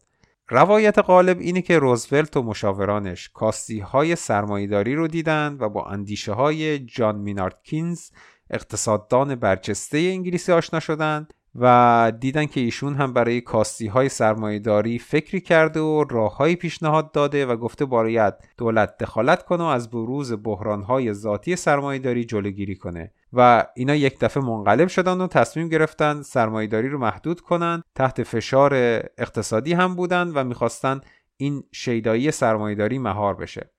روایت 0.48 0.98
غالب 0.98 1.38
اینه 1.40 1.62
که 1.62 1.78
روزولت 1.78 2.36
و 2.36 2.42
مشاورانش 2.42 3.28
کاستی 3.28 3.80
های 3.80 4.16
سرمایداری 4.16 4.94
رو 4.94 5.08
دیدند 5.08 5.62
و 5.62 5.68
با 5.68 5.84
اندیشه 5.84 6.32
های 6.32 6.78
جان 6.78 7.18
مینارد 7.18 7.62
کینز 7.62 8.10
اقتصاددان 8.50 9.34
برجسته 9.34 9.98
انگلیسی 9.98 10.52
آشنا 10.52 10.80
شدند 10.80 11.34
و 11.60 12.12
دیدن 12.20 12.46
که 12.46 12.60
ایشون 12.60 12.94
هم 12.94 13.12
برای 13.12 13.40
کاستی 13.40 13.86
های 13.86 14.08
سرمایهداری 14.08 14.98
فکری 14.98 15.40
کرده 15.40 15.80
و 15.80 16.04
راههایی 16.10 16.56
پیشنهاد 16.56 17.12
داده 17.12 17.46
و 17.46 17.56
گفته 17.56 17.84
باید 17.84 18.34
دولت 18.58 18.98
دخالت 18.98 19.44
کنه 19.44 19.62
و 19.64 19.66
از 19.66 19.90
بروز 19.90 20.32
بحران 20.42 20.82
های 20.82 21.12
ذاتی 21.12 21.56
سرمایهداری 21.56 22.24
جلوگیری 22.24 22.76
کنه. 22.76 23.12
و 23.32 23.66
اینا 23.76 23.94
یک 23.94 24.18
دفعه 24.18 24.42
منقلب 24.42 24.88
شدن 24.88 25.20
و 25.20 25.26
تصمیم 25.26 25.68
گرفتن 25.68 26.22
سرمایهداری 26.22 26.88
رو 26.88 26.98
محدود 26.98 27.40
کنن 27.40 27.82
تحت 27.94 28.22
فشار 28.22 28.74
اقتصادی 29.18 29.72
هم 29.72 29.96
بودن 29.96 30.28
و 30.28 30.44
می‌خواستن 30.44 31.00
این 31.36 31.62
شیدایی 31.72 32.30
سرمایهداری 32.30 32.98
مهار 32.98 33.34
بشه. 33.34 33.70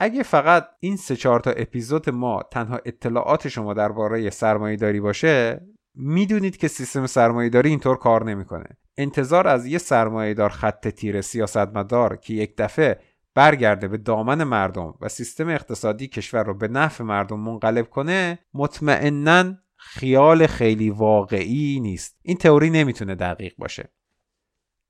اگه 0.00 0.22
فقط 0.22 0.68
این 0.80 0.96
سه 0.96 1.16
چهار 1.16 1.40
تا 1.40 1.50
اپیزود 1.50 2.10
ما 2.10 2.42
تنها 2.50 2.80
اطلاعات 2.84 3.48
شما 3.48 3.74
درباره 3.74 4.30
سرمایهداری 4.30 5.00
باشه 5.00 5.60
می‌دونید 5.94 6.56
که 6.56 6.68
سیستم 6.68 7.06
سرمایهداری 7.06 7.70
اینطور 7.70 7.96
کار 7.96 8.24
نمی‌کنه. 8.24 8.66
انتظار 8.96 9.48
از 9.48 9.66
یه 9.66 9.78
سرمایهدار 9.78 10.50
خط 10.50 10.88
تیر 10.88 11.20
سیاستمدار 11.20 12.16
که 12.16 12.34
یک 12.34 12.54
دفعه 12.58 13.00
برگرده 13.34 13.88
به 13.88 13.96
دامن 13.96 14.44
مردم 14.44 14.94
و 15.00 15.08
سیستم 15.08 15.48
اقتصادی 15.48 16.08
کشور 16.08 16.44
رو 16.44 16.54
به 16.54 16.68
نفع 16.68 17.04
مردم 17.04 17.40
منقلب 17.40 17.90
کنه 17.90 18.38
مطمئنا 18.54 19.54
خیال 19.76 20.46
خیلی 20.46 20.90
واقعی 20.90 21.80
نیست. 21.80 22.18
این 22.22 22.36
تئوری 22.36 22.70
نمی‌تونه 22.70 23.14
دقیق 23.14 23.54
باشه. 23.58 23.92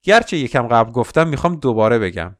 گرچه 0.02 0.36
یکم 0.36 0.68
قبل 0.68 0.92
گفتم 0.92 1.28
می‌خوام 1.28 1.56
دوباره 1.56 1.98
بگم. 1.98 2.36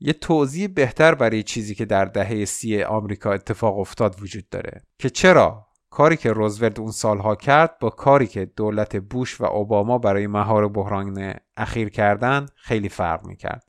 یه 0.00 0.12
توضیح 0.12 0.68
بهتر 0.68 1.14
برای 1.14 1.42
چیزی 1.42 1.74
که 1.74 1.84
در 1.84 2.04
دهه 2.04 2.44
سی 2.44 2.82
آمریکا 2.82 3.32
اتفاق 3.32 3.78
افتاد 3.78 4.22
وجود 4.22 4.48
داره. 4.48 4.82
که 4.98 5.10
چرا؟ 5.10 5.67
کاری 5.90 6.16
که 6.16 6.32
روزولت 6.32 6.78
اون 6.78 6.90
سالها 6.90 7.34
کرد 7.34 7.78
با 7.78 7.90
کاری 7.90 8.26
که 8.26 8.44
دولت 8.44 8.96
بوش 8.96 9.40
و 9.40 9.44
اوباما 9.44 9.98
برای 9.98 10.26
مهار 10.26 10.68
بحران 10.68 11.34
اخیر 11.56 11.88
کردن 11.88 12.46
خیلی 12.56 12.88
فرق 12.88 13.26
می‌کرد. 13.26 13.67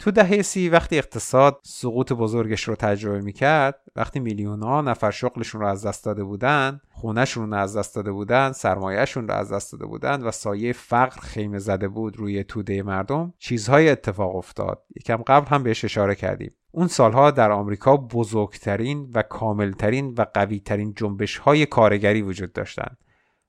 تو 0.00 0.10
دهه 0.10 0.42
سی 0.42 0.68
وقتی 0.68 0.98
اقتصاد 0.98 1.60
سقوط 1.62 2.12
بزرگش 2.12 2.68
رو 2.68 2.74
تجربه 2.74 3.20
می‌کرد 3.20 3.80
وقتی 3.96 4.20
میلیون 4.20 4.62
ها 4.62 4.80
نفر 4.80 5.10
شغلشون 5.10 5.60
رو 5.60 5.66
از 5.66 5.86
دست 5.86 6.04
داده 6.04 6.24
بودن 6.24 6.80
خونهشون 6.90 7.50
رو 7.50 7.56
از 7.56 7.76
دست 7.76 7.94
داده 7.94 8.12
بودن 8.12 8.52
سرمایهشون 8.52 9.28
رو 9.28 9.34
از 9.34 9.52
دست 9.52 9.72
داده 9.72 9.86
بودن 9.86 10.22
و 10.22 10.30
سایه 10.30 10.72
فقر 10.72 11.20
خیمه 11.20 11.58
زده 11.58 11.88
بود 11.88 12.16
روی 12.16 12.44
توده 12.44 12.82
مردم 12.82 13.34
چیزهای 13.38 13.88
اتفاق 13.88 14.36
افتاد. 14.36 14.82
یکم 14.96 15.16
قبل 15.16 15.46
هم 15.46 15.62
بهش 15.62 15.84
اشاره 15.84 16.14
کردیم. 16.14 16.52
اون 16.70 16.88
سالها 16.88 17.30
در 17.30 17.50
آمریکا 17.50 17.96
بزرگترین 17.96 19.10
و 19.14 19.22
کاملترین 19.22 20.14
و 20.18 20.26
قویترین 20.34 20.94
جنبش 20.96 21.38
های 21.38 21.66
کارگری 21.66 22.22
وجود 22.22 22.52
داشتند 22.52 22.96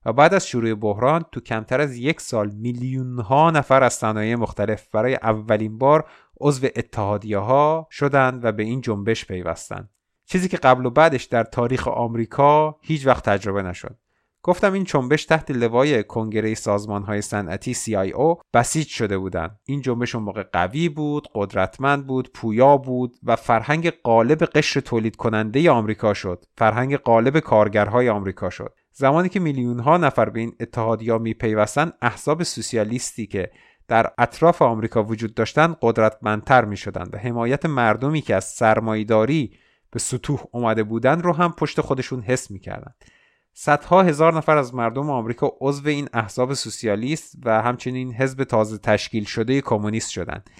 و 0.06 0.12
بعد 0.12 0.34
از 0.34 0.46
شروع 0.46 0.74
بحران 0.74 1.24
تو 1.32 1.40
کمتر 1.40 1.80
از 1.80 1.96
یک 1.96 2.20
سال 2.20 2.50
میلیون 2.50 3.18
ها 3.18 3.50
نفر 3.50 3.82
از 3.82 3.92
صنایع 3.92 4.34
مختلف 4.34 4.86
برای 4.92 5.14
اولین 5.14 5.78
بار 5.78 6.04
عضو 6.42 6.66
اتحادیه 6.76 7.38
ها 7.38 7.88
شدند 7.90 8.44
و 8.44 8.52
به 8.52 8.62
این 8.62 8.80
جنبش 8.80 9.24
پیوستند. 9.24 9.90
چیزی 10.26 10.48
که 10.48 10.56
قبل 10.56 10.86
و 10.86 10.90
بعدش 10.90 11.24
در 11.24 11.44
تاریخ 11.44 11.88
آمریکا 11.88 12.76
هیچ 12.82 13.06
وقت 13.06 13.24
تجربه 13.24 13.62
نشد. 13.62 13.96
گفتم 14.42 14.72
این 14.72 14.84
جنبش 14.84 15.24
تحت 15.24 15.50
لوای 15.50 16.04
کنگره 16.04 16.54
سازمان 16.54 17.02
های 17.02 17.22
صنعتی 17.22 17.74
CIO 17.74 18.42
بسیج 18.54 18.86
شده 18.86 19.18
بودند. 19.18 19.58
این 19.64 19.80
جنبش 19.80 20.14
اون 20.14 20.24
موقع 20.24 20.42
قوی 20.42 20.88
بود 20.88 21.28
قدرتمند 21.34 22.06
بود 22.06 22.32
پویا 22.32 22.76
بود 22.76 23.16
و 23.22 23.36
فرهنگ 23.36 23.90
قالب 23.90 24.44
قشر 24.44 24.80
تولید 24.80 25.16
کننده 25.16 25.70
آمریکا 25.70 26.14
شد. 26.14 26.44
فرهنگ 26.56 26.96
قالب 26.96 27.38
کارگرهای 27.38 28.08
آمریکا 28.08 28.50
شد. 28.50 28.74
زمانی 28.92 29.28
که 29.28 29.40
میلیون 29.40 29.78
ها 29.78 29.96
نفر 29.96 30.28
به 30.28 30.40
این 30.40 30.52
اتحادیا 30.60 31.18
میپیوستند 31.18 31.92
احزاب 32.02 32.42
سوسیالیستی 32.42 33.26
که 33.26 33.50
در 33.92 34.12
اطراف 34.18 34.62
آمریکا 34.62 35.02
وجود 35.02 35.34
داشتند 35.34 35.76
قدرتمندتر 35.82 36.64
می 36.64 36.76
شدند 36.76 37.14
و 37.14 37.18
حمایت 37.18 37.66
مردمی 37.66 38.20
که 38.20 38.34
از 38.34 38.44
سرمایداری 38.44 39.52
به 39.90 39.98
سطوح 39.98 40.44
اومده 40.52 40.82
بودند 40.82 41.22
رو 41.22 41.32
هم 41.32 41.52
پشت 41.52 41.80
خودشون 41.80 42.22
حس 42.22 42.50
می‌کردند 42.50 42.94
صدها 43.52 44.02
هزار 44.02 44.34
نفر 44.34 44.56
از 44.56 44.74
مردم 44.74 45.10
آمریکا 45.10 45.52
عضو 45.60 45.88
این 45.88 46.08
احزاب 46.12 46.54
سوسیالیست 46.54 47.34
و 47.44 47.62
همچنین 47.62 48.14
حزب 48.14 48.44
تازه 48.44 48.78
تشکیل 48.78 49.24
شده 49.24 49.60
کمونیست 49.60 50.10
شدند 50.10 50.50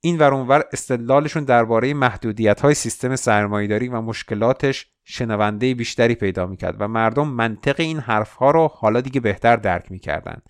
این 0.00 0.18
ور 0.18 0.34
اونور 0.34 0.64
استدلالشون 0.72 1.44
درباره 1.44 1.94
محدودیت 1.94 2.60
های 2.60 2.74
سیستم 2.74 3.16
سرمایهداری 3.16 3.88
و 3.88 4.00
مشکلاتش 4.00 4.86
شنونده 5.04 5.74
بیشتری 5.74 6.14
پیدا 6.14 6.46
می‌کرد 6.46 6.76
و 6.80 6.88
مردم 6.88 7.28
منطق 7.28 7.80
این 7.80 7.98
حرف 7.98 8.34
ها 8.34 8.50
رو 8.50 8.68
حالا 8.74 9.00
دیگه 9.00 9.20
بهتر 9.20 9.56
درک 9.56 9.92
می‌کردند. 9.92 10.42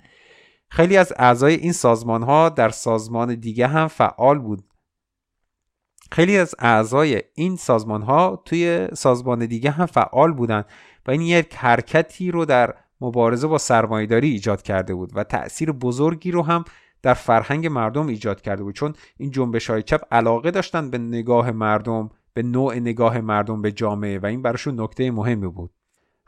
خیلی 0.71 0.97
از 0.97 1.13
اعضای 1.17 1.55
این 1.55 1.73
سازمان 1.73 2.23
ها 2.23 2.49
در 2.49 2.69
سازمان 2.69 3.35
دیگه 3.35 3.67
هم 3.67 3.89
فعال 3.89 4.39
بود. 4.39 4.65
خیلی 6.13 6.39
از 6.39 6.55
اعضای 6.59 7.23
این 7.35 7.57
سازمان 7.57 8.03
ها 8.03 8.43
توی 8.45 8.89
سازمان 8.95 9.47
دیگه 9.47 9.71
هم 9.71 9.87
فعال 9.87 10.33
بودند 10.33 10.65
و 11.07 11.11
این 11.11 11.21
یک 11.21 11.55
حرکتی 11.55 12.31
رو 12.31 12.45
در 12.45 12.75
مبارزه 13.01 13.47
با 13.47 13.59
سرمایهداری 13.59 14.31
ایجاد 14.31 14.63
کرده 14.63 14.95
بود 14.95 15.13
و 15.15 15.25
تأثیر 15.25 15.73
بزرگی 15.73 16.31
رو 16.31 16.43
هم 16.43 16.65
در 17.03 17.15
فرهنگ 17.15 17.67
مردم 17.67 18.07
ایجاد 18.07 18.41
کرده 18.41 18.63
بود. 18.63 18.75
چون 18.75 18.95
این 19.17 19.31
جنبش 19.31 19.71
های 19.71 19.83
چپ 19.83 20.01
علاقه 20.11 20.51
داشتن 20.51 20.91
به 20.91 20.99
نگاه 20.99 21.51
مردم 21.51 22.11
به 22.35 22.43
نوع 22.43 22.75
نگاه 22.75 23.21
مردم 23.21 23.63
به 23.63 23.73
جامعه 23.73 24.19
و 24.19 24.27
این 24.27 24.43
براشون 24.43 24.81
نکته 24.81 25.11
مهمی 25.11 25.49
بود. 25.49 25.71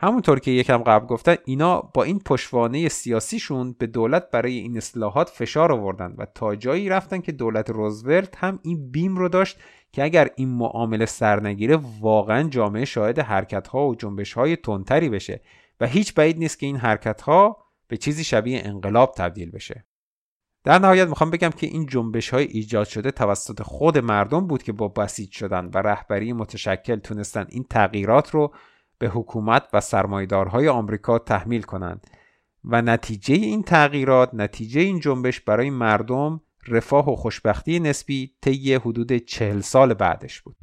همونطور 0.03 0.41
که 0.41 0.51
یکم 0.51 0.79
قبل 0.79 1.07
گفتن 1.07 1.37
اینا 1.45 1.81
با 1.81 2.03
این 2.03 2.19
پشوانه 2.19 2.89
سیاسیشون 2.89 3.73
به 3.73 3.87
دولت 3.87 4.31
برای 4.31 4.59
این 4.59 4.77
اصلاحات 4.77 5.29
فشار 5.29 5.73
آوردن 5.73 6.15
و 6.19 6.27
تا 6.35 6.57
جایی 6.57 6.89
رفتن 6.89 7.21
که 7.21 7.33
دولت 7.33 7.71
روزولت 7.71 8.37
هم 8.37 8.59
این 8.63 8.91
بیم 8.91 9.17
رو 9.17 9.29
داشت 9.29 9.59
که 9.93 10.05
اگر 10.05 10.31
این 10.37 10.49
معامله 10.49 11.07
سر 11.07 11.41
نگیره 11.41 11.79
واقعا 12.01 12.49
جامعه 12.49 12.85
شاهد 12.85 13.19
حرکت 13.19 13.69
ها 13.69 13.89
و 13.89 13.95
جنبش 13.95 14.33
های 14.33 14.57
تندتری 14.57 15.09
بشه 15.09 15.41
و 15.81 15.87
هیچ 15.87 16.15
بعید 16.15 16.39
نیست 16.39 16.59
که 16.59 16.67
این 16.67 16.77
حرکت 16.77 17.21
ها 17.21 17.57
به 17.89 17.97
چیزی 17.97 18.25
شبیه 18.25 18.63
انقلاب 18.65 19.15
تبدیل 19.17 19.51
بشه. 19.51 19.85
در 20.65 20.79
نهایت 20.79 21.09
می‌خوام 21.09 21.31
بگم 21.31 21.51
که 21.51 21.67
این 21.67 21.87
جنبش 21.87 22.31
های 22.31 22.45
ایجاد 22.45 22.87
شده 22.87 23.11
توسط 23.11 23.63
خود 23.63 23.99
مردم 23.99 24.47
بود 24.47 24.63
که 24.63 24.73
با 24.73 24.89
بسیج 24.89 25.33
شدن 25.33 25.71
و 25.75 25.79
رهبری 25.79 26.33
متشکل 26.33 26.97
تونستن 26.97 27.47
این 27.51 27.65
تغییرات 27.71 28.31
رو 28.31 28.55
به 29.01 29.09
حکومت 29.09 29.63
و 29.73 29.81
سرمایدارهای 29.81 30.69
آمریکا 30.69 31.19
تحمیل 31.19 31.63
کنند 31.63 32.07
و 32.65 32.83
نتیجه 32.83 33.35
این 33.35 33.63
تغییرات 33.63 34.31
نتیجه 34.35 34.81
این 34.81 35.01
جنبش 35.01 35.41
برای 35.41 35.71
مردم 35.71 36.41
رفاه 36.69 37.13
و 37.13 37.17
خوشبختی 37.17 37.81
نسبی 37.81 38.33
طی 38.41 38.75
حدود 38.75 39.13
چهل 39.13 39.61
سال 39.61 39.95
بعدش 39.95 40.41
بود. 40.41 40.57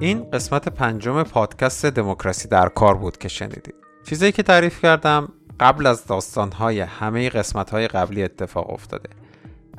این 0.00 0.30
قسمت 0.30 0.68
پنجم 0.68 1.22
پادکست 1.22 1.86
دموکراسی 1.86 2.48
در 2.48 2.68
کار 2.68 2.94
بود 2.94 3.18
که 3.18 3.28
شنیدید. 3.28 3.74
چیزایی 4.06 4.32
که 4.32 4.42
تعریف 4.42 4.82
کردم 4.82 5.32
قبل 5.60 5.86
از 5.86 6.06
داستانهای 6.06 6.80
همه 6.80 7.28
قسمتهای 7.28 7.88
قبلی 7.88 8.22
اتفاق 8.22 8.70
افتاده. 8.70 9.27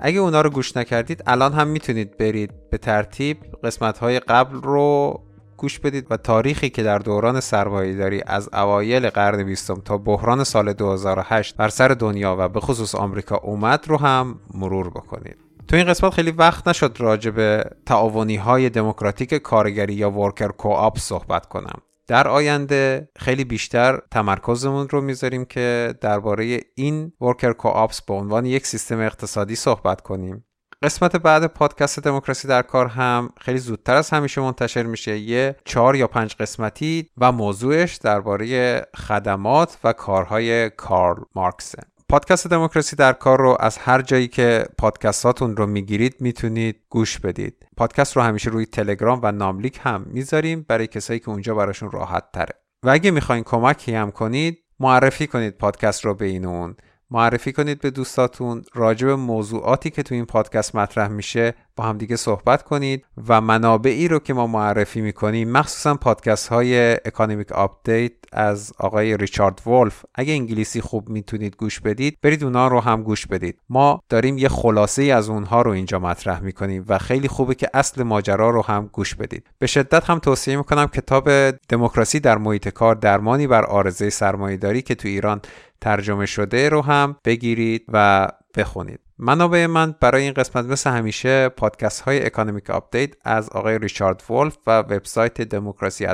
اگه 0.01 0.19
اونا 0.19 0.41
رو 0.41 0.49
گوش 0.49 0.77
نکردید 0.77 1.23
الان 1.27 1.53
هم 1.53 1.67
می‌تونید 1.67 2.17
برید 2.17 2.69
به 2.69 2.77
ترتیب 2.77 3.37
قسمتهای 3.63 4.19
قبل 4.19 4.61
رو 4.61 5.19
گوش 5.57 5.79
بدید 5.79 6.07
و 6.09 6.17
تاریخی 6.17 6.69
که 6.69 6.83
در 6.83 6.99
دوران 6.99 7.39
سرمایه‌داری 7.39 8.21
از 8.27 8.49
اوایل 8.53 9.09
قرن 9.09 9.43
بیستم 9.43 9.81
تا 9.85 9.97
بحران 9.97 10.43
سال 10.43 10.73
2008 10.73 11.57
بر 11.57 11.69
سر 11.69 11.87
دنیا 11.87 12.35
و 12.39 12.49
به 12.49 12.59
خصوص 12.59 12.95
آمریکا 12.95 13.37
اومد 13.37 13.85
رو 13.87 13.97
هم 13.97 14.39
مرور 14.53 14.89
بکنید. 14.89 15.37
تو 15.67 15.75
این 15.75 15.85
قسمت 15.85 16.13
خیلی 16.13 16.31
وقت 16.31 16.67
نشد 16.67 16.95
راجع 16.99 17.31
به 17.31 17.63
تعاونی 17.85 18.35
های 18.35 18.69
دموکراتیک 18.69 19.33
کارگری 19.33 19.93
یا 19.93 20.11
ورکر 20.11 20.47
کوآپ 20.47 20.99
صحبت 20.99 21.45
کنم. 21.45 21.81
در 22.09 22.27
آینده 22.27 23.09
خیلی 23.17 23.43
بیشتر 23.43 23.99
تمرکزمون 24.11 24.89
رو 24.89 25.01
می‌ذاریم 25.01 25.45
که 25.45 25.93
درباره 26.01 26.59
این 26.75 27.13
ورکر 27.21 27.53
کوآپس 27.53 28.01
به 28.01 28.13
عنوان 28.13 28.45
یک 28.45 28.67
سیستم 28.67 28.99
اقتصادی 28.99 29.55
صحبت 29.55 30.01
کنیم. 30.01 30.45
قسمت 30.83 31.15
بعد 31.15 31.45
پادکست 31.45 31.99
دموکراسی 31.99 32.47
در 32.47 32.61
کار 32.61 32.87
هم 32.87 33.29
خیلی 33.41 33.57
زودتر 33.57 33.95
از 33.95 34.09
همیشه 34.09 34.41
منتشر 34.41 34.83
میشه. 34.83 35.17
یه 35.17 35.55
چهار 35.65 35.95
یا 35.95 36.07
پنج 36.07 36.35
قسمتی 36.35 37.09
و 37.17 37.31
موضوعش 37.31 37.95
درباره 37.95 38.81
خدمات 38.95 39.77
و 39.83 39.93
کارهای 39.93 40.69
کارل 40.69 41.23
مارکسه 41.35 41.81
پادکست 42.09 42.47
دموکراسی 42.47 42.95
در 42.95 43.13
کار 43.13 43.41
رو 43.41 43.57
از 43.59 43.77
هر 43.77 44.01
جایی 44.01 44.27
که 44.27 44.65
پادکستاتون 44.77 45.57
رو 45.57 45.65
می‌گیرید 45.65 46.15
می‌تونید 46.19 46.75
گوش 46.89 47.19
بدید. 47.19 47.65
پادکست 47.77 48.15
رو 48.15 48.21
همیشه 48.21 48.49
روی 48.49 48.65
تلگرام 48.65 49.19
و 49.23 49.31
ناملیک 49.31 49.79
هم 49.83 50.05
می‌ذاریم 50.07 50.65
برای 50.67 50.87
کسایی 50.87 51.19
که 51.19 51.29
اونجا 51.29 51.55
براشون 51.55 51.91
راحت 51.91 52.23
تره. 52.33 52.55
و 52.83 52.89
اگه 52.89 53.11
می‌خواین 53.11 53.43
کمکی 53.43 53.93
هم 53.93 54.11
کنید 54.11 54.57
معرفی 54.79 55.27
کنید 55.27 55.57
پادکست 55.57 56.05
رو 56.05 56.13
به 56.13 56.25
این 56.25 56.45
اون. 56.45 56.75
معرفی 57.11 57.51
کنید 57.51 57.81
به 57.81 57.89
دوستاتون 57.89 58.63
راجع 58.73 59.07
به 59.07 59.15
موضوعاتی 59.15 59.89
که 59.89 60.03
تو 60.03 60.15
این 60.15 60.25
پادکست 60.25 60.75
مطرح 60.75 61.07
میشه 61.07 61.53
با 61.75 61.83
همدیگه 61.83 62.15
صحبت 62.15 62.63
کنید 62.63 63.05
و 63.27 63.41
منابعی 63.41 64.07
رو 64.07 64.19
که 64.19 64.33
ما 64.33 64.47
معرفی 64.47 65.01
می‌کنیم 65.01 65.51
مخصوصا 65.51 65.95
پادکست 65.95 66.47
های 66.47 66.93
Economic 66.93 67.51
Update 67.51 68.11
از 68.33 68.73
آقای 68.79 69.17
ریچارد 69.17 69.67
ولف 69.67 70.05
اگه 70.15 70.33
انگلیسی 70.33 70.81
خوب 70.81 71.09
می‌تونید 71.09 71.55
گوش 71.55 71.79
بدید 71.79 72.17
برید 72.21 72.43
اونا 72.43 72.67
رو 72.67 72.79
هم 72.79 73.03
گوش 73.03 73.27
بدید. 73.27 73.59
ما 73.69 74.01
داریم 74.09 74.37
یه 74.37 74.49
خلاصه 74.49 75.01
ای 75.01 75.11
از 75.11 75.29
اونها 75.29 75.61
رو 75.61 75.71
اینجا 75.71 75.99
مطرح 75.99 76.39
می‌کنیم 76.39 76.85
و 76.87 76.97
خیلی 76.97 77.27
خوبه 77.27 77.55
که 77.55 77.69
اصل 77.73 78.03
ماجرا 78.03 78.49
رو 78.49 78.61
هم 78.61 78.89
گوش 78.91 79.15
بدید. 79.15 79.47
به 79.59 79.67
شدت 79.67 80.09
هم 80.09 80.19
توصیه 80.19 80.57
می‌کنم 80.57 80.87
کتاب 80.87 81.51
دموکراسی 81.51 82.19
در 82.19 82.37
محیط 82.37 82.69
کار 82.69 82.95
درمانی 82.95 83.47
بر 83.47 83.65
عارضه 83.65 84.09
سرمایه‌داری 84.09 84.81
که 84.81 84.95
تو 84.95 85.07
ایران 85.07 85.41
ترجمه 85.81 86.25
شده 86.25 86.69
رو 86.69 86.81
هم 86.81 87.15
بگیرید 87.25 87.85
و 87.87 88.27
بخونید. 88.57 88.99
منابع 89.21 89.65
من 89.65 89.95
برای 89.99 90.23
این 90.23 90.33
قسمت 90.33 90.65
مثل 90.65 90.89
همیشه 90.89 91.49
پادکست 91.49 92.01
های 92.01 92.25
Economic 92.25 92.69
Update 92.69 93.13
از 93.25 93.49
آقای 93.49 93.79
ریچارد 93.79 94.23
ولف 94.29 94.57
و 94.67 94.79
وبسایت 94.79 95.41
دموکراسی 95.41 96.07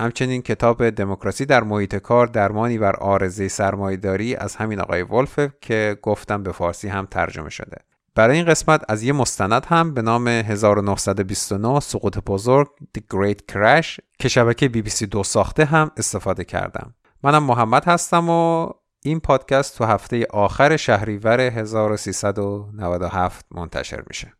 همچنین 0.00 0.42
کتاب 0.42 0.90
دموکراسی 0.90 1.46
در 1.46 1.62
محیط 1.62 1.96
کار 1.96 2.26
درمانی 2.26 2.78
بر 2.78 2.96
عارضه 2.96 3.48
سرمایه‌داری 3.48 4.36
از 4.36 4.56
همین 4.56 4.80
آقای 4.80 5.02
ولف 5.02 5.38
که 5.60 5.96
گفتم 6.02 6.42
به 6.42 6.52
فارسی 6.52 6.88
هم 6.88 7.06
ترجمه 7.06 7.50
شده. 7.50 7.76
برای 8.14 8.36
این 8.36 8.46
قسمت 8.46 8.84
از 8.88 9.02
یه 9.02 9.12
مستند 9.12 9.66
هم 9.66 9.94
به 9.94 10.02
نام 10.02 10.28
1929 10.28 11.80
سقوط 11.80 12.18
بزرگ 12.18 12.68
The 12.98 13.00
Great 13.14 13.54
Crash 13.54 13.98
که 14.18 14.28
شبکه 14.28 14.68
بی 14.68 14.82
بی 14.82 14.90
سی 14.90 15.06
دو 15.06 15.22
ساخته 15.22 15.64
هم 15.64 15.90
استفاده 15.96 16.44
کردم. 16.44 16.94
منم 17.22 17.42
محمد 17.42 17.84
هستم 17.84 18.30
و 18.30 18.70
این 19.04 19.20
پادکست 19.20 19.78
تو 19.78 19.84
هفته 19.84 20.26
آخر 20.30 20.76
شهریور 20.76 21.40
1397 21.40 23.46
منتشر 23.50 24.02
میشه. 24.08 24.32